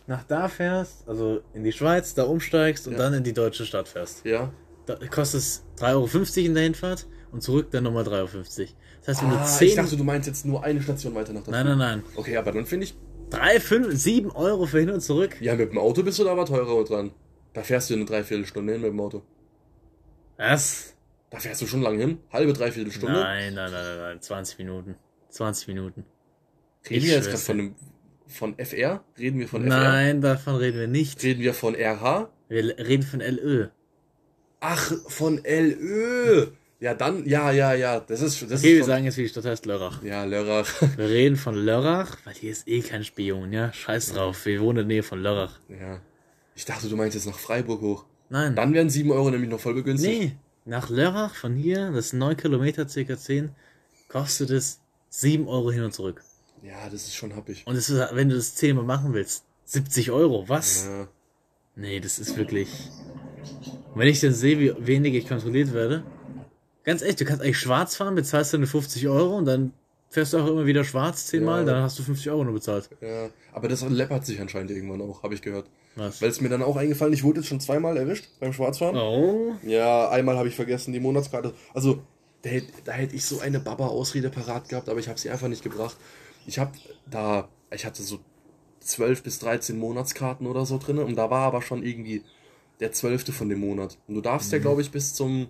nach 0.06 0.24
da 0.24 0.48
fährst, 0.48 1.06
also 1.08 1.40
in 1.54 1.62
die 1.64 1.72
Schweiz, 1.72 2.14
da 2.14 2.24
umsteigst 2.24 2.86
und 2.86 2.94
Ja. 2.94 2.98
dann 2.98 3.14
in 3.14 3.24
die 3.24 3.32
deutsche 3.32 3.64
Stadt 3.66 3.88
fährst, 3.88 4.24
Ja. 4.24 4.52
da 4.86 4.96
kostet 5.06 5.40
es 5.40 5.64
3,50 5.76 6.38
Euro 6.42 6.46
in 6.48 6.54
der 6.54 6.62
Hinfahrt 6.64 7.06
und 7.32 7.42
zurück 7.42 7.70
dann 7.70 7.84
nochmal 7.84 8.04
3,50 8.04 8.60
Euro. 8.62 8.74
Das 9.00 9.08
heißt, 9.08 9.22
wenn 9.22 9.30
Ah, 9.30 9.36
du 9.36 9.64
ich 9.64 9.70
10. 9.72 9.76
dachte, 9.76 9.96
du 9.96 10.04
meinst 10.04 10.26
jetzt 10.28 10.44
nur 10.46 10.62
eine 10.64 10.82
Station 10.82 11.14
weiter 11.14 11.32
nach 11.32 11.46
nein, 11.46 11.66
nein, 11.66 11.78
nein. 11.78 12.02
Okay, 12.16 12.36
aber 12.36 12.52
dann 12.52 12.66
finde 12.66 12.84
ich, 12.84 12.94
3, 13.30 13.60
5, 13.60 13.94
7 13.96 14.30
Euro 14.32 14.66
für 14.66 14.80
hin 14.80 14.90
und 14.90 15.00
zurück. 15.00 15.36
ja, 15.40 15.54
mit 15.54 15.70
dem 15.70 15.78
Auto 15.78 16.02
bist 16.02 16.18
du 16.18 16.24
da 16.24 16.32
aber 16.32 16.44
teurer 16.46 16.82
dran. 16.84 17.12
Da 17.52 17.62
fährst 17.62 17.90
du 17.90 17.94
eine 17.94 18.04
Dreiviertelstunde 18.04 18.72
hin 18.72 18.82
mit 18.82 18.90
dem 18.92 19.00
Auto. 19.00 19.22
Was? 20.36 20.94
Da 21.30 21.38
fährst 21.38 21.62
du 21.62 21.66
schon 21.66 21.82
lang 21.82 21.98
hin. 21.98 22.18
Halbe, 22.32 22.52
dreiviertel 22.52 22.92
Stunde. 22.92 23.20
Nein, 23.20 23.54
nein, 23.54 23.70
nein, 23.70 23.84
nein, 23.84 23.98
nein. 23.98 24.20
20 24.20 24.58
Minuten. 24.58 24.96
20 25.30 25.68
Minuten. 25.68 26.04
Reden 26.88 26.96
Ich 26.96 27.04
wir 27.06 27.14
jetzt 27.14 27.26
gerade 27.28 27.38
von, 27.42 27.56
dem- 27.58 27.74
von 28.26 28.58
FR? 28.58 29.04
Reden 29.18 29.38
wir 29.38 29.46
von 29.48 29.62
FR? 29.62 29.68
Nein, 29.68 30.20
davon 30.20 30.56
reden 30.56 30.78
wir 30.80 30.88
nicht. 30.88 31.22
Reden 31.22 31.40
wir 31.42 31.54
von 31.54 31.74
RH? 31.74 32.30
Wir 32.48 32.76
reden 32.78 33.02
von 33.04 33.20
LÖ. 33.20 33.68
Ach, 34.60 34.92
von 35.08 35.38
LÖ. 35.44 36.48
Ja, 36.80 36.94
dann, 36.94 37.26
ja, 37.26 37.50
ja, 37.52 37.74
ja. 37.74 38.00
Das 38.00 38.22
ist, 38.22 38.40
das 38.42 38.60
Okay, 38.60 38.72
ist 38.72 38.76
wir 38.78 38.84
sagen 38.84 39.04
jetzt, 39.04 39.16
wie 39.18 39.22
die 39.22 39.28
Stadt 39.28 39.44
heißt, 39.44 39.66
Lörrach. 39.66 40.02
Ja, 40.02 40.24
Lörrach. 40.24 40.66
Wir 40.96 41.08
reden 41.10 41.36
von 41.36 41.54
Lörrach, 41.54 42.16
weil 42.24 42.34
hier 42.34 42.50
ist 42.50 42.66
eh 42.66 42.80
kein 42.80 43.04
Spion, 43.04 43.52
ja? 43.52 43.70
Scheiß 43.72 44.14
drauf, 44.14 44.46
wir 44.46 44.60
wohnen 44.60 44.70
in 44.80 44.88
der 44.88 44.96
Nähe 44.96 45.02
von 45.02 45.20
Lörrach. 45.22 45.60
ja. 45.68 46.00
Ich 46.56 46.64
dachte, 46.66 46.88
du 46.88 46.96
meinst 46.96 47.14
jetzt 47.14 47.26
nach 47.26 47.38
Freiburg 47.38 47.80
hoch. 47.80 48.04
Nein. 48.28 48.54
Dann 48.56 48.74
wären 48.74 48.90
7 48.90 49.10
Euro 49.12 49.30
nämlich 49.30 49.48
noch 49.48 49.60
voll 49.60 49.74
begünstigt. 49.74 50.20
nee, 50.20 50.36
nach 50.64 50.90
Lörrach 50.90 51.34
von 51.34 51.54
hier, 51.54 51.90
das 51.90 52.10
sind 52.10 52.18
9 52.20 52.36
Kilometer, 52.36 52.88
circa 52.88 53.16
10, 53.16 53.50
kostet 54.08 54.50
es 54.50 54.80
7 55.10 55.48
Euro 55.48 55.70
hin 55.72 55.82
und 55.84 55.92
zurück. 55.92 56.22
Ja, 56.62 56.84
das 56.90 57.02
ist 57.04 57.14
schon 57.14 57.34
happig. 57.34 57.62
Und 57.66 57.74
ist, 57.76 57.90
wenn 57.90 58.28
du 58.28 58.36
das 58.36 58.54
zehnmal 58.54 58.84
machen 58.84 59.12
willst, 59.14 59.44
70 59.64 60.10
Euro, 60.10 60.48
was? 60.48 60.84
Ja. 60.86 61.08
Nee, 61.76 62.00
das 62.00 62.18
ist 62.18 62.36
wirklich. 62.36 62.68
Und 63.94 63.98
wenn 64.00 64.08
ich 64.08 64.20
dann 64.20 64.34
sehe, 64.34 64.58
wie 64.58 64.86
wenig 64.86 65.14
ich 65.14 65.26
kontrolliert 65.28 65.72
werde, 65.72 66.02
ganz 66.84 67.02
echt, 67.02 67.20
du 67.20 67.24
kannst 67.24 67.42
eigentlich 67.42 67.58
schwarz 67.58 67.96
fahren, 67.96 68.14
bezahlst 68.14 68.52
dann 68.52 68.66
50 68.66 69.08
Euro 69.08 69.36
und 69.38 69.46
dann 69.46 69.72
fährst 70.10 70.32
du 70.32 70.38
auch 70.38 70.46
immer 70.48 70.66
wieder 70.66 70.84
schwarz 70.84 71.26
zehnmal, 71.26 71.60
Ja. 71.60 71.72
dann 71.74 71.82
hast 71.82 71.98
du 71.98 72.02
50 72.02 72.30
Euro 72.30 72.44
nur 72.44 72.54
bezahlt. 72.54 72.90
ja. 73.00 73.30
Aber 73.52 73.66
das 73.68 73.82
läppert 73.88 74.24
sich 74.26 74.40
anscheinend 74.40 74.70
irgendwann 74.70 75.00
auch, 75.00 75.22
habe 75.24 75.34
ich 75.34 75.42
gehört. 75.42 75.66
Was? 76.00 76.22
Weil 76.22 76.30
es 76.30 76.40
mir 76.40 76.48
dann 76.48 76.62
auch 76.62 76.76
eingefallen, 76.76 77.12
ich 77.12 77.22
wurde 77.22 77.40
jetzt 77.40 77.48
schon 77.48 77.60
zweimal 77.60 77.98
erwischt 77.98 78.26
beim 78.40 78.54
Schwarzfahren. 78.54 78.96
Oh. 78.96 79.54
Ja, 79.62 80.08
einmal 80.08 80.38
habe 80.38 80.48
ich 80.48 80.54
vergessen, 80.54 80.94
die 80.94 81.00
Monatskarte. 81.00 81.52
Also, 81.74 82.00
da 82.40 82.48
hätte, 82.48 82.72
da 82.86 82.92
hätte 82.92 83.14
ich 83.14 83.26
so 83.26 83.40
eine 83.40 83.60
Baba-Ausrede 83.60 84.30
parat 84.30 84.70
gehabt, 84.70 84.88
aber 84.88 84.98
ich 84.98 85.08
habe 85.08 85.20
sie 85.20 85.28
einfach 85.28 85.48
nicht 85.48 85.62
gebracht. 85.62 85.98
Ich 86.46 86.58
habe 86.58 86.72
da, 87.04 87.50
ich 87.70 87.84
hatte 87.84 88.02
so 88.02 88.18
12 88.80 89.22
bis 89.22 89.40
13 89.40 89.78
Monatskarten 89.78 90.46
oder 90.46 90.64
so 90.64 90.78
drin 90.78 90.98
und 90.98 91.16
da 91.16 91.28
war 91.28 91.42
aber 91.42 91.60
schon 91.60 91.82
irgendwie 91.82 92.22
der 92.80 92.92
12. 92.92 93.34
von 93.36 93.50
dem 93.50 93.60
Monat. 93.60 93.98
Und 94.08 94.14
du 94.14 94.22
darfst 94.22 94.52
ja, 94.52 94.58
glaube 94.58 94.80
ich, 94.80 94.90
bis 94.90 95.12
zum 95.12 95.48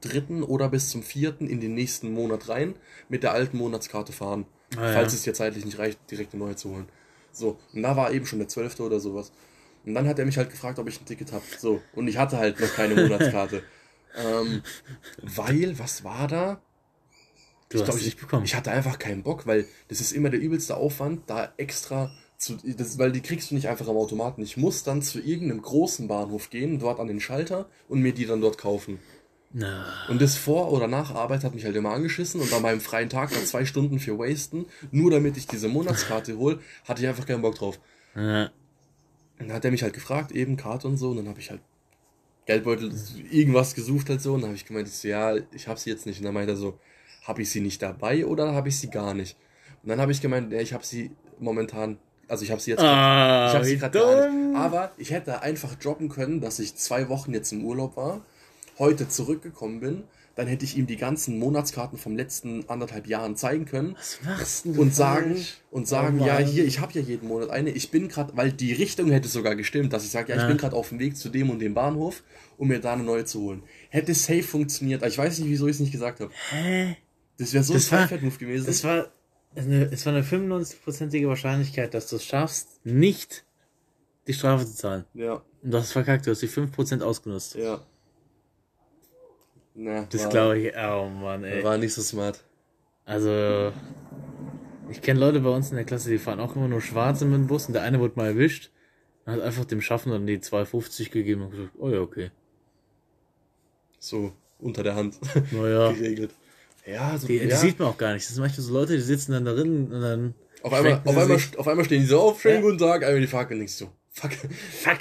dritten 0.00 0.42
oder 0.42 0.68
bis 0.70 0.90
zum 0.90 1.04
vierten 1.04 1.46
in 1.46 1.60
den 1.60 1.74
nächsten 1.74 2.12
Monat 2.12 2.48
rein 2.48 2.74
mit 3.08 3.22
der 3.22 3.30
alten 3.30 3.58
Monatskarte 3.58 4.12
fahren. 4.12 4.44
Ah, 4.76 4.86
ja. 4.86 4.92
falls 4.94 5.12
es 5.12 5.22
dir 5.22 5.34
zeitlich 5.34 5.64
nicht 5.64 5.78
reicht, 5.78 5.98
direkt 6.10 6.34
eine 6.34 6.42
neue 6.42 6.56
zu 6.56 6.70
holen. 6.70 6.88
So, 7.30 7.58
und 7.72 7.82
da 7.82 7.96
war 7.96 8.12
eben 8.12 8.26
schon 8.26 8.40
der 8.40 8.48
12. 8.48 8.80
oder 8.80 8.98
sowas. 8.98 9.30
Und 9.84 9.94
dann 9.94 10.06
hat 10.06 10.18
er 10.18 10.26
mich 10.26 10.36
halt 10.36 10.50
gefragt, 10.50 10.78
ob 10.78 10.88
ich 10.88 11.00
ein 11.00 11.06
Ticket 11.06 11.32
habe. 11.32 11.44
So, 11.58 11.82
und 11.92 12.08
ich 12.08 12.16
hatte 12.16 12.38
halt 12.38 12.60
noch 12.60 12.72
keine 12.72 12.94
Monatskarte. 12.94 13.62
ähm, 14.16 14.62
weil, 15.22 15.78
was 15.78 16.04
war 16.04 16.28
da? 16.28 16.60
Du 17.68 17.78
hast 17.78 17.84
glaub, 17.84 17.96
es 17.96 18.04
nicht 18.04 18.20
bekommen. 18.20 18.44
Ich 18.44 18.54
hatte 18.54 18.70
einfach 18.70 18.98
keinen 18.98 19.22
Bock, 19.22 19.46
weil 19.46 19.66
das 19.88 20.00
ist 20.00 20.12
immer 20.12 20.30
der 20.30 20.40
übelste 20.40 20.76
Aufwand, 20.76 21.22
da 21.28 21.52
extra 21.56 22.10
zu, 22.36 22.58
das, 22.64 22.98
weil 22.98 23.12
die 23.12 23.22
kriegst 23.22 23.50
du 23.50 23.54
nicht 23.54 23.68
einfach 23.68 23.88
am 23.88 23.96
Automaten. 23.96 24.42
Ich 24.42 24.56
muss 24.56 24.84
dann 24.84 25.00
zu 25.02 25.20
irgendeinem 25.20 25.62
großen 25.62 26.08
Bahnhof 26.08 26.50
gehen, 26.50 26.78
dort 26.78 27.00
an 27.00 27.06
den 27.08 27.20
Schalter 27.20 27.68
und 27.88 28.00
mir 28.00 28.12
die 28.12 28.26
dann 28.26 28.40
dort 28.40 28.58
kaufen. 28.58 28.98
Na, 29.54 29.84
Und 30.08 30.20
das 30.22 30.36
vor 30.36 30.72
oder 30.72 30.88
nach 30.88 31.14
Arbeit 31.14 31.44
hat 31.44 31.54
mich 31.54 31.64
halt 31.64 31.76
immer 31.76 31.90
angeschissen 31.92 32.40
und 32.40 32.52
an 32.52 32.62
meinem 32.62 32.80
freien 32.80 33.10
Tag 33.10 33.32
da 33.32 33.44
zwei 33.44 33.64
Stunden 33.66 33.98
für 34.00 34.18
wasten, 34.18 34.66
nur 34.90 35.10
damit 35.10 35.36
ich 35.36 35.46
diese 35.46 35.68
Monatskarte 35.68 36.38
hol, 36.38 36.60
hatte 36.84 37.02
ich 37.02 37.08
einfach 37.08 37.26
keinen 37.26 37.42
Bock 37.42 37.56
drauf. 37.56 37.78
na, 38.14 38.52
Und 39.42 39.48
dann 39.48 39.56
hat 39.56 39.64
er 39.64 39.70
mich 39.70 39.82
halt 39.82 39.94
gefragt, 39.94 40.32
eben 40.32 40.56
Karte 40.56 40.86
und 40.88 40.96
so, 40.96 41.10
und 41.10 41.16
dann 41.16 41.28
habe 41.28 41.40
ich 41.40 41.50
halt 41.50 41.60
Geldbeutel, 42.46 42.92
irgendwas 43.30 43.74
gesucht 43.74 44.08
halt 44.08 44.20
so, 44.20 44.34
und 44.34 44.40
dann 44.40 44.48
habe 44.48 44.56
ich 44.56 44.66
gemeint, 44.66 44.88
ich 44.88 44.94
so, 44.94 45.08
ja, 45.08 45.34
ich 45.52 45.68
habe 45.68 45.78
sie 45.78 45.90
jetzt 45.90 46.06
nicht. 46.06 46.18
Und 46.18 46.24
dann 46.24 46.34
meinte 46.34 46.52
er 46.52 46.56
so, 46.56 46.78
habe 47.24 47.42
ich 47.42 47.50
sie 47.50 47.60
nicht 47.60 47.82
dabei 47.82 48.26
oder 48.26 48.52
habe 48.52 48.68
ich 48.68 48.78
sie 48.78 48.90
gar 48.90 49.14
nicht? 49.14 49.36
Und 49.82 49.88
dann 49.88 50.00
habe 50.00 50.12
ich 50.12 50.20
gemeint, 50.20 50.52
ja, 50.52 50.60
ich 50.60 50.72
habe 50.72 50.84
sie 50.84 51.10
momentan, 51.38 51.98
also 52.28 52.44
ich 52.44 52.50
habe 52.50 52.60
sie 52.60 52.72
jetzt, 52.72 52.82
Ah, 52.82 53.48
ich 53.48 53.54
habe 53.54 53.64
sie 53.64 53.78
gerade 53.78 53.98
gar 53.98 54.30
nicht. 54.30 54.56
Aber 54.56 54.92
ich 54.96 55.10
hätte 55.10 55.42
einfach 55.42 55.74
droppen 55.74 56.08
können, 56.08 56.40
dass 56.40 56.58
ich 56.58 56.76
zwei 56.76 57.08
Wochen 57.08 57.32
jetzt 57.32 57.52
im 57.52 57.64
Urlaub 57.64 57.96
war, 57.96 58.20
heute 58.78 59.08
zurückgekommen 59.08 59.80
bin, 59.80 60.04
dann 60.34 60.46
hätte 60.46 60.64
ich 60.64 60.76
ihm 60.78 60.86
die 60.86 60.96
ganzen 60.96 61.38
Monatskarten 61.38 61.98
vom 61.98 62.16
letzten 62.16 62.68
anderthalb 62.68 63.06
Jahren 63.06 63.36
zeigen 63.36 63.64
können 63.66 63.96
Was 63.96 64.18
machst 64.24 64.64
du 64.64 64.80
und 64.80 64.94
sagen 64.94 65.44
und 65.70 65.86
sagen, 65.86 66.20
Oh 66.20 66.26
ja, 66.26 66.38
hier, 66.38 66.64
ich 66.64 66.80
habe 66.80 66.92
ja 66.94 67.00
jeden 67.02 67.28
Monat 67.28 67.50
eine. 67.50 67.70
Ich 67.70 67.90
bin 67.90 68.08
gerade, 68.08 68.36
weil 68.36 68.50
die 68.52 68.72
Richtung 68.72 69.10
hätte 69.10 69.28
sogar 69.28 69.54
gestimmt, 69.56 69.92
dass 69.92 70.04
ich 70.04 70.10
sage, 70.10 70.30
ja, 70.30 70.36
ich 70.36 70.42
Ja. 70.42 70.48
bin 70.48 70.56
gerade 70.56 70.74
auf 70.76 70.88
dem 70.88 70.98
Weg 70.98 71.16
zu 71.16 71.28
dem 71.28 71.50
und 71.50 71.58
dem 71.58 71.74
Bahnhof, 71.74 72.22
um 72.56 72.68
mir 72.68 72.80
da 72.80 72.94
eine 72.94 73.02
neue 73.02 73.24
zu 73.24 73.40
holen. 73.40 73.62
Hätte 73.90 74.14
safe 74.14 74.42
funktioniert. 74.42 75.04
Ich 75.04 75.18
weiß 75.18 75.38
nicht, 75.38 75.48
wieso 75.50 75.66
ich 75.66 75.72
es 75.76 75.80
nicht 75.80 75.92
gesagt 75.92 76.20
habe. 76.20 76.30
Hä? 76.50 76.96
Das 77.38 77.52
wäre 77.52 77.64
so 77.64 77.74
Das 77.74 77.92
ein 77.92 77.98
Zeitfett-Move 78.00 78.38
gewesen. 78.38 78.68
Es 78.68 78.84
war 78.84 79.08
eine, 79.54 79.84
es 79.92 80.06
war 80.06 80.14
eine 80.14 80.22
95-prozentige 80.24 81.28
Wahrscheinlichkeit, 81.28 81.92
dass 81.94 82.06
du 82.08 82.16
es 82.16 82.24
schaffst, 82.24 82.80
nicht 82.84 83.44
die 84.26 84.32
Strafe 84.32 84.64
zu 84.64 84.74
zahlen. 84.76 85.04
ja, 85.14 85.42
Und 85.62 85.70
du 85.72 85.78
hast 85.78 85.92
verkackt, 85.92 86.26
du 86.26 86.30
hast 86.30 86.40
die 86.42 86.48
5% 86.48 87.02
ausgenutzt. 87.02 87.54
ja. 87.56 87.84
Na, 89.74 90.06
Das 90.10 90.24
war, 90.24 90.30
glaube 90.30 90.58
ich, 90.58 90.74
oh 90.76 91.08
Mann, 91.08 91.44
ey. 91.44 91.62
war 91.64 91.78
nicht 91.78 91.94
so 91.94 92.02
smart. 92.02 92.42
Also, 93.04 93.72
ich 94.90 95.00
kenne 95.02 95.18
Leute 95.20 95.40
bei 95.40 95.48
uns 95.50 95.70
in 95.70 95.76
der 95.76 95.84
Klasse, 95.84 96.10
die 96.10 96.18
fahren 96.18 96.40
auch 96.40 96.54
immer 96.56 96.68
nur 96.68 96.80
schwarz 96.80 97.20
mit 97.22 97.32
dem 97.32 97.46
Bus 97.46 97.66
und 97.66 97.72
der 97.72 97.82
eine 97.82 97.98
wurde 97.98 98.14
mal 98.16 98.26
erwischt 98.28 98.70
und 99.24 99.32
hat 99.32 99.40
einfach 99.40 99.64
dem 99.64 99.80
Schaffner 99.80 100.12
dann 100.14 100.26
die 100.26 100.38
2,50 100.38 101.10
gegeben 101.10 101.42
und 101.42 101.50
gesagt, 101.52 101.70
oh 101.78 101.88
ja, 101.88 102.00
okay. 102.00 102.30
So, 103.98 104.32
unter 104.58 104.82
der 104.82 104.94
Hand 104.94 105.18
Naja. 105.52 105.92
geregelt. 105.92 106.32
Ja, 106.86 107.16
so, 107.16 107.26
Die, 107.28 107.38
die 107.38 107.46
ja. 107.46 107.56
sieht 107.56 107.78
man 107.78 107.88
auch 107.88 107.96
gar 107.98 108.12
nicht. 108.12 108.26
Das 108.26 108.34
sind 108.34 108.42
manchmal 108.42 108.64
so 108.64 108.72
Leute, 108.74 108.94
die 108.94 109.00
sitzen 109.00 109.32
dann 109.32 109.44
darin 109.44 109.92
und 109.92 110.00
dann. 110.00 110.34
auf, 110.62 110.72
einmal, 110.72 111.00
auf, 111.04 111.16
einmal, 111.16 111.38
auf 111.56 111.68
einmal 111.68 111.84
stehen 111.84 112.00
die 112.00 112.06
so 112.06 112.20
auf, 112.20 112.42
schönen 112.42 112.56
Ja. 112.56 112.60
guten 112.62 112.78
Tag, 112.78 113.04
einmal 113.04 113.20
die 113.20 113.26
Fackel, 113.28 113.56
nichts 113.58 113.78
so. 113.78 113.88
Fuck. 114.10 114.32
Fuck! 114.32 114.98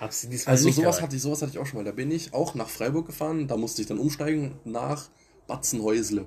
Also 0.00 0.70
sowas 0.70 1.02
hatte 1.02 1.16
ich, 1.16 1.22
sowas 1.22 1.42
hatte 1.42 1.52
ich 1.52 1.58
auch 1.58 1.66
schon 1.66 1.78
mal. 1.78 1.84
Da 1.84 1.92
bin 1.92 2.10
ich 2.10 2.32
auch 2.32 2.54
nach 2.54 2.68
Freiburg 2.68 3.06
gefahren, 3.06 3.48
da 3.48 3.56
musste 3.56 3.82
ich 3.82 3.88
dann 3.88 3.98
umsteigen 3.98 4.58
nach 4.64 5.08
Batzenhäusle. 5.46 6.26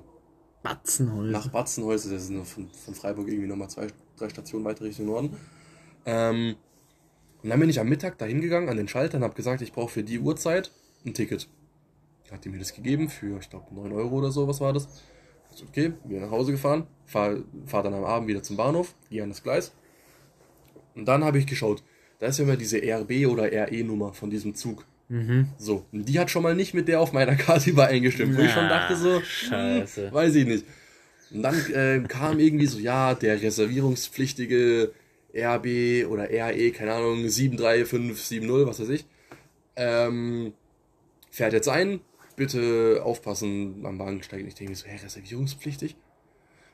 Batzenhäuser. 0.62 1.32
Nach 1.32 1.48
Batzenhäusle, 1.48 2.12
das 2.12 2.24
ist 2.24 2.30
nur 2.30 2.44
von, 2.44 2.68
von 2.70 2.94
Freiburg 2.94 3.28
irgendwie 3.28 3.48
nochmal 3.48 3.70
zwei, 3.70 3.86
drei 4.16 4.28
Stationen 4.28 4.64
weiter 4.64 4.84
Richtung 4.84 5.06
Norden. 5.06 5.36
Ähm, 6.04 6.56
und 7.42 7.50
dann 7.50 7.58
bin 7.58 7.70
ich 7.70 7.80
am 7.80 7.88
Mittag 7.88 8.18
da 8.18 8.24
hingegangen 8.24 8.68
an 8.68 8.76
den 8.76 8.88
Schalter 8.88 9.16
und 9.16 9.24
habe 9.24 9.34
gesagt, 9.34 9.62
ich 9.62 9.72
brauche 9.72 9.90
für 9.90 10.02
die 10.02 10.20
Uhrzeit 10.20 10.70
ein 11.04 11.14
Ticket. 11.14 11.48
Hat 12.30 12.44
die 12.44 12.48
mir 12.48 12.58
das 12.58 12.72
gegeben 12.72 13.08
für, 13.10 13.38
ich 13.38 13.50
glaube, 13.50 13.74
9 13.74 13.92
Euro 13.92 14.16
oder 14.16 14.30
so, 14.30 14.48
was 14.48 14.60
war 14.60 14.72
das? 14.72 14.88
Also 15.50 15.66
okay, 15.68 15.92
wieder 16.04 16.20
nach 16.20 16.30
Hause 16.30 16.52
gefahren, 16.52 16.86
fahr, 17.04 17.36
fahr 17.66 17.82
dann 17.82 17.92
am 17.92 18.04
Abend 18.04 18.28
wieder 18.28 18.42
zum 18.42 18.56
Bahnhof, 18.56 18.94
gehe 19.10 19.22
an 19.22 19.28
das 19.28 19.42
Gleis. 19.42 19.72
Und 20.94 21.04
dann 21.06 21.24
habe 21.24 21.38
ich 21.38 21.46
geschaut, 21.46 21.82
da 22.22 22.28
ist 22.28 22.38
ja 22.38 22.44
immer 22.44 22.56
diese 22.56 22.78
RB 22.78 23.26
oder 23.26 23.50
RE-Nummer 23.50 24.12
von 24.12 24.30
diesem 24.30 24.54
Zug. 24.54 24.86
Mhm. 25.08 25.48
So, 25.58 25.84
und 25.90 26.08
die 26.08 26.20
hat 26.20 26.30
schon 26.30 26.44
mal 26.44 26.54
nicht 26.54 26.72
mit 26.72 26.86
der 26.86 27.00
auf 27.00 27.12
meiner 27.12 27.34
Karte 27.34 27.70
übereingestimmt, 27.70 28.38
wo 28.38 28.42
ich 28.42 28.52
schon 28.52 28.68
dachte 28.68 28.94
so, 28.94 29.20
scheiße. 29.20 30.06
hm, 30.06 30.14
weiß 30.14 30.36
ich 30.36 30.46
nicht. 30.46 30.64
Und 31.32 31.42
dann 31.42 31.56
äh, 31.72 32.00
kam 32.06 32.38
irgendwie 32.38 32.66
so, 32.66 32.78
ja, 32.78 33.16
der 33.16 33.42
reservierungspflichtige 33.42 34.92
RB 35.34 36.06
oder 36.08 36.30
RE, 36.30 36.70
keine 36.70 36.92
Ahnung, 36.92 37.28
73570, 37.28 38.66
was 38.68 38.78
weiß 38.78 38.90
ich, 38.90 39.04
ähm, 39.74 40.52
fährt 41.28 41.54
jetzt 41.54 41.68
ein, 41.68 42.02
bitte 42.36 43.00
aufpassen 43.02 43.84
am 43.84 43.98
Bahnsteig. 43.98 44.46
Ich 44.46 44.54
denke 44.54 44.70
mir 44.70 44.76
so, 44.76 44.86
hä, 44.86 44.96
reservierungspflichtig? 45.02 45.96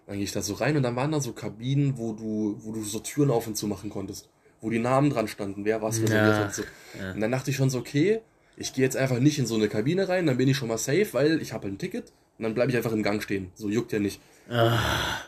Dann 0.06 0.16
gehe 0.16 0.24
ich 0.24 0.32
da 0.32 0.42
so 0.42 0.52
rein 0.52 0.76
und 0.76 0.82
dann 0.82 0.96
waren 0.96 1.12
da 1.12 1.20
so 1.20 1.32
Kabinen, 1.32 1.96
wo 1.96 2.12
du, 2.12 2.58
wo 2.60 2.72
du 2.72 2.82
so 2.82 2.98
Türen 2.98 3.30
auf 3.30 3.46
und 3.46 3.56
zu 3.56 3.66
machen 3.66 3.88
konntest. 3.88 4.28
Wo 4.60 4.70
die 4.70 4.78
Namen 4.78 5.10
dran 5.10 5.28
standen, 5.28 5.64
wer 5.64 5.82
was 5.82 6.00
reserviert 6.02 6.36
Ja, 6.36 6.44
hat. 6.44 6.54
So. 6.54 6.62
ja. 6.98 7.12
Und 7.12 7.20
dann 7.20 7.30
dachte 7.30 7.50
ich 7.50 7.56
schon 7.56 7.70
so, 7.70 7.78
okay, 7.78 8.20
ich 8.56 8.72
gehe 8.72 8.84
jetzt 8.84 8.96
einfach 8.96 9.20
nicht 9.20 9.38
in 9.38 9.46
so 9.46 9.54
eine 9.54 9.68
Kabine 9.68 10.08
rein, 10.08 10.26
dann 10.26 10.36
bin 10.36 10.48
ich 10.48 10.56
schon 10.56 10.68
mal 10.68 10.78
safe, 10.78 11.08
weil 11.12 11.40
ich 11.40 11.52
habe 11.52 11.68
ein 11.68 11.78
Ticket 11.78 12.12
und 12.38 12.42
dann 12.44 12.54
bleibe 12.54 12.70
ich 12.70 12.76
einfach 12.76 12.92
im 12.92 13.02
Gang 13.04 13.22
stehen. 13.22 13.52
So 13.54 13.68
juckt 13.68 13.92
ja 13.92 14.00
nicht. 14.00 14.20
Ah, 14.50 14.78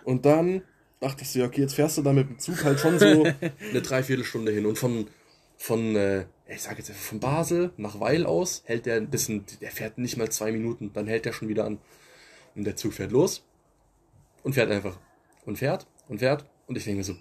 Und 0.04 0.24
dann 0.26 0.62
dachte 0.98 1.22
ich 1.22 1.30
so, 1.30 1.42
okay, 1.44 1.60
jetzt 1.60 1.74
fährst 1.74 1.96
du 1.98 2.02
da 2.02 2.12
mit 2.12 2.28
dem 2.28 2.38
Zug 2.38 2.64
halt 2.64 2.80
schon 2.80 2.98
so 2.98 3.24
eine 3.70 3.82
Dreiviertelstunde 3.82 4.50
hin. 4.50 4.66
Und 4.66 4.78
von, 4.78 5.06
von, 5.56 5.94
äh, 5.94 6.24
ich 6.48 6.62
sag 6.62 6.76
jetzt 6.78 6.90
einfach 6.90 7.02
von 7.02 7.20
Basel 7.20 7.70
nach 7.76 8.00
Weil 8.00 8.26
aus, 8.26 8.62
hält 8.66 8.86
der 8.86 8.96
ein 8.96 9.10
bisschen, 9.10 9.44
der 9.60 9.70
fährt 9.70 9.98
nicht 9.98 10.16
mal 10.16 10.28
zwei 10.30 10.50
Minuten, 10.50 10.92
dann 10.92 11.06
hält 11.06 11.24
der 11.24 11.32
schon 11.32 11.48
wieder 11.48 11.64
an. 11.66 11.78
Und 12.56 12.64
der 12.64 12.74
Zug 12.76 12.94
fährt 12.94 13.12
los 13.12 13.44
und 14.42 14.54
fährt 14.54 14.70
einfach. 14.70 14.98
Und 15.46 15.56
fährt 15.58 15.86
und 16.08 16.18
fährt. 16.18 16.44
Und 16.66 16.76
ich 16.76 16.84
denke 16.84 17.04
so, 17.04 17.14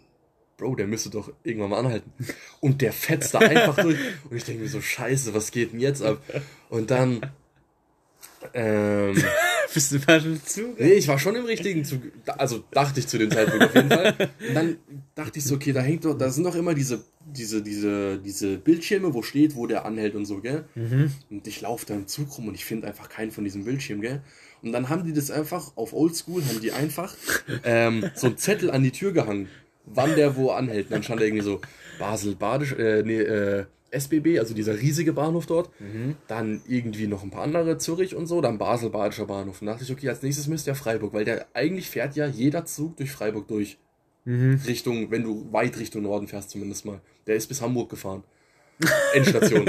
Bro, 0.59 0.75
der 0.75 0.87
müsste 0.87 1.09
doch 1.09 1.31
irgendwann 1.43 1.69
mal 1.69 1.79
anhalten. 1.79 2.11
Und 2.59 2.81
der 2.81 2.93
fetzt 2.93 3.33
da 3.33 3.39
einfach 3.39 3.75
durch. 3.81 3.97
Und 4.29 4.37
ich 4.37 4.43
denke 4.43 4.63
mir 4.63 4.69
so, 4.69 4.81
scheiße, 4.81 5.33
was 5.33 5.51
geht 5.51 5.73
denn 5.73 5.79
jetzt 5.79 6.03
ab? 6.03 6.21
Und 6.69 6.91
dann, 6.91 7.21
ähm, 8.53 9.15
Bist 9.73 9.91
du 9.91 9.97
im 9.97 10.01
falschen 10.01 10.41
Zug? 10.43 10.79
Nee, 10.79 10.93
ich 10.93 11.07
war 11.07 11.19
schon 11.19 11.35
im 11.35 11.45
richtigen 11.45 11.85
Zug. 11.85 12.01
Also 12.25 12.63
dachte 12.71 12.99
ich 12.99 13.07
zu 13.07 13.17
dem 13.17 13.29
Zeitpunkt 13.29 13.65
auf 13.65 13.75
jeden 13.75 13.89
Fall. 13.89 14.15
Und 14.47 14.55
dann 14.55 14.77
dachte 15.13 15.37
ich 15.37 15.45
so, 15.45 15.55
okay, 15.55 15.73
da 15.73 15.81
hängt 15.81 16.05
doch, 16.05 16.17
da 16.17 16.29
sind 16.29 16.45
doch 16.45 16.55
immer 16.55 16.73
diese, 16.73 17.03
diese, 17.25 17.61
diese, 17.61 18.17
diese 18.17 18.57
Bildschirme, 18.57 19.13
wo 19.13 19.21
steht, 19.21 19.55
wo 19.55 19.67
der 19.67 19.85
anhält 19.85 20.15
und 20.15 20.25
so, 20.25 20.41
gell? 20.41 20.65
Mhm. 20.75 21.11
Und 21.29 21.47
ich 21.47 21.61
laufe 21.61 21.85
da 21.85 21.93
im 21.93 22.07
Zug 22.07 22.35
rum 22.37 22.47
und 22.47 22.55
ich 22.55 22.65
finde 22.65 22.87
einfach 22.87 23.09
keinen 23.09 23.31
von 23.31 23.43
diesen 23.43 23.65
Bildschirmen, 23.65 24.01
gell? 24.01 24.21
Und 24.61 24.71
dann 24.71 24.89
haben 24.89 25.03
die 25.05 25.13
das 25.13 25.29
einfach 25.29 25.77
auf 25.77 25.93
Oldschool, 25.93 26.43
haben 26.45 26.61
die 26.61 26.71
einfach 26.71 27.15
ähm, 27.63 28.09
so 28.15 28.27
einen 28.27 28.37
Zettel 28.37 28.71
an 28.71 28.83
die 28.83 28.91
Tür 28.91 29.13
gehangen, 29.13 29.49
wann 29.85 30.15
der 30.15 30.35
wo 30.35 30.51
anhält. 30.51 30.87
Und 30.87 30.91
dann 30.91 31.03
stand 31.03 31.21
da 31.21 31.25
irgendwie 31.25 31.43
so 31.43 31.61
Basel, 31.99 32.35
Badisch, 32.35 32.73
äh, 32.73 33.03
nee, 33.03 33.19
äh, 33.19 33.65
SBB, 33.91 34.37
also 34.39 34.53
dieser 34.53 34.79
riesige 34.79 35.13
Bahnhof 35.13 35.45
dort. 35.47 35.69
Dann 36.27 36.61
irgendwie 36.67 37.07
noch 37.07 37.23
ein 37.23 37.31
paar 37.31 37.43
andere, 37.43 37.77
Zürich 37.77 38.15
und 38.15 38.27
so, 38.27 38.39
dann 38.41 38.57
Basel, 38.57 38.89
Badischer 38.89 39.25
Bahnhof. 39.25 39.61
Und 39.61 39.67
dachte 39.67 39.83
ich, 39.83 39.91
okay, 39.91 40.09
als 40.09 40.21
nächstes 40.21 40.47
müsste 40.47 40.69
ja 40.71 40.75
Freiburg, 40.75 41.13
weil 41.13 41.25
der 41.25 41.47
eigentlich 41.53 41.89
fährt 41.89 42.15
ja 42.15 42.27
jeder 42.27 42.65
Zug 42.65 42.97
durch 42.97 43.11
Freiburg 43.11 43.47
durch. 43.47 43.77
Richtung, 44.67 45.09
wenn 45.09 45.23
du 45.23 45.51
weit 45.51 45.79
Richtung 45.79 46.03
Norden 46.03 46.27
fährst, 46.27 46.51
zumindest 46.51 46.85
mal. 46.85 47.01
Der 47.25 47.35
ist 47.35 47.47
bis 47.47 47.61
Hamburg 47.61 47.89
gefahren. 47.89 48.23
Endstation. 49.13 49.65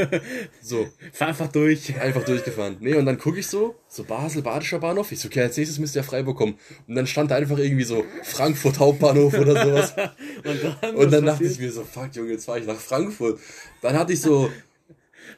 so, 0.63 0.89
Fahr 1.13 1.29
einfach 1.29 1.49
durch. 1.49 1.99
einfach 2.01 2.25
durchgefahren. 2.25 2.77
Nee, 2.81 2.95
und 2.95 3.07
dann 3.07 3.19
gucke 3.19 3.41
ich 3.41 3.47
so, 3.47 3.75
so 3.89 4.05
Basel, 4.05 4.43
Badischer 4.43 4.79
Bahnhof. 4.79 5.11
Ich 5.13 5.21
so, 5.21 5.29
okay, 5.29 5.43
als 5.43 5.57
nächstes 5.57 5.79
müsste 5.79 5.99
ja 5.99 6.03
Freiburg 6.03 6.37
kommen. 6.37 6.59
Und 6.87 6.95
dann 6.95 7.07
stand 7.07 7.31
da 7.31 7.37
einfach 7.37 7.59
irgendwie 7.59 7.85
so 7.85 8.05
Frankfurt 8.23 8.79
Hauptbahnhof 8.79 9.35
oder 9.35 9.65
sowas. 9.65 9.95
Und 10.45 10.79
dann, 10.83 10.95
Und 10.95 11.13
dann 11.13 11.27
dachte 11.27 11.45
ich 11.45 11.59
mir 11.59 11.73
so, 11.73 11.85
fuck 11.85 12.15
Junge, 12.15 12.33
jetzt 12.33 12.45
fahre 12.45 12.61
ich 12.61 12.67
nach 12.67 12.79
Frankfurt. 12.81 13.41
Dann 13.83 13.99
hatte 13.99 14.13
ich 14.13 14.21
so, 14.21 14.51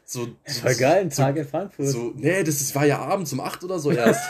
so, 0.05 0.29
Das 0.45 0.63
war 0.65 0.75
geil, 0.75 1.03
ein 1.03 1.11
Tag 1.11 1.37
in 1.37 1.47
Frankfurt. 1.47 1.87
so, 1.87 2.13
nee, 2.17 2.43
das 2.43 2.61
ist, 2.61 2.75
war 2.75 2.85
ja 2.85 2.99
abends 2.99 3.33
um 3.33 3.41
8 3.41 3.65
oder 3.65 3.79
so 3.79 3.91
erst. 3.91 4.21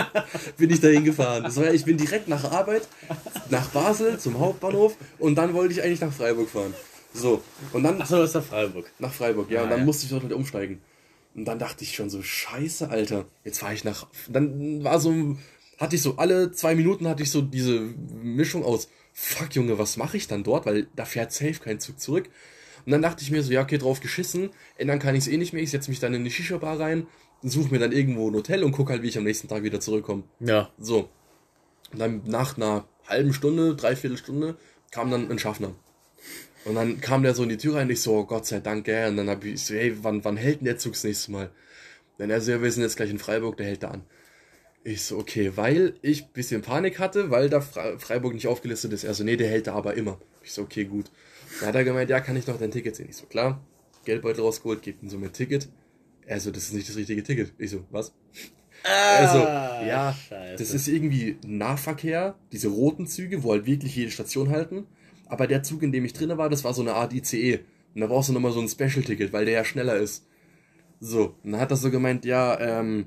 bin 0.58 0.70
ich 0.70 0.80
da 0.80 0.88
hingefahren. 0.88 1.44
Das 1.44 1.56
war 1.56 1.64
ja, 1.64 1.72
ich 1.72 1.84
bin 1.84 1.96
direkt 1.96 2.28
nach 2.28 2.44
Arbeit, 2.50 2.82
nach 3.48 3.68
Basel 3.68 4.18
zum 4.18 4.38
Hauptbahnhof 4.38 4.96
und 5.18 5.36
dann 5.36 5.54
wollte 5.54 5.72
ich 5.72 5.82
eigentlich 5.82 6.00
nach 6.00 6.12
Freiburg 6.12 6.50
fahren. 6.50 6.74
So, 7.14 7.42
und 7.72 7.82
dann 7.82 8.00
Achso, 8.00 8.16
das 8.16 8.30
ist 8.30 8.36
doch 8.36 8.44
Freiburg. 8.44 8.90
nach 8.98 9.12
Freiburg, 9.12 9.50
ja, 9.50 9.60
Ah, 9.60 9.64
und 9.64 9.70
dann 9.70 9.80
ja. 9.80 9.84
musste 9.84 10.04
ich 10.04 10.10
dort 10.10 10.22
halt 10.22 10.32
umsteigen. 10.32 10.80
Und 11.34 11.44
dann 11.46 11.58
dachte 11.58 11.84
ich 11.84 11.94
schon 11.94 12.10
so, 12.10 12.22
scheiße, 12.22 12.88
Alter, 12.90 13.26
jetzt 13.44 13.58
fahre 13.60 13.74
ich 13.74 13.84
nach, 13.84 14.06
dann 14.28 14.82
war 14.84 14.98
so, 15.00 15.36
hatte 15.78 15.96
ich 15.96 16.02
so, 16.02 16.16
alle 16.16 16.52
zwei 16.52 16.74
Minuten 16.74 17.08
hatte 17.08 17.22
ich 17.22 17.30
so 17.30 17.40
diese 17.42 17.80
Mischung 17.80 18.64
aus, 18.64 18.88
fuck 19.12 19.54
Junge, 19.54 19.78
was 19.78 19.96
mache 19.96 20.16
ich 20.16 20.26
dann 20.26 20.44
dort, 20.44 20.66
weil 20.66 20.86
da 20.96 21.04
fährt 21.04 21.32
safe 21.32 21.54
kein 21.62 21.80
Zug 21.80 22.00
zurück. 22.00 22.28
Und 22.84 22.92
dann 22.92 23.02
dachte 23.02 23.22
ich 23.22 23.30
mir 23.30 23.42
so, 23.42 23.52
ja, 23.52 23.62
okay, 23.62 23.78
drauf 23.78 24.00
geschissen, 24.00 24.50
ändern 24.76 24.98
kann 24.98 25.14
ich 25.14 25.22
es 25.26 25.28
eh 25.28 25.36
nicht 25.36 25.52
mehr, 25.52 25.62
ich 25.62 25.70
setze 25.70 25.90
mich 25.90 26.00
dann 26.00 26.14
in 26.14 26.24
die 26.24 26.30
Shisha-Bar 26.30 26.80
rein, 26.80 27.06
suche 27.42 27.70
mir 27.70 27.78
dann 27.78 27.92
irgendwo 27.92 28.28
ein 28.30 28.34
Hotel 28.34 28.64
und 28.64 28.72
gucke 28.72 28.92
halt, 28.92 29.02
wie 29.02 29.08
ich 29.08 29.18
am 29.18 29.24
nächsten 29.24 29.48
Tag 29.48 29.62
wieder 29.62 29.80
zurückkomme. 29.80 30.24
Ja. 30.40 30.70
So. 30.78 31.08
Und 31.92 31.98
dann 31.98 32.22
nach 32.26 32.56
einer 32.56 32.84
halben 33.06 33.32
Stunde, 33.32 33.74
dreiviertel 33.76 34.16
Stunde, 34.18 34.56
kam 34.90 35.10
dann 35.10 35.30
ein 35.30 35.38
Schaffner. 35.38 35.74
Und 36.64 36.76
dann 36.76 37.00
kam 37.00 37.22
der 37.22 37.34
so 37.34 37.42
in 37.42 37.48
die 37.48 37.56
Tür 37.56 37.74
rein, 37.76 37.90
ich 37.90 38.00
so, 38.02 38.14
oh 38.18 38.24
Gott 38.24 38.46
sei 38.46 38.60
Dank, 38.60 38.84
gell. 38.84 39.08
Und 39.08 39.16
dann 39.16 39.28
hab 39.28 39.44
ich 39.44 39.64
so, 39.64 39.74
hey, 39.74 39.96
wann, 40.02 40.24
wann 40.24 40.36
hält 40.36 40.60
denn 40.60 40.66
der 40.66 40.78
Zug 40.78 40.92
das 40.92 41.04
nächste 41.04 41.32
Mal? 41.32 41.50
Dann 42.18 42.30
er 42.30 42.40
so, 42.40 42.52
ja, 42.52 42.62
wir 42.62 42.70
sind 42.70 42.82
jetzt 42.82 42.96
gleich 42.96 43.10
in 43.10 43.18
Freiburg, 43.18 43.56
der 43.56 43.66
hält 43.66 43.82
da 43.82 43.90
an. 43.90 44.02
Ich 44.84 45.02
so, 45.02 45.18
okay, 45.18 45.52
weil 45.56 45.94
ich 46.02 46.24
ein 46.24 46.32
bisschen 46.32 46.62
Panik 46.62 46.98
hatte, 46.98 47.30
weil 47.30 47.48
da 47.48 47.58
Fre- 47.58 47.98
Freiburg 47.98 48.34
nicht 48.34 48.46
aufgelistet 48.48 48.92
ist. 48.92 49.04
Er 49.04 49.14
so, 49.14 49.24
nee, 49.24 49.36
der 49.36 49.48
hält 49.48 49.66
da 49.66 49.74
aber 49.74 49.94
immer. 49.94 50.20
Ich 50.42 50.52
so, 50.52 50.62
okay, 50.62 50.84
gut. 50.84 51.06
Dann 51.60 51.68
hat 51.68 51.74
er 51.74 51.84
gemeint, 51.84 52.10
ja, 52.10 52.20
kann 52.20 52.36
ich 52.36 52.46
noch 52.46 52.58
dein 52.58 52.70
Ticket 52.70 52.96
sehen? 52.96 53.08
Ich 53.10 53.16
so, 53.16 53.26
klar. 53.26 53.60
Geldbeutel 54.04 54.42
rausgeholt, 54.42 54.82
gibt 54.82 55.02
ihm 55.02 55.08
so 55.08 55.18
mein 55.18 55.32
Ticket. 55.32 55.68
Er 56.26 56.40
so, 56.40 56.50
das 56.50 56.64
ist 56.64 56.74
nicht 56.74 56.88
das 56.88 56.96
richtige 56.96 57.22
Ticket. 57.22 57.52
Ich 57.58 57.70
so, 57.70 57.84
was? 57.90 58.12
Also, 58.84 59.38
ja, 59.38 60.08
Ah, 60.08 60.12
scheiße. 60.12 60.56
das 60.62 60.74
ist 60.74 60.88
irgendwie 60.88 61.38
Nahverkehr, 61.46 62.34
diese 62.50 62.68
roten 62.68 63.06
Züge, 63.06 63.44
wo 63.44 63.52
halt 63.52 63.66
wirklich 63.66 63.94
jede 63.94 64.10
Station 64.10 64.50
halten. 64.50 64.86
Aber 65.32 65.46
der 65.46 65.62
Zug, 65.62 65.82
in 65.82 65.92
dem 65.92 66.04
ich 66.04 66.12
drinne 66.12 66.36
war, 66.36 66.50
das 66.50 66.62
war 66.62 66.74
so 66.74 66.82
eine 66.82 66.92
Art 66.92 67.14
ICE. 67.14 67.60
Und 67.94 68.00
da 68.02 68.06
brauchst 68.06 68.28
du 68.28 68.34
nochmal 68.34 68.52
so 68.52 68.60
ein 68.60 68.68
Special-Ticket, 68.68 69.32
weil 69.32 69.46
der 69.46 69.54
ja 69.54 69.64
schneller 69.64 69.96
ist. 69.96 70.26
So, 71.00 71.34
und 71.42 71.52
dann 71.52 71.60
hat 71.60 71.70
er 71.70 71.78
so 71.78 71.90
gemeint, 71.90 72.26
ja, 72.26 72.60
ähm, 72.60 73.06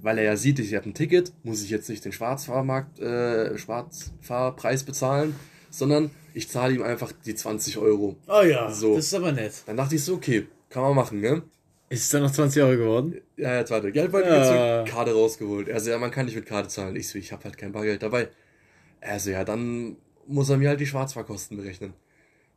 weil 0.00 0.18
er 0.18 0.24
ja 0.24 0.36
sieht, 0.36 0.60
ich 0.60 0.74
habe 0.76 0.88
ein 0.88 0.94
Ticket, 0.94 1.32
muss 1.42 1.62
ich 1.64 1.70
jetzt 1.70 1.88
nicht 1.88 2.04
den 2.04 2.12
Schwarzfahrmarkt, 2.12 3.00
äh, 3.00 3.58
Schwarzfahrpreis 3.58 4.84
bezahlen, 4.84 5.34
sondern 5.70 6.12
ich 6.34 6.48
zahle 6.48 6.74
ihm 6.74 6.82
einfach 6.82 7.10
die 7.24 7.34
20 7.34 7.78
Euro. 7.78 8.14
Oh 8.28 8.42
ja, 8.42 8.70
So. 8.70 8.94
das 8.94 9.06
ist 9.06 9.14
aber 9.14 9.32
nett. 9.32 9.52
Dann 9.66 9.76
dachte 9.76 9.96
ich 9.96 10.04
so, 10.04 10.14
okay, 10.14 10.46
kann 10.70 10.82
man 10.84 10.94
machen, 10.94 11.20
ne? 11.20 11.42
Ist 11.88 12.02
es 12.04 12.10
dann 12.10 12.22
noch 12.22 12.30
20 12.30 12.62
Euro 12.62 12.76
geworden? 12.76 13.14
Ja, 13.36 13.58
jetzt 13.58 13.70
warte. 13.72 13.90
Geldbeutel 13.90 14.32
Ja. 14.32 14.82
gezückt, 14.82 14.94
Karte 14.96 15.12
rausgeholt. 15.14 15.68
Also 15.70 15.90
ja, 15.90 15.98
man 15.98 16.10
kann 16.12 16.26
nicht 16.26 16.36
mit 16.36 16.46
Karte 16.46 16.68
zahlen. 16.68 16.94
Ich 16.96 17.08
so, 17.08 17.18
ich 17.18 17.32
habe 17.32 17.42
halt 17.44 17.58
kein 17.58 17.72
Bargeld 17.72 18.02
dabei. 18.02 18.28
Also 19.00 19.30
ja, 19.30 19.44
dann 19.44 19.96
muss 20.26 20.50
er 20.50 20.56
mir 20.56 20.68
halt 20.68 20.80
die 20.80 20.86
Schwarzfahrkosten 20.86 21.56
berechnen. 21.56 21.94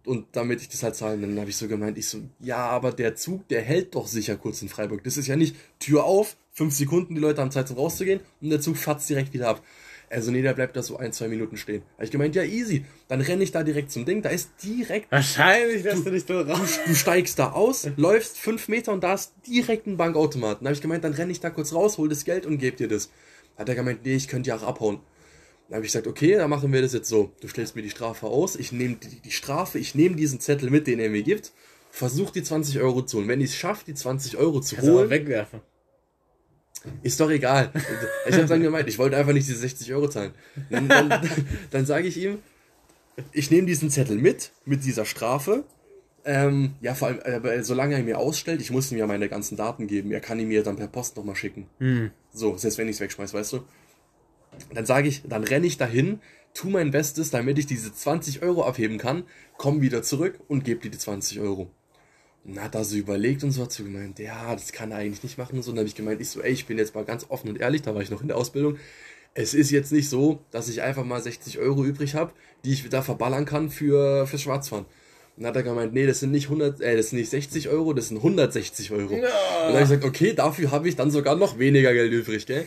Und 0.05 0.28
damit 0.32 0.61
ich 0.61 0.70
das 0.70 0.82
halt 0.82 0.95
zahlen, 0.95 1.22
dann 1.22 1.39
habe 1.39 1.49
ich 1.49 1.57
so 1.57 1.67
gemeint, 1.67 1.97
ich 1.97 2.07
so, 2.07 2.20
ja, 2.39 2.57
aber 2.57 2.91
der 2.91 3.15
Zug, 3.15 3.47
der 3.49 3.61
hält 3.61 3.95
doch 3.95 4.07
sicher 4.07 4.38
kurz 4.38 4.61
in 4.61 4.70
Freiburg. 4.70 5.03
Das 5.03 5.17
ist 5.17 5.28
ja 5.28 5.36
nicht 5.36 5.55
Tür 5.80 6.05
auf, 6.05 6.38
fünf 6.53 6.74
Sekunden, 6.74 7.15
die 7.15 7.22
Leute 7.22 7.41
haben 7.41 7.51
Zeit 7.51 7.67
zum 7.67 7.78
rauszugehen 7.78 8.22
und 8.41 8.49
der 8.49 8.61
Zug 8.61 8.78
fatzt 8.78 9.09
direkt 9.09 9.34
wieder 9.34 9.49
ab. 9.49 9.61
Also 10.09 10.32
nee, 10.32 10.41
der 10.41 10.53
bleibt 10.53 10.76
da 10.76 10.82
so 10.82 10.97
ein, 10.97 11.13
zwei 11.13 11.28
Minuten 11.28 11.55
stehen. 11.57 11.84
Habe 11.93 12.05
ich 12.05 12.11
gemeint, 12.11 12.36
ja 12.36 12.43
easy. 12.43 12.86
Dann 13.07 13.22
renne 13.22 13.43
ich 13.43 13.51
da 13.51 13.63
direkt 13.63 13.91
zum 13.91 14.05
Ding, 14.05 14.22
da 14.22 14.30
ist 14.30 14.49
direkt 14.63 15.11
Wahrscheinlich 15.11 15.84
wärst 15.84 16.05
du 16.05 16.09
nicht 16.09 16.28
so 16.28 16.41
raus. 16.41 16.80
Du 16.88 16.95
steigst 16.95 17.38
da 17.38 17.51
aus, 17.51 17.88
läufst 17.97 18.38
fünf 18.38 18.67
Meter 18.67 18.91
und 18.91 19.03
da 19.03 19.13
ist 19.13 19.34
direkt 19.45 19.86
ein 19.86 19.97
Bankautomat. 19.97 20.61
Dann 20.61 20.67
habe 20.67 20.74
ich 20.74 20.82
gemeint, 20.82 21.03
dann 21.03 21.13
renne 21.13 21.32
ich 21.32 21.39
da 21.39 21.51
kurz 21.51 21.74
raus, 21.74 21.97
hol 21.97 22.09
das 22.09 22.26
Geld 22.26 22.45
und 22.45 22.57
gebe 22.57 22.78
dir 22.78 22.88
das. 22.88 23.11
Hat 23.57 23.70
er 23.70 23.76
gemeint, 23.76 24.03
nee, 24.03 24.15
ich 24.15 24.28
könnte 24.28 24.49
ja 24.49 24.55
auch 24.55 24.63
abhauen. 24.63 25.01
Dann 25.70 25.78
habe 25.78 25.86
ich 25.86 25.91
gesagt, 25.91 26.07
okay, 26.07 26.36
dann 26.36 26.49
machen 26.49 26.74
wir 26.74 26.82
das 26.82 26.93
jetzt 26.93 27.09
so. 27.09 27.32
Du 27.41 27.47
stellst 27.47 27.76
mir 27.76 27.84
die 27.84 27.91
Strafe 27.91 28.26
aus, 28.26 28.55
ich 28.55 28.72
nehme 28.72 28.95
die, 28.95 29.22
die 29.22 29.32
Strafe, 29.32 29.78
ich 29.78 29.93
nehme 29.93 30.15
diesen 30.15 30.39
Zettel 30.39 30.72
mit, 30.72 30.88
den 30.88 30.99
er 30.99 31.09
mir 31.09 31.22
gibt, 31.22 31.51
versuch 31.91 32.32
die 32.32 32.41
20 32.41 32.80
Euro 32.80 33.03
zu 33.03 33.17
holen. 33.17 33.28
Wenn 33.28 33.39
ich 33.39 33.51
es 33.51 33.55
schaffe, 33.55 33.86
die 33.86 33.93
20 33.93 34.38
Euro 34.38 34.61
zu 34.61 34.76
Kannst 34.76 34.89
aber 34.89 34.99
holen, 34.99 35.09
wegwerfen. 35.11 35.61
ist 37.03 37.20
doch 37.20 37.30
egal. 37.30 37.72
Ich 38.28 38.36
habe 38.36 38.47
dann 38.47 38.63
gemeint, 38.63 38.89
ich 38.89 38.97
wollte 38.97 39.15
einfach 39.15 39.34
nicht 39.34 39.47
diese 39.47 39.59
60 39.59 39.93
Euro 39.93 40.07
zahlen. 40.07 40.34
Dann, 40.72 40.88
dann, 40.88 41.30
dann 41.70 41.86
sage 41.86 42.07
ich 42.07 42.17
ihm, 42.17 42.39
ich 43.32 43.51
nehme 43.51 43.67
diesen 43.67 43.91
Zettel 43.91 44.17
mit, 44.17 44.51
mit 44.65 44.84
dieser 44.84 45.05
Strafe. 45.05 45.65
Ähm, 46.26 46.74
ja, 46.82 46.95
vor 46.95 47.09
allem, 47.09 47.20
aber 47.20 47.63
solange 47.63 47.95
er 47.95 48.03
mir 48.03 48.17
ausstellt, 48.17 48.59
ich 48.59 48.72
muss 48.72 48.91
ihm 48.91 48.97
ja 48.97 49.05
meine 49.05 49.30
ganzen 49.30 49.55
Daten 49.55 49.86
geben. 49.86 50.11
Er 50.11 50.20
kann 50.20 50.39
ihn 50.39 50.47
mir 50.47 50.63
dann 50.63 50.78
per 50.78 50.88
Post 50.88 51.15
nochmal 51.15 51.36
schicken. 51.36 51.67
Hm. 51.78 52.09
So, 52.34 52.57
selbst 52.57 52.80
wenn 52.80 52.88
ich 52.88 52.95
es 52.95 53.01
wegschmeiß, 53.01 53.36
weißt 53.36 53.53
du? 53.53 53.63
Dann 54.74 54.86
sage 54.86 55.07
ich, 55.07 55.24
dann 55.28 55.43
renne 55.43 55.68
ich 55.68 55.78
dahin, 55.78 56.20
tu 56.53 56.70
mein 56.70 56.91
Bestes, 56.91 57.30
damit 57.30 57.57
ich 57.60 57.68
diese 57.68 57.93
20 57.93 58.41
Euro 58.41 58.64
abheben 58.64 58.97
kann, 58.97 59.24
komm 59.57 59.82
wieder 59.82 60.03
zurück 60.03 60.39
und 60.47 60.64
gebe 60.64 60.82
dir 60.82 60.91
die 60.91 60.97
20 60.97 61.39
Euro. 61.39 61.70
Und 62.45 62.55
dann 62.55 62.64
hat 62.64 62.76
er 62.76 62.84
so 62.84 62.95
überlegt 62.95 63.43
und 63.43 63.51
so 63.51 63.64
hat 63.64 63.72
so 63.72 63.84
gemeint, 63.84 64.18
ja, 64.20 64.53
das 64.53 64.72
kann 64.72 64.91
er 64.91 64.97
eigentlich 64.97 65.24
nicht 65.24 65.38
machen 65.38 65.57
und 65.57 65.64
so. 65.64 65.72
Dann 65.72 65.80
habe 65.80 65.88
ich 65.88 65.95
gemeint, 65.95 66.22
ich 66.22 66.30
so, 66.30 66.41
ey, 66.41 66.51
ich 66.51 66.66
bin 66.66 66.78
jetzt 66.78 66.95
mal 66.95 67.05
ganz 67.05 67.26
offen 67.30 67.49
und 67.49 67.60
ehrlich, 67.60 67.82
da 67.82 67.93
war 67.93 68.01
ich 68.01 68.10
noch 68.10 68.22
in 68.22 68.28
der 68.28 68.38
Ausbildung. 68.38 68.78
Es 69.34 69.53
ist 69.53 69.72
jetzt 69.72 69.91
nicht 69.91 70.10
so, 70.10 70.39
dass 70.51 70.70
ich 70.70 70.82
einfach 70.82 71.03
mal 71.03 71.22
60 71.22 71.60
Euro 71.60 71.84
übrig 71.84 72.16
habe, 72.16 72.34
die 72.66 72.74
ich 72.74 72.89
da 72.89 73.01
verballern 73.01 73.45
kann 73.45 73.70
für, 73.70 74.26
für 74.26 74.38
Schwarzfahren. 74.38 74.86
Und 75.38 75.43
dann 75.43 75.49
hat 75.49 75.55
er 75.57 75.64
gemeint, 75.64 75.93
nee, 75.93 76.05
das 76.05 76.20
sind 76.20 76.32
nicht 76.32 76.45
100, 76.45 76.82
äh, 76.82 76.97
das 76.97 77.12
sind 77.12 77.20
nicht 77.20 77.30
60 77.30 77.70
Euro, 77.70 77.93
das 77.93 78.07
sind 78.10 78.18
160 78.18 78.91
Euro. 78.91 79.14
Und 79.14 79.22
dann 79.22 79.32
habe 79.68 79.74
ich 79.76 79.89
gesagt, 79.89 80.03
okay, 80.05 80.34
dafür 80.34 80.72
habe 80.72 80.89
ich 80.89 80.95
dann 80.95 81.12
sogar 81.12 81.36
noch 81.36 81.60
weniger 81.60 81.93
Geld 81.93 82.12
übrig, 82.12 82.45
gell? 82.45 82.66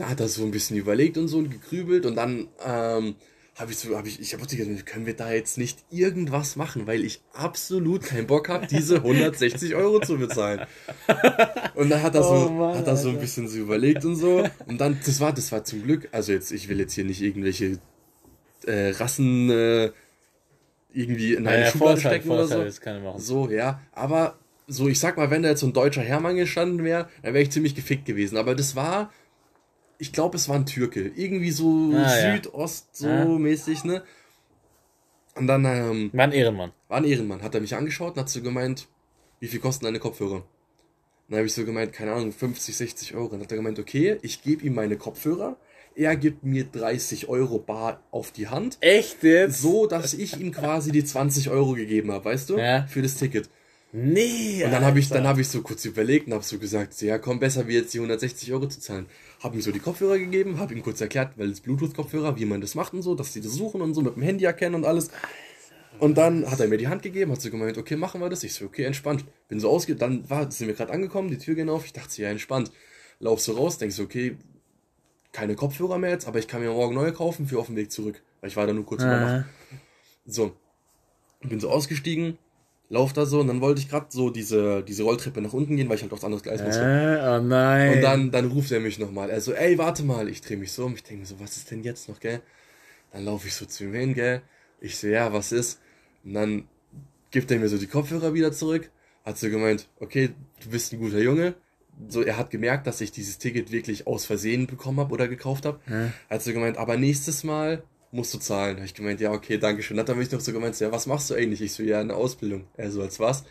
Hat 0.00 0.20
er 0.20 0.28
so 0.28 0.44
ein 0.44 0.50
bisschen 0.50 0.76
überlegt 0.76 1.16
und 1.18 1.28
so 1.28 1.38
und 1.38 1.50
gegrübelt 1.50 2.04
und 2.06 2.16
dann 2.16 2.48
ähm, 2.64 3.14
habe 3.56 3.72
ich 3.72 3.78
so, 3.78 3.96
habe 3.96 4.06
ich, 4.06 4.20
ich 4.20 4.34
habe 4.34 4.46
gesagt, 4.46 4.86
können 4.86 5.06
wir 5.06 5.14
da 5.16 5.32
jetzt 5.32 5.58
nicht 5.58 5.78
irgendwas 5.90 6.54
machen, 6.56 6.86
weil 6.86 7.04
ich 7.04 7.20
absolut 7.32 8.04
keinen 8.04 8.26
Bock 8.28 8.48
habe, 8.48 8.66
diese 8.68 8.96
160 9.02 9.74
Euro 9.74 9.98
zu 10.00 10.16
bezahlen. 10.18 10.60
Und 11.74 11.90
dann 11.90 12.02
hat 12.02 12.14
er 12.14 12.22
so, 12.22 12.28
Oh 12.48 12.50
Mann, 12.50 12.78
hat 12.78 12.86
er 12.86 12.96
so 12.96 13.08
ein 13.08 13.18
bisschen 13.18 13.48
so 13.48 13.58
überlegt 13.58 14.04
und 14.04 14.14
so. 14.14 14.44
Und 14.66 14.80
dann, 14.80 14.98
das 15.04 15.18
war, 15.20 15.32
das 15.32 15.50
war 15.50 15.64
zum 15.64 15.82
Glück, 15.82 16.08
also 16.12 16.32
jetzt, 16.32 16.52
ich 16.52 16.68
will 16.68 16.78
jetzt 16.78 16.92
hier 16.92 17.04
nicht 17.04 17.20
irgendwelche 17.20 17.78
äh, 18.66 18.90
Rassen 18.90 19.50
äh, 19.50 19.90
irgendwie 20.92 21.32
in 21.34 21.46
eine 21.46 21.58
Naja, 21.58 21.70
Schublade 21.70 22.00
Vorteil, 22.00 22.12
stecken 22.20 22.30
oder 22.30 22.46
so. 22.46 22.64
das 22.64 22.80
kann 22.80 23.02
machen. 23.02 23.20
So, 23.20 23.50
ja. 23.50 23.80
Aber 23.92 24.38
so, 24.68 24.88
ich 24.88 25.00
sag 25.00 25.16
mal, 25.16 25.30
wenn 25.30 25.42
da 25.42 25.48
jetzt 25.50 25.60
so 25.60 25.66
ein 25.66 25.72
deutscher 25.72 26.02
Hermann 26.02 26.36
gestanden 26.36 26.84
wäre, 26.84 27.08
dann 27.22 27.34
wäre 27.34 27.42
ich 27.42 27.50
ziemlich 27.50 27.74
gefickt 27.74 28.04
gewesen. 28.04 28.36
Aber 28.36 28.54
das 28.54 28.76
war, 28.76 29.10
ich 29.98 30.12
glaube, 30.12 30.36
es 30.36 30.48
war 30.48 30.56
ein 30.56 30.66
Türke. 30.66 31.10
Irgendwie 31.16 31.50
so 31.50 31.90
Ah, 31.94 32.16
ja. 32.16 32.34
Südost, 32.36 32.94
so 32.96 33.08
Ah. 33.08 33.24
mäßig, 33.38 33.84
ne? 33.84 34.02
Und 35.34 35.46
dann, 35.46 35.64
ähm, 35.64 36.10
War 36.12 36.24
ein 36.24 36.32
Ehrenmann. 36.32 36.72
war 36.88 36.98
ein 36.98 37.04
Ehrenmann, 37.04 37.42
hat 37.42 37.54
er 37.54 37.60
mich 37.60 37.74
angeschaut 37.74 38.14
und 38.14 38.20
hat 38.20 38.28
so 38.28 38.42
gemeint, 38.42 38.88
wie 39.40 39.46
viel 39.46 39.60
kosten 39.60 39.84
deine 39.84 40.00
Kopfhörer? 40.00 40.36
Und 40.36 40.44
dann 41.28 41.38
habe 41.38 41.46
ich 41.46 41.52
so 41.54 41.64
gemeint, 41.64 41.92
keine 41.92 42.12
Ahnung, 42.12 42.32
50, 42.32 42.76
60 42.76 43.14
Euro. 43.14 43.28
Dann 43.28 43.40
hat 43.42 43.50
er 43.52 43.56
gemeint, 43.58 43.78
okay, 43.78 44.18
ich 44.22 44.42
gebe 44.42 44.64
ihm 44.64 44.74
meine 44.74 44.96
Kopfhörer, 44.96 45.56
er 45.94 46.16
gibt 46.16 46.42
mir 46.44 46.64
30 46.64 47.28
Euro 47.28 47.58
bar 47.58 48.00
auf 48.10 48.30
die 48.32 48.48
Hand, 48.48 48.78
Echt 48.80 49.22
jetzt? 49.22 49.60
so 49.60 49.86
dass 49.86 50.14
ich 50.14 50.40
ihm 50.40 50.52
quasi 50.52 50.90
die 50.92 51.04
20 51.04 51.50
Euro 51.50 51.72
gegeben 51.74 52.10
habe, 52.12 52.24
weißt 52.24 52.50
du? 52.50 52.58
Ja. 52.58 52.86
Für 52.86 53.02
das 53.02 53.16
Ticket. 53.16 53.48
Nee. 53.92 54.64
Und 54.64 54.70
dann 54.70 54.84
habe 54.84 54.98
ich, 54.98 55.08
dann 55.08 55.26
habe 55.26 55.40
ich 55.40 55.48
so 55.48 55.62
kurz 55.62 55.84
überlegt 55.84 56.26
und 56.26 56.34
habe 56.34 56.44
so 56.44 56.58
gesagt, 56.58 57.00
ja 57.00 57.18
komm, 57.18 57.40
besser 57.40 57.66
wie 57.68 57.74
jetzt 57.74 57.94
die 57.94 57.98
160 57.98 58.52
Euro 58.52 58.66
zu 58.68 58.80
zahlen. 58.80 59.06
Habe 59.40 59.56
ihm 59.56 59.62
so 59.62 59.72
die 59.72 59.78
Kopfhörer 59.78 60.18
gegeben, 60.18 60.58
habe 60.58 60.74
ihm 60.74 60.82
kurz 60.82 61.00
erklärt, 61.00 61.32
weil 61.36 61.50
es 61.50 61.60
Bluetooth-Kopfhörer, 61.60 62.38
wie 62.38 62.44
man 62.44 62.60
das 62.60 62.74
macht 62.74 62.92
und 62.92 63.02
so, 63.02 63.14
dass 63.14 63.32
die 63.32 63.40
das 63.40 63.52
suchen 63.52 63.80
und 63.80 63.94
so, 63.94 64.02
mit 64.02 64.16
dem 64.16 64.22
Handy 64.22 64.44
erkennen 64.44 64.74
und 64.74 64.84
alles. 64.84 65.10
Und 65.98 66.16
dann 66.16 66.48
hat 66.48 66.60
er 66.60 66.68
mir 66.68 66.76
die 66.76 66.88
Hand 66.88 67.02
gegeben, 67.02 67.32
hat 67.32 67.40
so 67.40 67.50
gemeint, 67.50 67.78
okay, 67.78 67.96
machen 67.96 68.20
wir 68.20 68.28
das. 68.28 68.44
Ich 68.44 68.54
so, 68.54 68.66
okay, 68.66 68.84
entspannt. 68.84 69.24
Bin 69.48 69.58
so 69.58 69.68
ausge... 69.68 69.96
Dann 69.96 70.28
war, 70.30 70.50
sind 70.50 70.68
wir 70.68 70.74
gerade 70.74 70.92
angekommen, 70.92 71.28
die 71.28 71.38
Tür 71.38 71.54
gehen 71.54 71.68
auf. 71.68 71.84
Ich 71.84 71.92
dachte, 71.92 72.12
so, 72.12 72.22
ja, 72.22 72.28
entspannt. 72.28 72.70
Lauf 73.18 73.40
so 73.40 73.52
raus, 73.52 73.78
denk 73.78 73.92
so, 73.92 74.04
okay, 74.04 74.36
keine 75.32 75.56
Kopfhörer 75.56 75.98
mehr 75.98 76.10
jetzt, 76.10 76.28
aber 76.28 76.38
ich 76.38 76.46
kann 76.46 76.60
mir 76.60 76.70
morgen 76.70 76.94
neue 76.94 77.12
kaufen 77.12 77.46
für 77.46 77.58
auf 77.58 77.66
dem 77.66 77.76
Weg 77.76 77.90
zurück. 77.90 78.22
Weil 78.40 78.50
ich 78.50 78.56
war 78.56 78.66
da 78.66 78.72
nur 78.72 78.86
kurz 78.86 79.02
über 79.02 79.18
Nacht. 79.18 79.44
Ah. 79.44 79.76
So. 80.26 80.52
Bin 81.40 81.58
so 81.58 81.70
ausgestiegen, 81.70 82.38
lauf 82.90 83.12
da 83.12 83.26
so 83.26 83.40
und 83.40 83.48
dann 83.48 83.60
wollte 83.60 83.80
ich 83.80 83.88
gerade 83.88 84.06
so 84.08 84.30
diese, 84.30 84.82
diese 84.82 85.02
Rolltreppe 85.02 85.40
nach 85.40 85.52
unten 85.52 85.76
gehen, 85.76 85.88
weil 85.88 85.96
ich 85.96 86.02
halt 86.02 86.12
aufs 86.12 86.24
andere 86.24 86.40
Gleis 86.40 86.62
musste. 86.62 86.82
Äh, 86.82 87.28
oh 87.28 87.42
nein. 87.42 87.94
Und 87.94 88.02
dann, 88.02 88.30
dann 88.30 88.46
ruft 88.50 88.72
er 88.72 88.80
mich 88.80 88.98
nochmal. 88.98 89.30
Er 89.30 89.40
so, 89.40 89.52
ey, 89.52 89.76
warte 89.78 90.02
mal. 90.02 90.28
Ich 90.28 90.40
drehe 90.40 90.56
mich 90.56 90.72
so 90.72 90.86
um. 90.86 90.94
Ich 90.94 91.02
denke 91.02 91.20
mir 91.20 91.26
so, 91.26 91.38
was 91.38 91.56
ist 91.56 91.70
denn 91.70 91.82
jetzt 91.82 92.08
noch, 92.08 92.20
gell? 92.20 92.40
Dann 93.12 93.24
laufe 93.24 93.46
ich 93.46 93.54
so 93.54 93.66
zu 93.66 93.84
ihm 93.84 93.94
hin, 93.94 94.14
gell? 94.14 94.42
Ich 94.80 94.98
so, 94.98 95.06
ja, 95.06 95.32
was 95.32 95.52
ist? 95.52 95.80
Und 96.24 96.34
dann 96.34 96.64
gibt 97.30 97.50
er 97.50 97.58
mir 97.58 97.68
so 97.68 97.78
die 97.78 97.86
Kopfhörer 97.86 98.32
wieder 98.34 98.52
zurück. 98.52 98.90
Hat 99.24 99.38
so 99.38 99.50
gemeint, 99.50 99.88
okay, 100.00 100.30
du 100.62 100.70
bist 100.70 100.92
ein 100.92 100.98
guter 100.98 101.20
Junge. 101.20 101.54
So, 102.08 102.22
er 102.22 102.38
hat 102.38 102.50
gemerkt, 102.50 102.86
dass 102.86 103.00
ich 103.00 103.12
dieses 103.12 103.38
Ticket 103.38 103.72
wirklich 103.72 104.06
aus 104.06 104.24
Versehen 104.24 104.66
bekommen 104.66 105.00
habe 105.00 105.12
oder 105.12 105.28
gekauft 105.28 105.66
habe. 105.66 105.80
Ja. 105.90 106.12
Hat 106.30 106.42
so 106.42 106.52
gemeint, 106.52 106.78
aber 106.78 106.96
nächstes 106.96 107.44
Mal 107.44 107.82
musst 108.10 108.32
du 108.34 108.38
zahlen. 108.38 108.76
Habe 108.76 108.86
ich 108.86 108.94
gemeint, 108.94 109.20
ja, 109.20 109.32
okay, 109.32 109.58
danke 109.58 109.82
schön. 109.82 109.98
Hat 109.98 110.08
er 110.08 110.14
mich 110.14 110.30
noch 110.30 110.40
so 110.40 110.52
gemeint, 110.52 110.76
so, 110.76 110.84
ja, 110.84 110.92
was 110.92 111.06
machst 111.06 111.30
du 111.30 111.34
eigentlich? 111.34 111.60
Ich 111.60 111.72
so, 111.72 111.82
ja, 111.82 112.00
eine 112.00 112.14
Ausbildung. 112.14 112.66
Er 112.76 112.90
so, 112.90 113.02
als 113.02 113.18
was? 113.20 113.44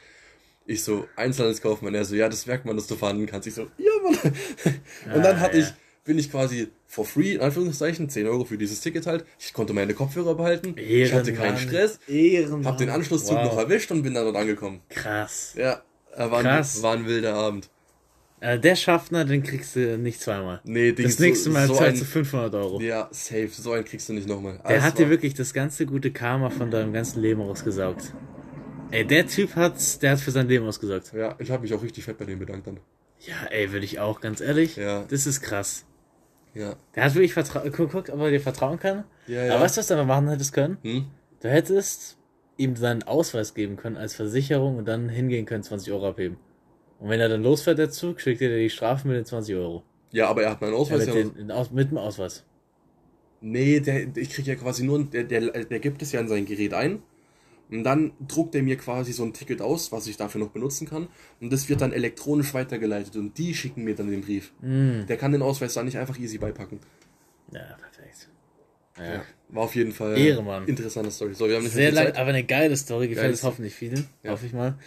Ich 0.65 0.83
so, 0.83 1.05
Einzelhandelskaufmann. 1.15 1.95
Er 1.95 2.05
so, 2.05 2.15
ja, 2.15 2.27
das 2.29 2.45
merkt 2.45 2.65
man, 2.65 2.75
dass 2.75 2.87
du 2.87 2.95
verhandeln 2.95 3.29
kannst. 3.29 3.47
Ich 3.47 3.53
so, 3.53 3.67
ja, 3.77 3.91
Mann. 4.03 4.15
Und 5.15 5.23
dann 5.23 5.35
Ah, 5.37 5.39
hatte 5.39 5.57
ja. 5.59 5.63
ich, 5.65 5.73
bin 6.03 6.17
ich 6.17 6.31
quasi 6.31 6.67
for 6.85 7.05
free, 7.05 7.33
in 7.33 7.41
Anführungszeichen, 7.41 8.09
10 8.09 8.27
Euro 8.27 8.45
für 8.45 8.57
dieses 8.57 8.81
Ticket 8.81 9.05
halt. 9.07 9.25
Ich 9.39 9.53
konnte 9.53 9.73
meine 9.73 9.93
Kopfhörer 9.93 10.35
behalten. 10.35 10.73
Ich 10.77 11.13
hatte 11.13 11.33
keinen 11.33 11.55
Ehrenmann. 11.55 11.67
Stress. 11.67 11.99
Ehrenmann. 12.07 12.65
Hab 12.65 12.77
den 12.77 12.89
Anschlusszug 12.89 13.37
Wow. 13.37 13.45
noch 13.45 13.57
erwischt 13.57 13.91
und 13.91 14.03
bin 14.03 14.13
dann 14.13 14.23
dort 14.23 14.35
angekommen. 14.37 14.81
Krass. 14.89 15.53
Ja, 15.57 15.81
war, 16.17 16.39
ein, 16.39 16.43
Krass. 16.45 16.81
war 16.81 16.93
ein 16.95 17.05
wilder 17.05 17.35
Abend. 17.35 17.69
Äh, 18.39 18.59
der 18.59 18.75
Schaffner, 18.75 19.25
den 19.25 19.41
kriegst 19.41 19.75
du 19.75 19.97
nicht 19.97 20.21
zweimal. 20.21 20.61
Nee, 20.63 20.91
Ding, 20.91 21.05
Das 21.05 21.17
nächste 21.19 21.49
Mal 21.49 21.67
so 21.67 21.73
zahlst 21.73 21.95
ein, 21.95 21.99
du 21.99 22.05
500 22.05 22.53
Euro. 22.55 22.79
Ja, 22.81 23.07
safe. 23.11 23.49
So 23.49 23.71
einen 23.71 23.83
kriegst 23.83 24.07
du 24.09 24.13
nicht 24.13 24.27
nochmal. 24.27 24.59
Der 24.67 24.83
hat 24.83 24.99
dir 24.99 25.09
wirklich 25.09 25.33
das 25.33 25.53
ganze 25.53 25.85
gute 25.85 26.11
Karma 26.11 26.49
von 26.49 26.69
deinem 26.69 26.93
ganzen 26.93 27.21
Leben 27.21 27.41
rausgesaugt. 27.41 28.13
Ey, 28.91 29.05
der 29.05 29.27
Typ 29.27 29.55
hat's, 29.55 29.99
der 29.99 30.11
hat 30.11 30.19
für 30.19 30.31
sein 30.31 30.47
Leben 30.47 30.65
ausgesaugt. 30.65 31.13
Ja, 31.13 31.35
ich 31.39 31.49
habe 31.51 31.63
mich 31.63 31.73
auch 31.73 31.81
richtig 31.81 32.05
fett 32.05 32.17
bei 32.17 32.25
dem 32.25 32.39
bedankt 32.39 32.67
dann. 32.67 32.79
Ja, 33.19 33.47
ey, 33.49 33.71
würde 33.71 33.85
ich 33.85 33.99
auch, 33.99 34.21
ganz 34.21 34.39
ehrlich. 34.39 34.75
Ja. 34.75 35.05
Das 35.09 35.25
ist 35.25 35.41
krass. 35.41 35.85
Ja. 36.53 36.75
Der 36.95 37.03
hat 37.05 37.15
wirklich 37.15 37.33
vertraut, 37.33 37.63
guck, 37.75 37.91
guck, 37.91 38.09
ob 38.09 38.19
er 38.19 38.29
dir 38.29 38.39
vertrauen 38.39 38.79
kann. 38.79 39.03
Ja, 39.27 39.45
ja. 39.45 39.55
Aber 39.55 39.63
weißt 39.63 39.77
du, 39.77 39.79
was 39.79 39.87
du 39.87 39.95
aber 39.95 40.05
machen 40.05 40.29
hättest 40.29 40.53
können? 40.53 40.77
Hm? 40.83 41.05
Du 41.41 41.49
hättest 41.49 42.17
ihm 42.55 42.75
seinen 42.75 43.03
Ausweis 43.03 43.53
geben 43.53 43.77
können 43.77 43.97
als 43.97 44.15
Versicherung 44.15 44.77
und 44.77 44.87
dann 44.87 45.09
hingehen 45.09 45.45
können, 45.45 45.63
20 45.63 45.91
Euro 45.91 46.09
abheben. 46.09 46.37
Und 46.99 47.09
wenn 47.09 47.19
er 47.19 47.29
dann 47.29 47.43
losfährt, 47.43 47.77
der 47.77 47.89
Zug, 47.89 48.19
schickt 48.21 48.41
er 48.41 48.49
dir 48.49 48.57
die 48.59 48.69
Strafen 48.69 49.09
mit 49.09 49.17
den 49.17 49.25
20 49.25 49.55
Euro. 49.55 49.83
Ja, 50.11 50.27
aber 50.29 50.43
er 50.43 50.51
hat 50.51 50.61
meinen 50.61 50.73
Ja, 50.73 50.77
Ausweis 50.79 51.05
mit, 51.05 51.15
ja. 51.15 51.23
den, 51.23 51.51
aus, 51.51 51.71
mit 51.71 51.91
dem 51.91 51.97
Ausweis. 51.97 52.43
Nee, 53.41 53.79
der, 53.81 54.07
ich 54.17 54.29
krieg 54.31 54.47
ja 54.47 54.55
quasi 54.55 54.83
nur, 54.83 55.03
der, 55.03 55.23
der, 55.25 55.65
der 55.65 55.79
gibt 55.79 56.01
es 56.01 56.11
ja 56.11 56.19
in 56.19 56.27
sein 56.27 56.45
Gerät 56.45 56.73
ein. 56.73 57.03
Und 57.69 57.83
dann 57.83 58.13
druckt 58.25 58.55
er 58.55 58.63
mir 58.63 58.77
quasi 58.77 59.11
so 59.11 59.23
ein 59.23 59.33
Ticket 59.33 59.61
aus, 59.61 59.91
was 59.91 60.07
ich 60.07 60.15
dafür 60.15 60.39
noch 60.39 60.49
benutzen 60.51 60.87
kann. 60.87 61.09
Und 61.41 61.51
das 61.51 61.67
wird 61.67 61.81
dann 61.81 61.91
elektronisch 61.91 62.53
weitergeleitet. 62.53 63.15
Und 63.17 63.37
die 63.37 63.53
schicken 63.53 63.83
mir 63.83 63.93
dann 63.93 64.09
den 64.09 64.21
Brief. 64.21 64.53
Mm. 64.61 65.05
Der 65.07 65.17
kann 65.17 65.33
den 65.33 65.41
Ausweis 65.41 65.73
dann 65.73 65.85
nicht 65.85 65.97
einfach 65.97 66.17
easy 66.17 66.37
beipacken. 66.37 66.79
Ja, 67.51 67.59
perfekt. 67.77 68.29
Ja. 68.97 69.13
Ja. 69.15 69.23
War 69.49 69.63
auf 69.65 69.75
jeden 69.75 69.91
Fall 69.91 70.17
Ehre, 70.17 70.41
Mann. 70.43 70.65
interessante 70.65 71.11
Story. 71.11 71.33
So, 71.33 71.47
wir 71.47 71.57
haben 71.57 71.63
nicht 71.63 71.73
Sehr 71.73 71.91
lang, 71.91 72.05
Zeit. 72.05 72.17
aber 72.17 72.29
eine 72.29 72.43
geile 72.45 72.75
Story, 72.77 73.09
gefällt 73.09 73.33
es 73.33 73.43
hoffentlich 73.43 73.75
vielen, 73.75 74.07
Ja. 74.23 74.31
hoffe 74.31 74.45
ich 74.45 74.53
mal. 74.53 74.79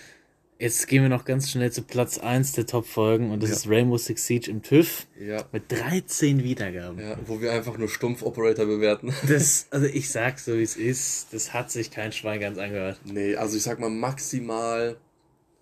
Jetzt 0.60 0.88
gehen 0.88 1.02
wir 1.02 1.08
noch 1.08 1.24
ganz 1.24 1.50
schnell 1.50 1.72
zu 1.72 1.80
Platz 1.80 2.18
1 2.18 2.52
der 2.52 2.66
Top-Folgen 2.66 3.30
und 3.30 3.42
das 3.42 3.48
Ja. 3.48 3.56
ist 3.56 3.68
Rainbow 3.68 3.96
Six 3.96 4.26
Siege 4.26 4.50
im 4.50 4.60
TÜV 4.60 5.06
Ja, 5.18 5.42
mit 5.52 5.72
13 5.72 6.44
Wiedergaben. 6.44 7.00
ja, 7.00 7.16
wo 7.26 7.40
wir 7.40 7.50
einfach 7.52 7.78
nur 7.78 7.88
stumpf 7.88 8.22
Operator 8.22 8.66
bewerten. 8.66 9.10
Das, 9.26 9.68
also 9.70 9.86
ich 9.86 10.10
sag's 10.10 10.44
so 10.44 10.58
wie 10.58 10.62
es 10.62 10.76
ist, 10.76 11.28
das 11.32 11.54
hat 11.54 11.70
sich 11.70 11.90
kein 11.90 12.12
Schwein 12.12 12.40
ganz 12.40 12.58
angehört. 12.58 13.00
nee, 13.06 13.36
also 13.36 13.56
ich 13.56 13.62
sag 13.62 13.78
mal 13.80 13.88
maximal 13.88 14.98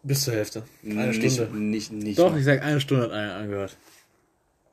Bis 0.03 0.25
zur 0.25 0.35
Hälfte. 0.35 0.65
Eine 0.85 1.07
nicht, 1.17 1.33
Stunde. 1.35 1.57
nicht, 1.57 1.93
nicht. 1.93 2.19
Doch, 2.19 2.31
mal. 2.33 2.39
ich 2.41 2.45
sag 2.45 2.61
eine 2.63 2.81
Stunde 2.81 3.05
hat 3.05 3.13
einer 3.13 3.35
angehört. 3.37 3.77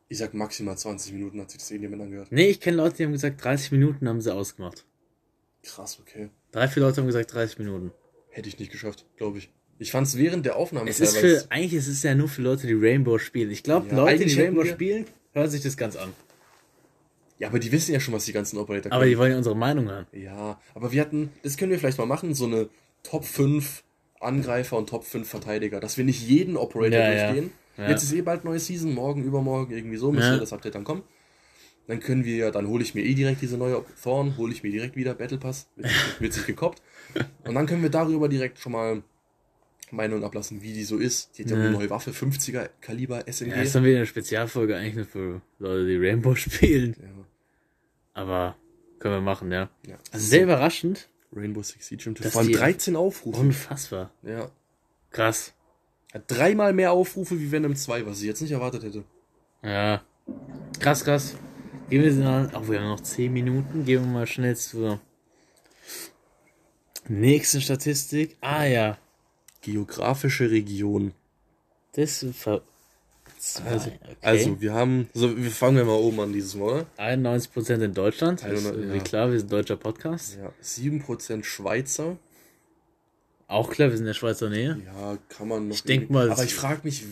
Ich 0.10 0.18
sag 0.18 0.34
maximal 0.34 0.76
20 0.76 1.14
Minuten 1.14 1.40
hat 1.40 1.52
sich 1.52 1.60
das 1.60 1.70
irgendjemand 1.70 2.02
angehört. 2.02 2.28
Nee, 2.32 2.48
ich 2.50 2.60
kenne 2.60 2.78
Leute, 2.78 2.98
die 2.98 3.04
haben 3.06 3.12
gesagt, 3.12 3.44
30 3.44 3.72
Minuten 3.74 4.08
haben 4.10 4.22
sie 4.22 4.34
ausgemacht. 4.34 4.86
Krass, 5.62 6.00
okay. 6.02 6.30
Drei, 6.52 6.68
vier 6.68 6.82
Leute 6.82 7.02
haben 7.02 7.08
gesagt 7.08 7.32
30 7.32 7.60
Minuten. 7.60 7.92
Hätte 8.30 8.50
ich 8.50 8.58
nicht 8.58 8.72
geschafft, 8.72 9.06
glaube 9.18 9.38
ich. 9.38 9.50
Ich 9.78 9.92
fand 9.92 10.08
es 10.08 10.18
während 10.18 10.46
der 10.46 10.56
Aufnahme 10.56 10.90
Es 10.90 11.00
ist 11.00 11.18
für, 11.18 11.46
eigentlich 11.50 11.74
ist 11.74 11.88
es 11.88 12.02
ja 12.04 12.16
nur 12.16 12.30
für 12.30 12.42
Leute, 12.42 12.66
die 12.66 12.74
Rainbow 12.74 13.18
spielen. 13.18 13.52
Ich 13.52 13.64
glaube, 13.64 13.88
Ja, 13.90 13.96
Leute, 13.96 14.26
die 14.26 14.40
Rainbow 14.40 14.64
spielen, 14.66 15.06
hören 15.34 15.50
sich 15.50 15.62
das 15.62 15.76
ganz 15.76 15.96
an. 15.96 16.14
Ja, 17.38 17.50
aber 17.50 17.60
die 17.60 17.72
wissen 17.72 17.92
ja 17.94 18.00
schon, 18.00 18.14
was 18.14 18.24
die 18.24 18.32
ganzen 18.32 18.58
Operator 18.58 18.94
Aber 18.94 19.06
die 19.06 19.18
wollen 19.18 19.32
ja 19.32 19.38
unsere 19.38 19.56
Meinung 19.56 19.90
hören. 19.90 20.08
Ja, 20.14 20.60
aber 20.74 20.94
wir 20.94 21.02
hatten, 21.02 21.32
das 21.44 21.58
können 21.58 21.72
wir 21.72 21.80
vielleicht 21.80 21.98
mal 21.98 22.06
machen, 22.06 22.34
so 22.34 22.46
eine 22.46 22.70
Top 23.04 23.26
5 23.26 23.84
Angreifer 24.22 24.78
und 24.78 24.90
Top 24.90 25.04
5 25.04 25.28
Verteidiger, 25.28 25.82
dass 25.82 25.98
wir 25.98 26.06
nicht 26.06 26.26
jeden 26.26 26.56
Operator 26.56 27.00
Ja, 27.00 27.32
durchgehen. 27.32 27.52
Ja. 27.78 27.90
Jetzt 27.90 28.04
ist 28.04 28.14
eh 28.14 28.22
bald 28.22 28.46
neue 28.46 28.60
Season, 28.60 28.94
morgen, 28.94 29.24
übermorgen, 29.24 29.76
irgendwie 29.76 29.98
so 29.98 30.14
müsste 30.14 30.40
das 30.40 30.54
Update 30.54 30.76
dann 30.76 30.86
kommen. 30.86 31.04
Dann 31.88 32.00
können 32.00 32.24
wir, 32.24 32.38
ja, 32.38 32.52
dann 32.52 32.68
hole 32.68 32.82
ich 32.82 32.96
mir 32.96 33.04
eh 33.04 33.14
direkt 33.14 33.42
diese 33.42 33.58
neue 33.58 33.84
Thorn, 34.02 34.38
hole 34.38 34.54
ich 34.54 34.64
mir 34.64 34.72
direkt 34.72 34.96
wieder 34.96 35.14
Battle 35.14 35.38
Pass, 35.38 35.68
wird, 35.76 35.92
wird 36.20 36.34
sich 36.34 36.46
gekoppt. 36.46 36.82
Und 37.46 37.54
dann 37.54 37.68
können 37.68 37.84
wir 37.84 37.92
darüber 37.92 38.30
direkt 38.30 38.60
schon 38.60 38.72
mal 38.72 39.04
Meinung 39.92 40.24
ablassen, 40.24 40.62
wie 40.62 40.74
die 40.74 40.84
so 40.84 40.98
ist. 40.98 41.38
Die 41.38 41.44
hat 41.44 41.52
ja, 41.52 41.58
eine 41.58 41.72
neue 41.72 41.90
Waffe, 41.90 42.12
50er 42.12 42.70
Kaliber 42.82 43.28
SMG. 43.28 43.52
Ja, 43.52 43.62
ist 43.62 43.76
dann 43.76 43.84
wieder 43.84 43.98
eine 43.98 44.06
Spezialfolge 44.06 44.76
eigentlich 44.76 44.96
nur 44.96 45.06
für 45.06 45.42
Leute, 45.60 45.86
die 45.88 45.98
Rainbow 45.98 46.36
spielen. 46.36 46.96
Ja, 47.02 47.26
Aber 48.14 48.56
können 49.00 49.16
wir 49.16 49.22
machen, 49.22 49.52
ja. 49.52 49.70
ja. 49.88 49.98
Also 50.12 50.26
sehr 50.28 50.44
überraschend. 50.44 51.08
Rainbow 51.36 51.62
Six 51.64 51.88
Siege 51.88 52.12
Dass 52.14 52.24
Das 52.24 52.36
waren 52.36 52.48
die- 52.48 52.54
13 52.54 52.96
Aufrufe. 52.96 53.40
Unfassbar. 53.40 54.12
Ja. 54.24 54.50
Krass. 55.12 55.54
Hat 56.14 56.24
dreimal 56.28 56.72
mehr 56.74 56.92
Aufrufe 56.94 57.40
wie 57.40 57.52
Venom 57.52 57.76
2, 57.76 58.06
was 58.06 58.20
ich 58.20 58.26
jetzt 58.26 58.42
nicht 58.42 58.52
erwartet 58.52 58.84
hätte. 58.84 59.04
Ja. 59.64 60.02
Krass, 60.80 61.04
krass. 61.04 61.36
Gehen 61.90 62.04
wir 62.04 62.14
mal, 62.24 62.50
auch 62.54 62.68
wir 62.70 62.80
haben 62.80 62.88
noch 62.88 63.02
10 63.02 63.32
Minuten, 63.32 63.86
gehen 63.86 64.02
wir 64.06 64.12
mal 64.12 64.26
schnell 64.28 64.56
zur 64.56 65.00
nächsten 67.08 67.62
Statistik. 67.62 68.38
Ah 68.42 68.64
ja. 68.66 68.98
Geografische 69.66 70.50
Region. 70.52 71.14
Das 71.94 72.26
ver 72.34 72.62
zwei. 73.40 73.70
Also, 73.70 73.90
okay. 73.90 74.16
also 74.22 74.62
wir 74.62 74.74
haben, 74.74 75.10
so, 75.14 75.36
wir 75.36 75.52
fangen 75.52 75.78
wir 75.78 75.86
mal 75.86 76.00
oben 76.00 76.20
an 76.20 76.34
dieses 76.34 76.56
Mal, 76.56 76.66
oder? 76.66 76.86
91% 76.98 77.84
in 77.84 77.94
Deutschland. 77.94 78.42
Das 78.42 78.52
ist 78.52 78.58
91, 78.60 78.80
irgendwie 78.80 78.98
ja. 78.98 79.04
klar, 79.04 79.32
wir 79.32 79.40
sind 79.40 79.48
ein 79.48 79.52
deutscher 79.52 79.78
Podcast. 79.78 80.38
Ja, 80.38 80.52
7% 80.64 81.44
Schweizer. 81.44 82.18
Auch 83.48 83.70
klar, 83.70 83.90
wir 83.90 83.98
sind 83.98 84.06
in 84.06 84.08
der 84.08 84.14
Schweizer 84.14 84.50
Nähe. 84.50 84.82
Ja, 84.86 85.18
kann 85.30 85.48
man 85.48 85.68
noch. 85.68 85.76
Ich 85.76 85.84
denk 85.84 86.10
mal, 86.10 86.32
Aber 86.32 86.44
ich 86.44 86.56
frage 86.56 86.82
mich, 86.84 87.06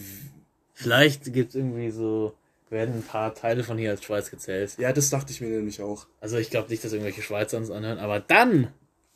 Vielleicht 0.73 1.31
gibt 1.33 1.49
es 1.49 1.55
irgendwie 1.55 1.91
so, 1.91 2.33
werden 2.69 2.95
ein 2.95 3.03
paar 3.03 3.35
Teile 3.35 3.63
von 3.63 3.77
hier 3.77 3.91
als 3.91 4.03
Schweiz 4.03 4.31
gezählt. 4.31 4.75
ja, 4.77 4.91
das 4.91 5.09
dachte 5.09 5.31
ich 5.31 5.39
mir 5.39 5.49
nämlich 5.49 5.81
auch. 5.81 6.07
Also 6.19 6.37
ich 6.37 6.49
glaube 6.49 6.69
nicht, 6.69 6.83
dass 6.83 6.91
irgendwelche 6.91 7.21
Schweizer 7.21 7.57
uns 7.57 7.69
anhören, 7.69 7.99
aber 7.99 8.19
dann 8.19 8.69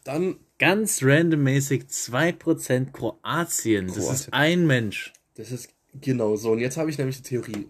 Dann, 0.07 0.39
ganz 0.59 1.03
randommäßig 1.03 1.83
2% 1.83 2.91
Kroatien. 2.91 3.87
Das 3.87 4.09
ist 4.09 4.33
ein 4.33 4.65
Mensch. 4.65 5.13
das 5.35 5.51
ist 5.51 5.69
genau 5.93 6.35
so. 6.35 6.51
Und 6.51 6.59
jetzt 6.59 6.77
habe 6.77 6.89
ich 6.89 6.97
nämlich 6.97 7.17
die 7.17 7.23
Theorie. 7.29 7.67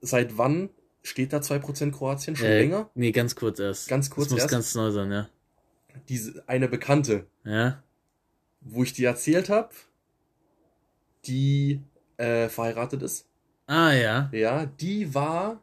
Seit 0.00 0.36
wann 0.38 0.68
steht 1.02 1.32
da 1.32 1.38
2% 1.38 1.90
Kroatien? 1.92 2.36
Schon 2.36 2.46
Äh, 2.46 2.58
länger? 2.60 2.90
Nee, 2.94 3.10
ganz 3.12 3.34
kurz 3.34 3.58
erst. 3.58 3.88
Ganz 3.88 4.10
kurz 4.10 4.26
das 4.28 4.32
muss 4.32 4.40
erst? 4.42 4.52
ganz 4.52 4.74
neu 4.74 4.90
sein, 4.90 5.10
ja. 5.10 5.28
Diese, 6.08 6.44
eine 6.48 6.68
Bekannte, 6.68 7.26
Ja? 7.44 7.82
wo 8.60 8.82
ich 8.82 8.92
dir 8.92 9.08
erzählt 9.08 9.48
habe, 9.48 9.70
die 11.24 11.80
äh, 12.16 12.48
verheiratet 12.48 13.02
ist. 13.02 13.26
Ah, 13.66 13.92
ja. 13.92 14.28
Ja, 14.32 14.66
die 14.66 15.14
war 15.14 15.62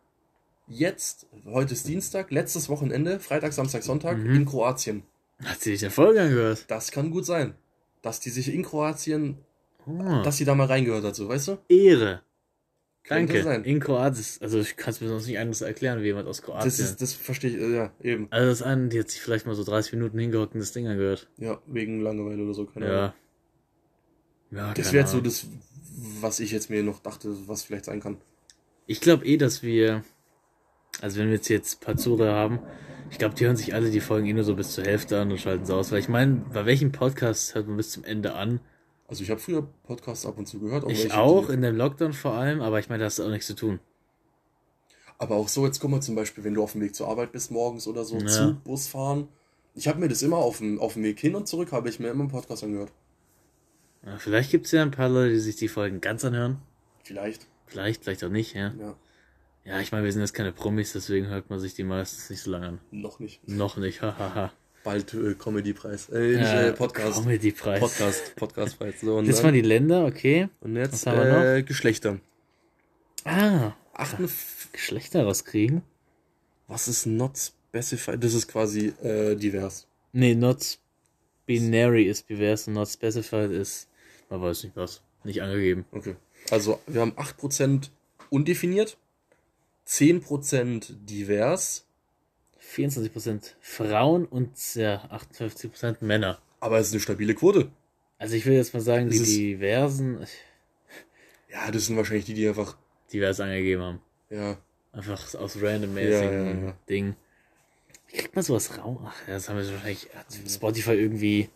jetzt, 0.68 1.28
heute 1.46 1.74
ist 1.74 1.88
Dienstag, 1.88 2.32
letztes 2.32 2.70
Wochenende, 2.70 3.20
Freitag, 3.20 3.54
Samstag, 3.54 3.84
Sonntag, 3.84 4.18
Mhm. 4.18 4.36
in 4.36 4.46
Kroatien. 4.46 5.04
Hat 5.44 5.62
sie 5.62 5.72
sich 5.72 5.82
der 5.82 5.92
Folge 5.92 6.22
angehört? 6.22 6.66
Das 6.68 6.92
kann 6.92 7.12
gut 7.12 7.26
sein. 7.26 7.56
Dass 8.02 8.20
die 8.20 8.30
sich 8.30 8.54
in 8.54 8.64
Kroatien, 8.64 9.38
Oh, 9.88 10.22
dass 10.24 10.38
sie 10.38 10.46
da 10.46 10.56
mal 10.56 10.66
reingehört 10.66 11.04
hat, 11.04 11.16
so, 11.16 11.28
weißt 11.30 11.48
du? 11.50 11.58
Ehre. 11.70 12.22
Danke. 13.08 13.44
sein. 13.44 13.64
In 13.64 13.80
Kroatien. 13.80 14.26
Also 14.40 14.60
ich 14.60 14.76
kann 14.78 14.92
es 14.92 15.02
mir 15.02 15.08
sonst 15.08 15.28
nicht 15.28 15.38
anders 15.38 15.62
erklären, 15.62 16.02
wie 16.02 16.06
jemand 16.08 16.28
aus 16.28 16.42
Kroatien. 16.42 16.66
Das 16.66 16.80
ist, 16.80 17.02
das 17.02 17.14
verstehe 17.14 17.52
ich, 17.52 17.58
äh, 17.58 17.76
ja, 17.76 17.92
eben. 18.02 18.28
also 18.32 18.50
das 18.50 18.62
eine, 18.64 18.88
die 18.88 19.00
hat 19.00 19.10
sich 19.12 19.22
vielleicht 19.22 19.46
mal 19.46 19.54
so 19.56 19.64
30 19.64 19.94
Minuten 19.94 20.18
hingehockt 20.18 20.56
und 20.56 20.60
das 20.60 20.72
Ding 20.72 20.88
angehört. 20.88 21.30
Ja, 21.38 21.60
wegen 21.68 22.02
Langeweile 22.02 22.44
oder 22.44 22.54
so, 22.56 22.66
keine 22.66 22.86
Ahnung. 22.88 22.98
Ja. 22.98 23.14
Ja, 24.52 24.74
Das 24.74 24.92
wäre 24.94 25.04
jetzt 25.04 25.12
so 25.12 25.22
das, 25.22 25.46
was 26.22 26.40
ich 26.40 26.52
jetzt 26.52 26.70
mir 26.70 26.82
noch 26.84 27.00
dachte, 27.00 27.36
was 27.48 27.64
vielleicht 27.64 27.86
sein 27.86 28.00
kann. 28.00 28.18
Ich 28.88 29.02
glaube 29.02 29.26
eh, 29.26 29.38
dass 29.38 29.62
wir, 29.64 30.04
also 31.02 31.20
wenn 31.20 31.28
wir 31.28 31.36
jetzt 31.36 31.50
jetzt 31.50 31.86
Zuhörer 31.98 32.34
haben, 32.34 32.60
ich 33.10 33.18
glaube, 33.18 33.36
die 33.36 33.46
hören 33.46 33.56
sich 33.56 33.74
alle 33.74 33.92
die 33.92 34.00
Folgen 34.00 34.28
eh 34.28 34.34
nur 34.34 34.44
so 34.44 34.56
bis 34.56 34.72
zur 34.74 34.84
Hälfte 34.84 35.20
an 35.20 35.32
und 35.32 35.40
schalten 35.40 35.66
sie 35.66 35.74
aus. 35.74 35.92
Weil 35.92 36.00
ich 36.00 36.10
meine, 36.10 36.44
bei 36.54 36.66
welchem 36.66 36.92
Podcast 36.92 37.56
hört 37.56 37.68
man 37.68 37.78
bis 37.78 37.92
zum 37.92 38.04
Ende 38.04 38.34
an? 38.34 38.60
Also 39.08 39.24
ich 39.24 39.30
habe 39.30 39.40
früher 39.40 39.68
Podcasts 39.84 40.26
ab 40.26 40.38
und 40.38 40.48
zu 40.48 40.60
gehört. 40.60 40.90
Ich 40.90 41.04
welche, 41.04 41.18
auch, 41.18 41.50
in 41.50 41.62
dem 41.62 41.76
Lockdown 41.78 42.14
vor 42.14 42.34
allem, 42.34 42.62
aber 42.62 42.80
ich 42.80 42.90
meine, 42.90 43.00
da 43.00 43.06
hast 43.06 43.20
du 43.20 43.24
auch 43.24 43.30
nichts 43.30 43.48
zu 43.48 43.56
tun. 43.56 43.80
aber 45.20 45.36
auch 45.36 45.48
so, 45.48 45.66
jetzt 45.66 45.80
guck 45.80 45.92
mal 45.92 46.02
zum 46.02 46.16
Beispiel, 46.16 46.44
wenn 46.44 46.56
du 46.56 46.64
auf 46.64 46.72
dem 46.74 46.82
Weg 46.82 46.96
zur 46.96 47.08
Arbeit 47.08 47.32
bist 47.32 47.52
morgens 47.52 47.88
oder 47.88 48.04
so, 48.04 48.18
Ja. 48.18 48.28
Zug, 48.28 48.64
Bus 48.64 48.88
fahren. 48.88 49.28
Ich 49.76 49.88
habe 49.88 50.00
mir 50.00 50.08
das 50.08 50.22
immer 50.24 50.38
auf 50.38 50.58
dem, 50.58 50.80
auf 50.80 50.94
dem 50.94 51.04
Weg 51.04 51.20
hin 51.20 51.36
und 51.36 51.48
zurück, 51.48 51.72
habe 51.72 51.88
ich 51.90 52.00
mir 52.00 52.08
immer 52.10 52.22
einen 52.24 52.32
Podcast 52.32 52.64
angehört. 52.64 52.92
Ja, 54.06 54.18
vielleicht 54.18 54.52
gibt 54.52 54.66
es 54.66 54.72
ja 54.72 54.82
ein 54.82 54.92
paar 54.92 55.10
Leute, 55.10 55.34
die 55.34 55.40
sich 55.40 55.56
die 55.56 55.68
Folgen 55.68 56.02
ganz 56.02 56.24
anhören. 56.26 56.58
Vielleicht, 57.04 57.48
Vielleicht, 57.68 58.04
vielleicht 58.04 58.24
auch 58.24 58.30
nicht, 58.30 58.54
ja. 58.56 58.74
ja. 58.80 58.96
Ja, 59.66 59.80
ich 59.80 59.92
meine, 59.92 60.04
wir 60.04 60.12
sind 60.12 60.22
jetzt 60.22 60.34
keine 60.34 60.52
Promis, 60.52 60.94
deswegen 60.94 61.28
hört 61.28 61.50
man 61.50 61.60
sich 61.60 61.74
die 61.74 61.84
meistens 61.84 62.30
nicht 62.30 62.42
so 62.42 62.52
lange 62.52 62.68
an. 62.68 62.80
Noch 62.92 63.20
nicht. 63.20 63.48
Noch 63.48 63.78
nicht, 63.78 64.02
hahaha. 64.02 64.54
Bald 64.84 65.14
äh, 65.16 65.34
Comedy-Preis. 65.34 66.10
Äh, 66.10 66.38
nicht, 66.38 66.54
äh, 66.54 66.72
Podcast. 66.74 67.24
Comedy-Preis. 67.24 67.80
Podcast, 67.80 68.36
Podcast-Preis. 68.36 69.02
So, 69.02 69.18
und, 69.18 69.28
Das 69.28 69.38
dann, 69.38 69.46
waren 69.46 69.54
die 69.56 69.62
Länder, 69.62 70.06
okay. 70.06 70.50
und 70.62 70.76
jetzt 70.76 70.94
was 70.94 71.08
haben 71.08 71.18
wir 71.18 71.56
äh, 71.56 71.64
Geschlechter. 71.64 72.20
Ah, 73.24 73.74
58, 73.94 74.72
Geschlechter 74.72 75.24
rauskriegen? 75.24 75.82
was 76.68 76.88
ist 76.88 77.06
not 77.06 77.38
specified? 77.38 78.24
Das 78.24 78.34
ist 78.34 78.48
quasi 78.48 78.94
äh, 79.04 79.36
divers. 79.36 79.88
Nee, 80.14 80.36
not 80.36 80.78
binary 81.46 82.04
ist 82.04 82.30
divers 82.30 82.68
und 82.68 82.74
not 82.74 82.90
specified 82.90 83.52
ist, 83.52 83.88
man 84.30 84.42
weiß 84.42 84.64
nicht 84.64 84.76
was, 84.76 85.02
nicht 85.24 85.42
angegeben. 85.42 85.86
Okay. 85.92 86.16
Also 86.50 86.80
wir 86.88 87.02
haben 87.02 87.14
8% 87.14 87.90
undefiniert, 88.30 88.98
10% 89.88 90.88
divers, 91.06 91.86
24% 92.74 93.54
Frauen 93.62 94.26
und 94.26 94.52
ja, 94.76 95.04
58% 95.12 95.98
Männer. 96.04 96.40
aber 96.60 96.80
es 96.80 96.88
ist 96.88 96.94
eine 96.94 97.02
stabile 97.02 97.36
Quote. 97.36 97.70
Also 98.18 98.36
ich 98.36 98.46
will 98.46 98.54
jetzt 98.54 98.74
mal 98.74 98.80
sagen, 98.82 99.10
die 99.10 99.20
Das 99.20 99.28
ist- 99.28 99.38
diversen, 99.38 100.26
Ja, 101.52 101.72
das 101.72 101.86
sind 101.86 101.96
wahrscheinlich 101.98 102.26
die, 102.26 102.34
die 102.34 102.48
einfach, 102.48 102.76
divers 103.14 103.40
angegeben 103.40 103.82
haben. 103.82 104.02
ja, 104.30 104.58
Einfach 104.92 105.36
aus 105.36 105.62
randommäßigen 105.62 106.32
Ja, 106.34 106.44
ja, 106.62 106.66
ja. 106.68 106.78
Dingen. 106.90 107.16
Wie 108.08 108.18
kriegt 108.18 108.34
man 108.36 108.44
sowas 108.46 108.78
raus? 108.78 108.98
Ach, 109.04 109.28
ja, 109.28 109.34
das 109.34 109.50
haben 109.50 109.58
wir 109.58 109.70
wahrscheinlich 109.74 110.08
Spotify 110.48 110.92
irgendwie. 110.94 111.50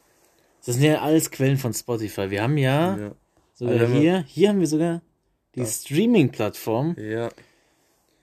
Das 0.65 0.75
sind 0.75 0.84
ja 0.84 1.01
alles 1.01 1.32
Quellen 1.32 1.57
von 1.57 1.73
Spotify. 1.73 2.30
Wir 2.32 2.43
haben 2.43 2.57
ja, 2.57 3.13
sogar 3.53 3.80
Also 3.80 3.93
hier, 3.95 4.25
hier 4.27 4.49
haben 4.49 4.59
wir 4.59 4.67
sogar 4.67 5.01
die. 5.55 5.65
Streaming-Plattform. 5.65 6.95
ja, 6.99 7.30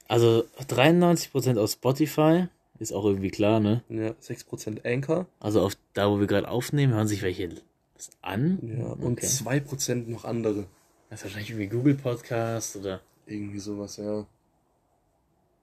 Also 0.09 0.45
93% 0.69 1.59
aus 1.59 1.73
Spotify, 1.73 2.47
ist 2.79 2.93
auch 2.93 3.05
irgendwie 3.05 3.31
klar, 3.31 3.59
ne? 3.61 3.83
ja, 3.89 4.11
6% 4.23 4.85
Anchor, 4.85 5.27
Also 5.41 5.63
auf 5.63 5.77
da, 5.95 6.11
wo 6.11 6.21
wir 6.21 6.27
gerade 6.27 6.49
aufnehmen, 6.49 6.93
hören 6.93 7.09
sich 7.09 7.23
welche 7.23 7.49
das 7.95 8.11
an. 8.23 8.59
ja, 8.63 8.87
und 8.87 9.21
2% 9.21 10.09
noch 10.09 10.25
andere. 10.25 10.67
Das 11.09 11.21
ist 11.21 11.25
wahrscheinlich 11.25 11.51
irgendwie 11.51 11.69
Google 11.69 11.95
Podcast 11.95 12.77
oder 12.77 13.01
Irgendwie 13.27 13.59
sowas, 13.59 13.97
ja. 13.97 14.27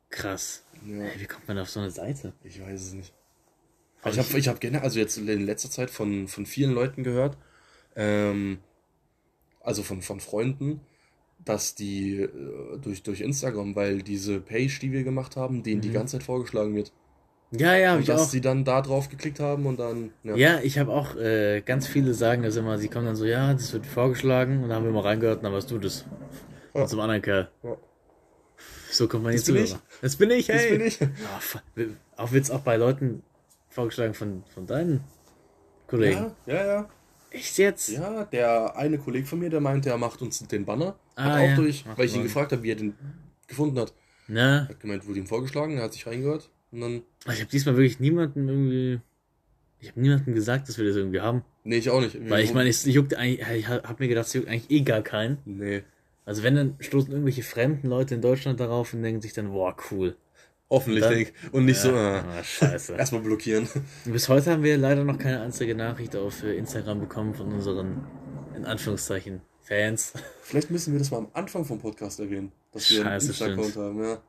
krass. 0.09 0.63
ja. 0.85 1.03
Ey, 1.05 1.19
wie 1.21 1.25
kommt 1.25 1.47
man 1.47 1.59
auf 1.59 1.69
so 1.69 1.79
eine 1.79 1.91
Seite? 1.91 2.33
Ich 2.43 2.59
weiß 2.61 2.81
es 2.81 2.93
nicht. 2.93 3.13
Aber 4.01 4.11
Ich 4.11 4.19
habe 4.19 4.37
ich 4.39 4.47
hab 4.47 4.59
generell, 4.59 4.83
also 4.83 4.99
jetzt 4.99 5.17
in 5.17 5.45
letzter 5.45 5.69
Zeit 5.69 5.89
von, 5.89 6.27
von 6.27 6.45
vielen 6.45 6.73
Leuten 6.73 7.03
gehört, 7.03 7.37
ähm, 7.95 8.59
also 9.61 9.83
von, 9.83 10.01
von 10.01 10.19
Freunden, 10.19 10.81
dass 11.45 11.75
die 11.75 12.21
äh, 12.21 12.29
durch, 12.81 13.03
durch 13.03 13.21
Instagram, 13.21 13.75
weil 13.75 14.01
diese 14.01 14.39
Page, 14.39 14.79
die 14.79 14.91
wir 14.91 15.03
gemacht 15.03 15.35
haben, 15.35 15.63
denen 15.63 15.81
die 15.81 15.89
Mhm. 15.89 15.93
ganze 15.93 16.17
Zeit 16.17 16.23
vorgeschlagen 16.23 16.75
wird. 16.75 16.91
Ja, 17.51 17.75
ja, 17.75 17.95
Und 17.95 18.09
dass 18.09 18.21
auch. 18.21 18.29
sie 18.29 18.41
dann 18.41 18.65
da 18.65 18.81
drauf 18.81 19.09
geklickt 19.09 19.39
haben 19.39 19.67
und 19.67 19.79
dann, 19.79 20.09
ja. 20.23 20.35
Ja, 20.35 20.59
ich 20.63 20.79
habe 20.79 20.91
auch 20.91 21.15
äh, 21.15 21.61
ganz 21.61 21.85
viele 21.87 22.15
sagen 22.15 22.41
das 22.41 22.55
immer, 22.55 22.79
sie 22.79 22.87
kommen 22.87 23.05
dann 23.05 23.15
so, 23.15 23.25
ja, 23.25 23.53
das 23.53 23.71
wird 23.73 23.85
vorgeschlagen 23.85 24.63
und 24.63 24.69
dann 24.69 24.77
haben 24.77 24.85
wir 24.85 24.91
mal 24.91 25.01
reingehört 25.01 25.37
und 25.37 25.43
dann 25.43 25.53
warst 25.53 25.69
du 25.69 25.77
das. 25.77 26.05
Ja. 26.73 26.81
Und 26.81 26.87
zum 26.89 26.99
anderen 26.99 27.21
Kerl. 27.21 27.49
Ja. 27.61 27.77
So 28.89 29.07
kommt 29.07 29.23
man 29.23 29.33
Das 29.33 29.47
jetzt 29.47 29.69
Zuhörer. 29.69 29.81
Das 30.01 30.15
bin 30.15 30.31
ich, 30.31 30.47
Das 30.47 30.55
hey. 30.61 30.77
bin 30.77 30.87
ich. 30.87 30.99
F- 31.01 31.61
auch 32.17 32.31
wird's 32.31 32.49
auch 32.49 32.61
bei 32.61 32.75
Leuten 32.77 33.21
vorgeschlagen 33.69 34.13
von, 34.15 34.43
von 34.53 34.65
deinen 34.65 35.01
Kollegen. 35.87 36.31
Ja, 36.47 36.55
ja, 36.55 36.65
ja. 36.65 36.89
Echt 37.33 37.57
jetzt? 37.57 37.89
Ja, 37.89 38.25
der 38.25 38.77
eine 38.77 38.99
Kollege 38.99 39.25
von 39.25 39.39
mir, 39.39 39.49
der 39.49 39.59
meinte, 39.59 39.89
er 39.89 39.97
macht 39.97 40.21
uns 40.21 40.39
den 40.47 40.65
Banner. 40.65 40.95
Ah, 41.15 41.23
hat 41.23 41.33
auch 41.33 41.47
ja. 41.47 41.55
durch, 41.55 41.85
Macht 41.85 41.97
weil 41.97 42.05
ich 42.05 42.15
ihn 42.15 42.23
gefragt 42.23 42.51
habe, 42.51 42.61
wie 42.61 42.71
er 42.71 42.75
den 42.75 42.93
gefunden 43.47 43.79
hat. 43.79 43.93
Na, 44.27 44.67
Hat 44.69 44.79
gemeint, 44.79 45.07
wurde 45.07 45.19
ihm 45.19 45.25
vorgeschlagen, 45.25 45.77
er 45.77 45.83
hat 45.83 45.93
sich 45.93 46.05
reingehört 46.05 46.49
und 46.71 46.81
dann. 46.81 47.01
ich 47.25 47.41
habe 47.41 47.49
diesmal 47.51 47.75
wirklich 47.75 47.99
niemanden 47.99 48.47
irgendwie. 48.47 49.01
Ich 49.79 49.89
habe 49.89 49.99
niemandem 49.99 50.33
gesagt, 50.33 50.69
dass 50.69 50.77
wir 50.77 50.85
das 50.85 50.95
irgendwie 50.95 51.19
haben. 51.19 51.43
Nee, 51.63 51.77
ich 51.77 51.89
auch 51.89 51.99
nicht. 51.99 52.17
Weil 52.29 52.43
ich 52.43 52.53
meine, 52.53 52.69
es 52.69 52.85
juckt 52.85 53.15
eigentlich, 53.15 53.45
ich 53.57 53.67
hab 53.67 53.99
mir 53.99 54.07
gedacht, 54.07 54.27
es 54.27 54.33
juckt 54.33 54.47
eigentlich 54.47 54.71
eh 54.71 54.81
gar 54.81 55.01
keinen. 55.01 55.39
Nee. 55.43 55.83
Also 56.25 56.43
wenn, 56.43 56.55
dann 56.55 56.75
stoßen 56.79 57.11
irgendwelche 57.11 57.43
fremden 57.43 57.87
Leute 57.87 58.15
in 58.15 58.21
Deutschland 58.21 58.59
darauf 58.59 58.93
und 58.93 59.01
denken 59.01 59.21
sich 59.21 59.33
dann, 59.33 59.51
boah, 59.51 59.75
cool. 59.91 60.15
Hoffentlich, 60.73 61.03
Und 61.03 61.09
dann- 61.09 61.17
denk 61.19 61.33
ich. 61.45 61.53
Und 61.53 61.65
nicht 61.65 61.79
so, 61.79 61.89
äh, 61.91 61.93
Ah, 61.95 62.43
scheiße. 62.43 62.93
erstmal 62.97 63.21
blockieren. 63.21 63.67
Bis 64.05 64.27
heute 64.27 64.51
haben 64.51 64.63
wir 64.63 64.77
leider 64.77 65.03
noch 65.03 65.17
keine 65.19 65.41
einzige 65.41 65.75
Nachricht 65.75 66.15
auf 66.15 66.43
äh, 66.43 66.57
Instagram 66.57 66.99
bekommen 66.99 67.33
von 67.35 67.51
unseren, 67.53 68.05
in 68.55 68.65
Anführungszeichen, 68.65 69.41
Fans. 69.61 70.13
Vielleicht 70.41 70.71
müssen 70.71 70.91
wir 70.93 70.99
das 70.99 71.11
mal 71.11 71.19
am 71.19 71.27
Anfang 71.33 71.63
vom 71.63 71.79
Podcast 71.79 72.19
erwähnen, 72.19 72.51
dass 72.71 72.89
wir 72.89 73.01
einen 73.01 73.21
Scheiße, 73.21 73.27
Insta-Account 73.27 73.69
stimmt. 73.69 73.85
haben, 73.85 74.03
ja. 74.03 74.21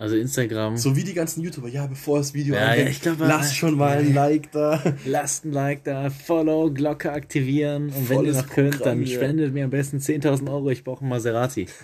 Also 0.00 0.14
Instagram, 0.14 0.76
So 0.76 0.94
wie 0.94 1.02
die 1.02 1.12
ganzen 1.12 1.42
YouTuber, 1.42 1.66
ja, 1.68 1.86
bevor 1.88 2.18
das 2.18 2.32
Video 2.32 2.54
Ja, 2.54 2.66
anfängt, 2.68 2.84
ja, 2.84 2.90
ich 2.90 3.00
glaube, 3.00 3.26
lasst 3.26 3.56
schon 3.56 3.74
mal 3.76 3.98
ein 3.98 4.14
Like 4.14 4.52
da. 4.52 4.80
lasst 5.04 5.44
ein 5.44 5.50
Like 5.50 5.82
da, 5.82 6.08
Follow, 6.10 6.70
Glocke 6.72 7.10
aktivieren 7.10 7.86
und 7.86 8.08
wenn 8.08 8.18
ihr 8.18 8.32
Volles 8.32 8.36
noch 8.36 8.48
könnt, 8.48 8.86
dann 8.86 9.02
hier. 9.02 9.16
spendet 9.16 9.52
mir 9.52 9.64
am 9.64 9.70
besten 9.70 9.96
10.000 9.98 10.48
Euro, 10.52 10.70
ich 10.70 10.84
brauche 10.84 11.00
einen 11.00 11.08
Maserati. 11.10 11.66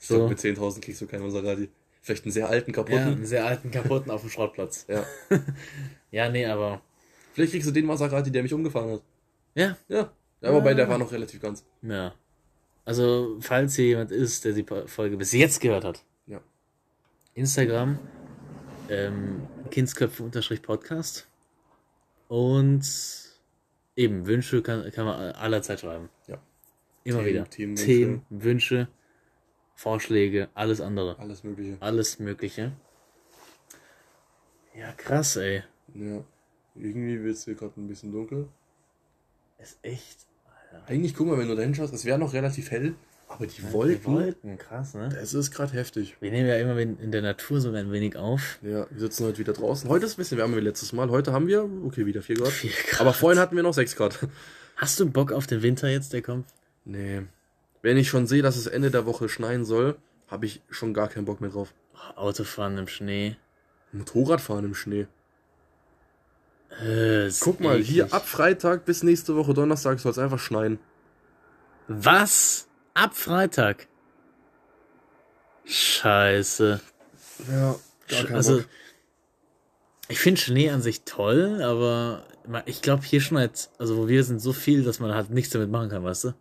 Ich 0.00 0.08
glaub, 0.08 0.20
So. 0.22 0.28
mit 0.28 0.38
10.000 0.38 0.80
kriegst 0.82 1.00
du 1.00 1.06
keinen 1.06 1.22
Maserati. 1.22 1.70
Vielleicht 2.04 2.24
einen 2.24 2.32
sehr 2.32 2.48
alten, 2.50 2.70
Ja, 2.70 2.74
kaputten. 2.76 2.98
einen 3.08 3.24
sehr 3.26 3.46
alten, 3.46 3.70
kaputten 3.70 4.10
auf 4.12 4.20
dem 4.20 4.30
Schrottplatz. 4.30 4.86
Ja. 4.88 5.04
Ja, 6.12 6.28
nee, 6.28 6.46
aber, 6.46 6.80
Vielleicht 7.32 7.50
kriegst 7.52 7.66
du 7.66 7.72
den 7.72 7.86
Maserati, 7.86 8.30
der 8.30 8.44
mich 8.44 8.54
umgefahren 8.54 8.92
hat. 8.92 9.02
ja, 9.56 9.76
Ja. 9.88 10.12
Ja, 10.40 10.52
wobei 10.52 10.74
der 10.74 10.88
war 10.88 10.98
noch 10.98 11.10
relativ 11.10 11.40
ganz. 11.40 11.64
ja. 11.82 12.14
Also, 12.84 13.38
falls 13.40 13.74
hier 13.76 13.86
jemand 13.86 14.10
ist, 14.12 14.44
der 14.44 14.52
die 14.52 14.64
Folge 14.86 15.16
bis 15.16 15.32
jetzt 15.32 15.60
gehört 15.60 15.84
hat, 15.84 16.04
Ja. 16.26 16.40
Instagram, 17.32 17.98
ähm, 18.90 19.48
Kindsköpfe-Podcast 19.70 21.26
und 22.28 22.82
eben 23.96 24.26
Wünsche 24.26 24.62
kann, 24.62 24.90
kann 24.92 25.06
man 25.06 25.32
allerzeit 25.32 25.80
schreiben. 25.80 26.10
Ja. 26.26 26.38
Immer 27.04 27.18
Themen, 27.20 27.28
wieder. 27.30 27.50
Themen, 27.50 27.76
Themen, 27.76 28.22
Wünsche, 28.30 28.88
Vorschläge, 29.74 30.48
alles 30.54 30.80
andere. 30.80 31.18
Alles 31.18 31.44
Mögliche. 31.44 31.76
Alles 31.80 32.18
Mögliche. 32.18 32.72
Ja, 34.76 34.92
krass, 34.92 35.36
ey. 35.36 35.62
Ja. 35.94 36.24
Irgendwie 36.74 37.22
wird 37.22 37.36
es 37.36 37.44
hier 37.44 37.54
gerade 37.54 37.80
ein 37.80 37.86
bisschen 37.86 38.12
dunkel. 38.12 38.48
Ist 39.58 39.78
echt. 39.82 40.26
Eigentlich, 40.86 41.14
guck 41.14 41.28
mal, 41.28 41.38
wenn 41.38 41.48
du 41.48 41.54
da 41.54 41.62
hinschaust, 41.62 41.94
es 41.94 42.04
wäre 42.04 42.18
noch 42.18 42.32
relativ 42.32 42.72
hell, 42.72 42.94
aber 43.28 43.46
die 43.46 43.72
Wolken, 43.72 44.00
Die 44.00 44.04
Wolken, 44.04 44.58
krass, 44.58 44.94
ne? 44.94 45.08
es 45.22 45.32
ist 45.32 45.52
gerade 45.52 45.72
heftig. 45.72 46.16
Wir 46.20 46.32
nehmen 46.32 46.48
ja 46.48 46.56
immer 46.56 46.76
in 46.76 47.12
der 47.12 47.22
Natur 47.22 47.60
so 47.60 47.70
ein 47.70 47.92
wenig 47.92 48.16
auf. 48.16 48.58
Ja, 48.62 48.86
wir 48.90 49.00
sitzen 49.00 49.24
heute 49.24 49.38
wieder 49.38 49.52
draußen. 49.52 49.88
Heute 49.88 50.06
ist 50.06 50.14
ein 50.14 50.16
bisschen 50.16 50.38
wärmer 50.38 50.56
wie 50.56 50.60
letztes 50.60 50.92
Mal. 50.92 51.10
Heute 51.10 51.32
haben 51.32 51.46
wir, 51.46 51.62
okay, 51.84 52.06
wieder 52.06 52.22
4 52.22 52.36
Grad. 52.36 52.48
Vier 52.48 52.72
Grad. 52.90 53.00
Aber 53.00 53.12
vorhin 53.12 53.38
hatten 53.38 53.54
wir 53.54 53.62
noch 53.62 53.74
6 53.74 53.94
Grad. 53.94 54.26
Hast 54.76 54.98
du 54.98 55.08
Bock 55.08 55.30
auf 55.30 55.46
den 55.46 55.62
Winter 55.62 55.88
jetzt, 55.88 56.12
der 56.12 56.22
kommt? 56.22 56.46
Nee. 56.84 57.22
Wenn 57.84 57.98
ich 57.98 58.08
schon 58.08 58.26
sehe, 58.26 58.40
dass 58.40 58.56
es 58.56 58.66
Ende 58.66 58.90
der 58.90 59.04
Woche 59.04 59.28
schneien 59.28 59.66
soll, 59.66 59.98
habe 60.28 60.46
ich 60.46 60.62
schon 60.70 60.94
gar 60.94 61.08
keinen 61.08 61.26
Bock 61.26 61.42
mehr 61.42 61.50
drauf. 61.50 61.74
Autofahren 62.16 62.78
im 62.78 62.88
Schnee. 62.88 63.36
Motorradfahren 63.92 64.64
im 64.64 64.74
Schnee. 64.74 65.06
Äh, 66.82 67.28
Guck 67.40 67.60
mal, 67.60 67.74
eklig. 67.74 67.88
hier 67.90 68.14
ab 68.14 68.26
Freitag 68.26 68.86
bis 68.86 69.02
nächste 69.02 69.36
Woche 69.36 69.52
Donnerstag 69.52 70.00
soll 70.00 70.12
es 70.12 70.18
einfach 70.18 70.38
schneien. 70.38 70.78
Was? 71.86 72.68
Ab 72.94 73.14
Freitag? 73.14 73.86
Scheiße. 75.66 76.80
Ja, 77.52 77.76
also, 78.32 78.64
Ich 80.08 80.20
finde 80.20 80.40
Schnee 80.40 80.70
an 80.70 80.80
sich 80.80 81.02
toll, 81.02 81.60
aber 81.62 82.24
ich 82.64 82.80
glaube 82.80 83.02
hier 83.04 83.20
schon 83.20 83.36
als, 83.36 83.70
also 83.76 83.98
wo 83.98 84.08
wir 84.08 84.24
sind, 84.24 84.38
so 84.40 84.54
viel, 84.54 84.84
dass 84.84 85.00
man 85.00 85.14
halt 85.14 85.28
nichts 85.28 85.52
damit 85.52 85.68
machen 85.70 85.90
kann, 85.90 86.02
weißt 86.02 86.24
du? 86.24 86.34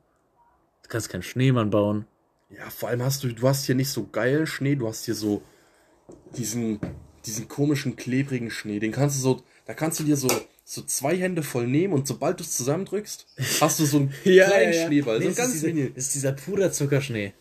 Kannst 0.93 1.09
keinen 1.09 1.23
Schneemann 1.23 1.71
bauen. 1.71 2.05
Ja, 2.51 2.69
vor 2.69 2.89
allem 2.89 3.01
hast 3.01 3.23
du, 3.23 3.33
du 3.33 3.47
hast 3.47 3.65
hier 3.65 3.73
nicht 3.73 3.89
so 3.89 4.05
geilen 4.11 4.45
Schnee, 4.45 4.75
du 4.75 4.87
hast 4.87 5.05
hier 5.05 5.15
so 5.15 5.41
diesen, 6.37 6.79
diesen 7.25 7.47
komischen, 7.47 7.95
klebrigen 7.95 8.51
Schnee. 8.51 8.77
Den 8.77 8.91
kannst 8.91 9.17
du 9.17 9.21
so, 9.21 9.41
da 9.65 9.73
kannst 9.73 9.99
du 9.99 10.03
dir 10.03 10.17
so, 10.17 10.27
so 10.63 10.83
zwei 10.83 11.17
Hände 11.17 11.41
voll 11.41 11.65
nehmen 11.65 11.95
und 11.95 12.07
sobald 12.07 12.39
du 12.39 12.43
es 12.43 12.55
zusammendrückst, 12.55 13.25
hast 13.59 13.79
du 13.79 13.85
so 13.85 13.97
einen 13.97 14.13
Ja, 14.23 14.45
kleinen 14.45 14.71
ja, 14.71 14.79
ja. 14.81 14.85
Schneeball. 14.85 15.17
Nee, 15.17 15.23
so 15.23 15.29
das, 15.29 15.37
ganz 15.37 15.55
ist 15.55 15.63
mini. 15.63 15.81
dieser, 15.81 15.89
das 15.95 16.03
ist 16.05 16.13
dieser 16.13 16.31
Puderzuckerschnee. 16.33 17.33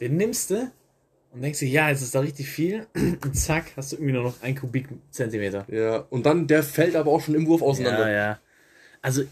Den 0.00 0.16
nimmst 0.16 0.50
du 0.50 0.72
und 1.32 1.42
denkst 1.42 1.60
dir, 1.60 1.68
ja, 1.68 1.90
jetzt 1.90 2.02
ist 2.02 2.12
da 2.12 2.18
richtig 2.18 2.48
viel. 2.48 2.88
Und 2.94 3.36
zack, 3.38 3.66
hast 3.76 3.92
du 3.92 3.96
irgendwie 3.98 4.14
nur 4.14 4.24
noch 4.24 4.42
ein 4.42 4.56
Kubikzentimeter. 4.56 5.64
Ja, 5.70 5.98
und 6.10 6.26
dann, 6.26 6.48
der 6.48 6.64
fällt 6.64 6.96
aber 6.96 7.12
auch 7.12 7.20
schon 7.20 7.36
im 7.36 7.46
Wurf 7.46 7.62
auseinander. 7.62 8.10
Ja, 8.10 8.16
ja. 8.30 8.40
Also, 9.00 9.22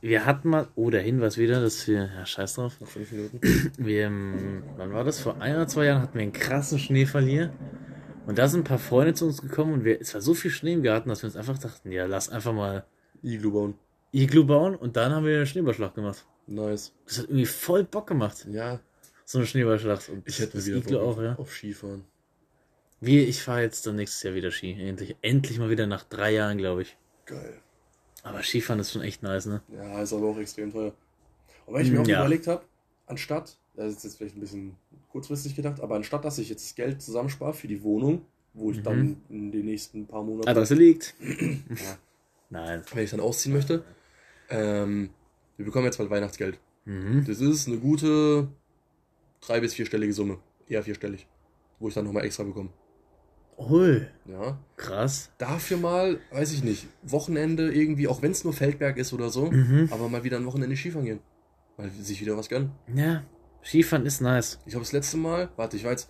wir 0.00 0.26
hatten 0.26 0.48
mal, 0.48 0.68
oh, 0.74 0.90
der 0.90 1.02
Hinweis 1.02 1.38
wieder, 1.38 1.60
dass 1.60 1.86
wir, 1.88 2.10
ja, 2.14 2.26
scheiß 2.26 2.54
drauf. 2.54 2.80
Noch 2.80 2.88
fünf 2.88 3.10
Minuten. 3.12 3.40
Wir, 3.78 4.06
ähm, 4.06 4.62
wann 4.76 4.92
war 4.92 5.04
das? 5.04 5.20
Vor 5.20 5.40
ein 5.40 5.54
oder 5.54 5.66
zwei 5.66 5.86
Jahren 5.86 6.02
hatten 6.02 6.14
wir 6.14 6.22
einen 6.22 6.32
krassen 6.32 6.78
Schneefall 6.78 7.50
Und 8.26 8.38
da 8.38 8.48
sind 8.48 8.60
ein 8.60 8.64
paar 8.64 8.78
Freunde 8.78 9.14
zu 9.14 9.26
uns 9.26 9.42
gekommen 9.42 9.72
und 9.74 9.84
wir, 9.84 10.00
es 10.00 10.14
war 10.14 10.20
so 10.20 10.34
viel 10.34 10.50
Schnee 10.50 10.74
im 10.74 10.82
Garten, 10.82 11.08
dass 11.08 11.22
wir 11.22 11.26
uns 11.26 11.36
einfach 11.36 11.58
dachten, 11.58 11.90
ja, 11.90 12.06
lass 12.06 12.28
einfach 12.28 12.52
mal 12.52 12.84
Iglu 13.22 13.52
bauen. 13.52 13.74
Iglu 14.12 14.44
bauen 14.44 14.76
und 14.76 14.96
dann 14.96 15.12
haben 15.12 15.24
wir 15.26 15.36
eine 15.36 15.46
Schneeballschlacht 15.46 15.94
gemacht. 15.94 16.26
Nice. 16.46 16.92
Das 17.06 17.18
hat 17.18 17.26
irgendwie 17.26 17.46
voll 17.46 17.84
Bock 17.84 18.06
gemacht, 18.06 18.46
Ja, 18.50 18.80
so 19.24 19.38
eine 19.38 19.46
Schneeballschlacht. 19.46 20.08
Und 20.08 20.26
ich 20.26 20.38
hätte 20.38 20.56
das 20.56 20.66
wieder 20.66 20.78
Iglu 20.78 20.98
auch, 20.98 21.20
ja. 21.20 21.34
auf 21.36 21.52
Skifahren. 21.52 22.04
Wie, 23.00 23.20
ich 23.20 23.42
fahre 23.42 23.62
jetzt 23.62 23.86
dann 23.86 23.96
nächstes 23.96 24.22
Jahr 24.22 24.34
wieder 24.34 24.50
Ski. 24.50 24.72
Endlich, 24.72 25.16
endlich 25.22 25.58
mal 25.58 25.70
wieder 25.70 25.86
nach 25.86 26.04
drei 26.04 26.32
Jahren, 26.32 26.58
glaube 26.58 26.82
ich. 26.82 26.96
Geil. 27.26 27.60
Aber 28.28 28.42
Skifahren 28.42 28.80
ist 28.80 28.92
schon 28.92 29.02
echt 29.02 29.22
nice, 29.22 29.46
ne? 29.46 29.62
Ja, 29.74 30.02
ist 30.02 30.12
aber 30.12 30.26
auch 30.28 30.38
extrem 30.38 30.72
teuer. 30.72 30.92
Und 31.66 31.74
weil 31.74 31.84
ich 31.84 31.90
mir 31.92 32.00
auch 32.00 32.06
Ja. 32.06 32.20
überlegt 32.20 32.46
habe, 32.46 32.62
anstatt, 33.06 33.56
das 33.74 33.92
ist 33.92 34.04
jetzt 34.04 34.16
vielleicht 34.18 34.36
ein 34.36 34.40
bisschen 34.40 34.76
kurzfristig 35.10 35.54
gedacht, 35.56 35.80
aber 35.80 35.96
anstatt, 35.96 36.24
dass 36.24 36.38
ich 36.38 36.48
jetzt 36.48 36.76
Geld 36.76 37.00
zusammenspare 37.02 37.54
für 37.54 37.68
die 37.68 37.82
Wohnung, 37.82 38.22
wo 38.54 38.70
ich 38.70 38.78
Mhm. 38.78 38.82
dann 38.82 39.16
in 39.28 39.52
den 39.52 39.64
nächsten 39.66 40.06
paar 40.06 40.22
Monaten, 40.22 40.48
Adresse 40.48 40.74
liegt. 40.74 41.14
Ja. 41.20 41.98
Nein. 42.50 42.82
wenn 42.94 43.04
ich 43.04 43.10
dann 43.10 43.20
ausziehen 43.20 43.54
möchte, 43.54 43.84
ähm, 44.50 45.10
wir 45.56 45.66
bekommen 45.66 45.84
jetzt 45.84 45.98
bald 45.98 46.08
Weihnachtsgeld. 46.10 46.58
Mhm. 46.86 47.24
Das 47.26 47.40
ist 47.40 47.68
eine 47.68 47.76
gute 47.78 48.48
drei- 49.40 49.60
bis 49.60 49.74
vierstellige 49.74 50.12
Summe. 50.12 50.38
Eher 50.68 50.82
vierstellig. 50.82 51.26
Wo 51.78 51.88
ich 51.88 51.94
dann 51.94 52.04
nochmal 52.06 52.24
extra 52.24 52.42
bekomme. 52.44 52.70
Ui, 53.58 54.06
Ja. 54.24 54.56
krass. 54.76 55.30
Dafür 55.38 55.78
mal, 55.78 56.20
weiß 56.30 56.52
ich 56.52 56.62
nicht, 56.62 56.86
Wochenende 57.02 57.72
irgendwie, 57.74 58.06
auch 58.06 58.22
wenn 58.22 58.30
es 58.30 58.44
nur 58.44 58.52
Feldberg 58.52 58.96
ist 58.98 59.12
oder 59.12 59.30
so, 59.30 59.50
Mhm. 59.50 59.88
aber 59.90 60.08
mal 60.08 60.22
wieder 60.24 60.36
ein 60.36 60.46
Wochenende 60.46 60.76
Skifahren 60.76 61.04
gehen. 61.06 61.20
Mal 61.76 61.90
sich 61.90 62.20
wieder 62.20 62.36
was 62.36 62.48
gönnen. 62.48 62.70
Ja, 62.94 63.24
Skifahren 63.64 64.06
ist 64.06 64.20
nice. 64.20 64.58
Ich 64.64 64.74
habe 64.74 64.84
das 64.84 64.92
letzte 64.92 65.16
Mal, 65.16 65.48
warte, 65.56 65.76
ich 65.76 65.82
jetzt. 65.82 66.08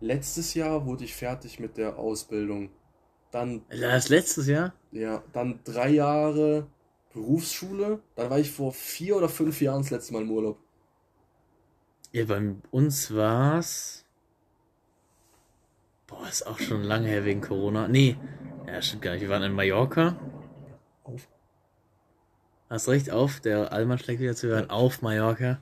Letztes 0.00 0.54
Jahr 0.54 0.86
wurde 0.86 1.04
ich 1.04 1.14
fertig 1.14 1.60
mit 1.60 1.76
der 1.76 1.98
Ausbildung. 1.98 2.70
Dann, 3.30 3.62
Das 3.68 4.08
letztes 4.08 4.46
Jahr? 4.46 4.72
ja, 4.92 5.22
dann 5.34 5.60
drei 5.64 5.90
Jahre 5.90 6.66
Berufsschule. 7.12 8.00
Dann 8.16 8.30
war 8.30 8.38
ich 8.38 8.50
vor 8.50 8.72
vier 8.72 9.16
oder 9.16 9.28
fünf 9.28 9.60
Jahren 9.60 9.82
das 9.82 9.90
letzte 9.90 10.14
Mal 10.14 10.22
im 10.22 10.30
Urlaub. 10.30 10.58
Ja, 12.12 12.24
bei 12.24 12.40
uns 12.70 13.14
war's. 13.14 14.04
Boah, 16.10 16.28
ist 16.28 16.46
auch 16.46 16.58
schon 16.58 16.82
lange 16.82 17.08
her 17.08 17.24
wegen 17.24 17.40
Corona. 17.40 17.88
Nee, 17.88 18.16
ja, 18.66 18.82
stimmt 18.82 19.02
gar 19.02 19.12
nicht. 19.12 19.22
Wir 19.22 19.28
waren 19.28 19.42
in 19.42 19.52
Mallorca. 19.52 20.18
Auf. 21.04 21.28
Hast 22.68 22.88
recht, 22.88 23.10
auf. 23.10 23.40
Der 23.40 23.72
Allmann 23.72 23.98
schlägt 23.98 24.20
wieder 24.20 24.34
zu 24.34 24.48
hören. 24.48 24.68
Auf 24.70 25.02
Mallorca. 25.02 25.60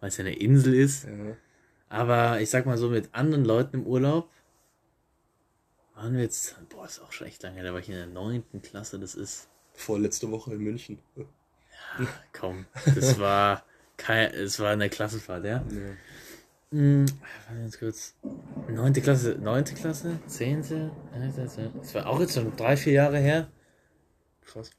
Weil 0.00 0.08
es 0.08 0.18
ja 0.18 0.24
eine 0.24 0.36
Insel 0.36 0.74
ist. 0.74 1.04
Ja. 1.04 1.10
Aber 1.88 2.40
ich 2.40 2.50
sag 2.50 2.66
mal 2.66 2.78
so, 2.78 2.90
mit 2.90 3.14
anderen 3.14 3.44
Leuten 3.44 3.78
im 3.78 3.86
Urlaub 3.86 4.30
waren 5.94 6.14
wir 6.14 6.22
jetzt. 6.22 6.56
Boah, 6.68 6.84
ist 6.84 7.00
auch 7.00 7.12
schon 7.12 7.26
echt 7.26 7.42
lange 7.42 7.56
her. 7.56 7.64
Da 7.64 7.72
war 7.72 7.80
ich 7.80 7.88
in 7.88 7.94
der 7.94 8.06
neunten 8.06 8.62
Klasse. 8.62 8.98
Das 8.98 9.14
ist. 9.14 9.48
Vorletzte 9.72 10.30
Woche 10.30 10.54
in 10.54 10.60
München. 10.60 10.98
Kaum. 12.32 12.66
Das 12.94 13.18
war. 13.18 13.64
Kein, 13.96 14.32
es 14.32 14.60
war 14.60 14.70
eine 14.70 14.88
Klassenfahrt, 14.88 15.44
ja? 15.44 15.64
Ja. 15.70 15.96
Hm, 16.70 17.06
ganz 17.48 17.78
kurz. 17.78 18.14
Neunte 18.68 19.00
Klasse, 19.00 19.38
neunte 19.40 19.74
Klasse, 19.74 20.18
zehnte. 20.26 20.90
Das 21.80 21.94
war 21.94 22.06
auch 22.06 22.20
jetzt 22.20 22.34
schon 22.34 22.54
drei, 22.56 22.76
vier 22.76 22.92
Jahre 22.92 23.18
her. 23.18 23.48
Krass. 24.44 24.70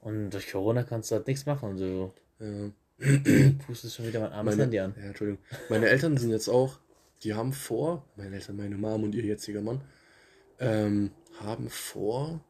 Und 0.00 0.30
durch 0.30 0.50
Corona 0.52 0.84
kannst 0.84 1.10
du 1.10 1.16
halt 1.16 1.26
nichts 1.26 1.46
machen. 1.46 1.70
Und 1.70 1.78
du 1.78 2.12
Ja. 2.38 2.70
pustest 3.66 3.96
schon 3.96 4.06
wieder 4.06 4.20
mein 4.20 4.32
armes 4.32 4.52
Meine, 4.52 4.62
Handy 4.62 4.78
an. 4.78 4.94
ja, 4.96 5.04
Entschuldigung. 5.08 5.42
Meine 5.68 5.88
Eltern 5.88 6.16
sind 6.16 6.30
jetzt 6.30 6.48
auch, 6.48 6.78
die 7.24 7.34
haben 7.34 7.52
vor, 7.52 8.04
meine 8.16 8.36
Eltern, 8.36 8.56
meine 8.56 8.76
Mom 8.76 9.02
und 9.04 9.14
ihr 9.14 9.22
jetziger 9.24 9.60
Mann, 9.60 9.82
ähm, 10.60 11.10
haben 11.40 11.68
vor 11.68 12.40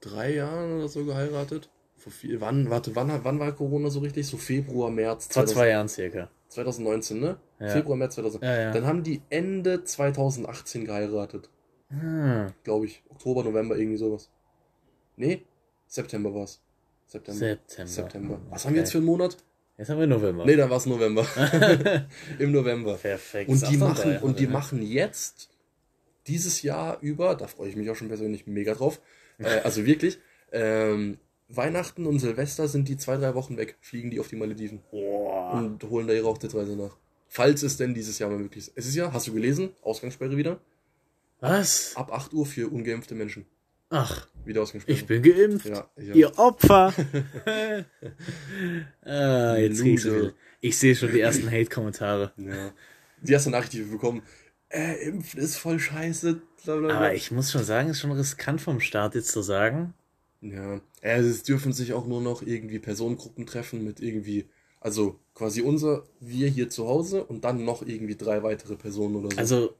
drei 0.00 0.34
Jahren 0.34 0.78
oder 0.78 0.88
so 0.88 1.04
geheiratet. 1.04 1.70
Vor 1.96 2.12
vier, 2.12 2.40
wann, 2.42 2.68
warte, 2.68 2.94
wann, 2.94 3.24
wann 3.24 3.38
war 3.38 3.52
Corona 3.52 3.88
so 3.88 4.00
richtig? 4.00 4.26
So 4.26 4.36
Februar, 4.36 4.90
März 4.90 5.28
Vor 5.30 5.46
zwei 5.46 5.70
Jahren 5.70 5.88
circa. 5.88 6.30
2019, 6.56 7.20
ne? 7.20 7.38
Ja. 7.60 7.68
Februar, 7.68 7.96
März 7.96 8.14
2019. 8.16 8.48
Ja, 8.48 8.64
ja. 8.66 8.72
Dann 8.72 8.86
haben 8.86 9.02
die 9.02 9.22
Ende 9.30 9.84
2018 9.84 10.84
geheiratet. 10.84 11.48
Hm, 11.88 12.52
Glaube 12.64 12.86
ich. 12.86 13.02
Oktober, 13.08 13.44
November, 13.44 13.76
irgendwie 13.76 13.98
sowas. 13.98 14.30
Nee, 15.16 15.42
September 15.86 16.34
war's. 16.34 16.60
September. 17.06 17.38
September. 17.38 17.88
September. 17.90 18.40
Was 18.50 18.60
Okay. 18.60 18.68
haben 18.68 18.74
wir 18.74 18.80
jetzt 18.80 18.92
für 18.92 18.98
einen 18.98 19.06
Monat? 19.06 19.36
Jetzt 19.78 19.90
haben 19.90 20.00
wir 20.00 20.06
November. 20.06 20.44
Nee, 20.44 20.56
dann 20.56 20.70
war's 20.70 20.86
November. 20.86 21.26
Im 22.38 22.52
November. 22.52 22.94
Perfekt. 22.94 23.50
Und 23.50 23.70
die 23.70 23.76
machen, 23.76 24.18
und 24.18 24.40
die 24.40 24.46
ne? 24.46 24.52
machen 24.52 24.82
jetzt 24.82 25.50
dieses 26.26 26.62
Jahr 26.62 26.98
über, 27.02 27.34
da 27.34 27.46
freue 27.46 27.68
ich 27.68 27.76
mich 27.76 27.88
auch 27.90 27.94
schon 27.94 28.08
persönlich 28.08 28.46
mega 28.46 28.74
drauf. 28.74 29.00
Äh, 29.38 29.60
also 29.60 29.84
wirklich, 29.84 30.18
ähm, 30.50 31.18
Weihnachten 31.48 32.06
und 32.06 32.18
Silvester 32.18 32.66
sind 32.68 32.88
die 32.88 32.96
zwei, 32.96 33.16
drei 33.16 33.34
Wochen 33.34 33.56
weg, 33.56 33.76
fliegen 33.80 34.10
die 34.10 34.18
auf 34.18 34.28
die 34.28 34.36
Malediven 34.36 34.82
Boah. 34.90 35.52
und 35.54 35.82
holen 35.84 36.08
da 36.08 36.14
ihre 36.14 36.26
Hochzeitsreise 36.26 36.76
nach. 36.76 36.96
Falls 37.28 37.62
es 37.62 37.76
denn 37.76 37.94
dieses 37.94 38.18
Jahr 38.18 38.30
mal 38.30 38.38
möglich 38.38 38.66
ist. 38.66 38.72
Es 38.76 38.86
ist 38.86 38.94
ja, 38.94 39.12
hast 39.12 39.26
du 39.28 39.32
gelesen, 39.32 39.70
Ausgangssperre 39.82 40.36
wieder. 40.36 40.60
Was? 41.40 41.94
Ab 41.94 42.12
8 42.12 42.32
Uhr 42.32 42.46
für 42.46 42.68
ungeimpfte 42.72 43.14
Menschen. 43.14 43.46
Ach, 43.90 44.26
Wieder 44.44 44.62
Ausgangssperre. 44.62 44.98
ich 44.98 45.06
bin 45.06 45.22
geimpft. 45.22 45.66
Ja, 45.66 45.88
ich 45.96 46.14
Ihr 46.14 46.38
Opfer. 46.38 46.92
ah, 49.04 49.56
jetzt 49.56 49.80
kriegst 49.80 50.04
du 50.06 50.16
wieder. 50.16 50.32
Ich 50.60 50.78
sehe 50.78 50.96
schon 50.96 51.12
die 51.12 51.20
ersten 51.20 51.50
Hate-Kommentare. 51.50 52.32
ja. 52.36 52.72
Die 53.22 53.32
erste 53.32 53.50
Nachricht, 53.50 53.74
die 53.74 53.84
wir 53.84 53.92
bekommen, 53.92 54.22
äh, 54.68 55.06
Impfen 55.06 55.40
ist 55.40 55.56
voll 55.56 55.78
scheiße. 55.78 56.40
Bla, 56.64 56.76
bla, 56.76 56.86
bla. 56.86 56.96
Aber 56.96 57.14
ich 57.14 57.30
muss 57.30 57.52
schon 57.52 57.62
sagen, 57.62 57.90
ist 57.90 58.00
schon 58.00 58.10
riskant 58.12 58.60
vom 58.60 58.80
Staat 58.80 59.14
jetzt 59.14 59.30
zu 59.30 59.42
sagen. 59.42 59.94
Ja, 60.40 60.80
also 61.02 61.28
es 61.28 61.42
dürfen 61.42 61.72
sich 61.72 61.92
auch 61.92 62.06
nur 62.06 62.20
noch 62.20 62.42
irgendwie 62.42 62.78
Personengruppen 62.78 63.46
treffen 63.46 63.84
mit 63.84 64.00
irgendwie, 64.00 64.48
also 64.80 65.18
quasi 65.34 65.62
unser, 65.62 66.04
wir 66.20 66.48
hier 66.48 66.68
zu 66.70 66.86
Hause 66.86 67.24
und 67.24 67.44
dann 67.44 67.64
noch 67.64 67.82
irgendwie 67.86 68.16
drei 68.16 68.42
weitere 68.42 68.76
Personen 68.76 69.16
oder 69.16 69.30
so. 69.30 69.38
Also, 69.38 69.74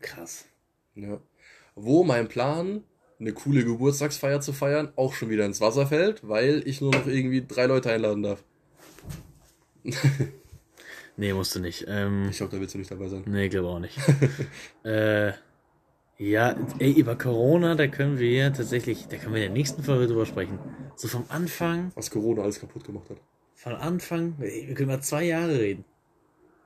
krass. 0.00 0.44
ja. 0.94 1.20
Wo 1.74 2.04
mein 2.04 2.28
Plan, 2.28 2.84
eine 3.20 3.32
coole 3.32 3.64
Geburtstagsfeier 3.64 4.40
zu 4.40 4.52
feiern, 4.52 4.92
auch 4.96 5.14
schon 5.14 5.30
wieder 5.30 5.44
ins 5.46 5.60
Wasser 5.60 5.86
fällt, 5.86 6.26
weil 6.28 6.62
ich 6.66 6.80
nur 6.80 6.92
noch 6.92 7.06
irgendwie 7.06 7.44
drei 7.46 7.66
Leute 7.66 7.90
einladen 7.90 8.22
darf. 8.22 8.44
Nee, 11.20 11.32
musst 11.32 11.52
du 11.56 11.58
nicht. 11.58 11.84
Ähm, 11.88 12.28
Ich 12.30 12.36
glaube, 12.36 12.52
da 12.52 12.60
willst 12.60 12.74
du 12.74 12.78
nicht 12.78 12.92
dabei 12.92 13.08
sein. 13.08 13.24
nee, 13.26 13.48
glaube 13.48 13.66
auch 13.68 13.80
nicht. 13.80 13.98
äh, 14.84 15.32
ja, 16.18 16.56
ey, 16.78 16.92
über 16.92 17.16
Corona, 17.16 17.74
da 17.74 17.86
können 17.86 18.18
wir 18.18 18.52
tatsächlich, 18.52 19.06
da 19.08 19.16
können 19.16 19.34
wir 19.34 19.42
in 19.42 19.48
der 19.52 19.56
nächsten 19.56 19.82
Folge 19.82 20.06
drüber 20.08 20.26
sprechen. 20.26 20.58
So 20.96 21.08
vom 21.08 21.24
Anfang, 21.28 21.92
Was 21.94 22.10
Corona 22.10 22.42
alles 22.42 22.58
kaputt 22.60 22.84
gemacht 22.84 23.08
hat. 23.10 23.18
von 23.54 23.72
Anfang, 23.74 24.34
ey, 24.40 24.64
wir 24.68 24.74
können 24.74 24.88
mal 24.88 25.00
zwei 25.00 25.24
Jahre 25.24 25.58
reden. 25.60 25.84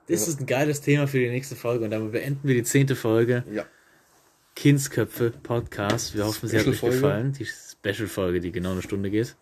Das 0.09 0.27
Ja. 0.27 0.33
ist 0.33 0.41
ein 0.41 0.47
geiles 0.47 0.81
Thema 0.81 1.07
für 1.07 1.19
die 1.19 1.29
nächste 1.29 1.55
Folge 1.55 1.85
und 1.85 1.91
damit 1.91 2.13
beenden 2.13 2.47
wir 2.49 2.55
die 2.55 2.65
zehnte 2.65 2.97
Folge. 2.97 3.45
Ja. 3.53 3.65
Kindsköpfe 4.57 5.31
Podcast. 5.31 6.15
Wir 6.15 6.27
hoffen, 6.27 6.49
sie 6.49 6.59
hat 6.59 6.67
euch 6.67 6.81
gefallen. 6.81 7.33
Die 7.39 7.47
Special-Folge, 7.47 8.41
die 8.41 8.53
genau 8.53 8.73
eine 8.73 8.83
Stunde 8.83 9.11
geht. 9.11 9.35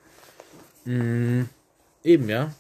Mm, 0.85 1.43
eben, 2.05 2.29
ja. 2.29 2.55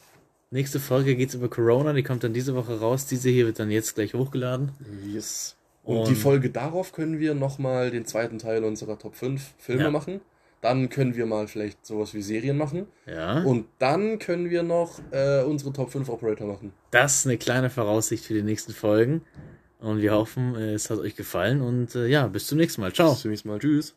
Nächste 0.50 0.80
Folge 0.80 1.14
geht's 1.14 1.34
über 1.34 1.48
Corona. 1.48 1.92
Die 1.92 2.02
kommt 2.02 2.24
dann 2.24 2.32
diese 2.32 2.54
Woche 2.56 2.80
raus. 2.80 3.06
Diese 3.06 3.28
hier 3.30 3.46
wird 3.46 3.60
dann 3.60 3.70
jetzt 3.70 3.94
gleich 3.94 4.14
hochgeladen. 4.14 4.72
Yes. 5.06 5.56
Und, 5.84 5.96
Und- 5.98 6.08
die 6.08 6.14
Folge 6.14 6.50
darauf 6.50 6.92
können 6.92 7.18
wir 7.18 7.34
nochmal 7.34 7.90
den 7.90 8.04
zweiten 8.04 8.38
Teil 8.38 8.64
unserer 8.64 8.98
Top 8.98 9.14
5 9.16 9.54
Filme 9.58 9.84
Ja. 9.84 9.90
machen. 9.90 10.20
Dann 10.60 10.90
können 10.90 11.16
wir 11.16 11.24
mal 11.24 11.48
vielleicht 11.48 11.86
sowas 11.86 12.12
wie 12.12 12.20
Serien 12.20 12.58
machen. 12.58 12.86
Ja. 13.06 13.42
Und 13.44 13.64
dann 13.78 14.18
können 14.18 14.50
wir 14.50 14.62
noch 14.62 15.00
äh, 15.10 15.42
unsere 15.42 15.72
Top 15.72 15.90
5 15.90 16.08
Operator 16.10 16.46
machen. 16.46 16.72
das 16.90 17.20
ist 17.20 17.26
eine 17.26 17.38
kleine 17.38 17.70
Voraussicht 17.70 18.24
für 18.26 18.34
die 18.34 18.42
nächsten 18.42 18.72
Folgen. 18.72 19.22
Und 19.78 20.02
wir 20.02 20.12
hoffen, 20.12 20.54
es 20.56 20.90
hat 20.90 20.98
euch 20.98 21.16
gefallen 21.16 21.62
und 21.62 21.94
äh, 21.94 22.06
ja, 22.06 22.26
bis 22.26 22.46
zum 22.48 22.58
nächsten 22.58 22.82
Mal. 22.82 22.92
Ciao. 22.92 23.12
Bis 23.12 23.20
zum 23.22 23.30
nächsten 23.30 23.48
Mal. 23.48 23.58
Tschüss. 23.58 23.94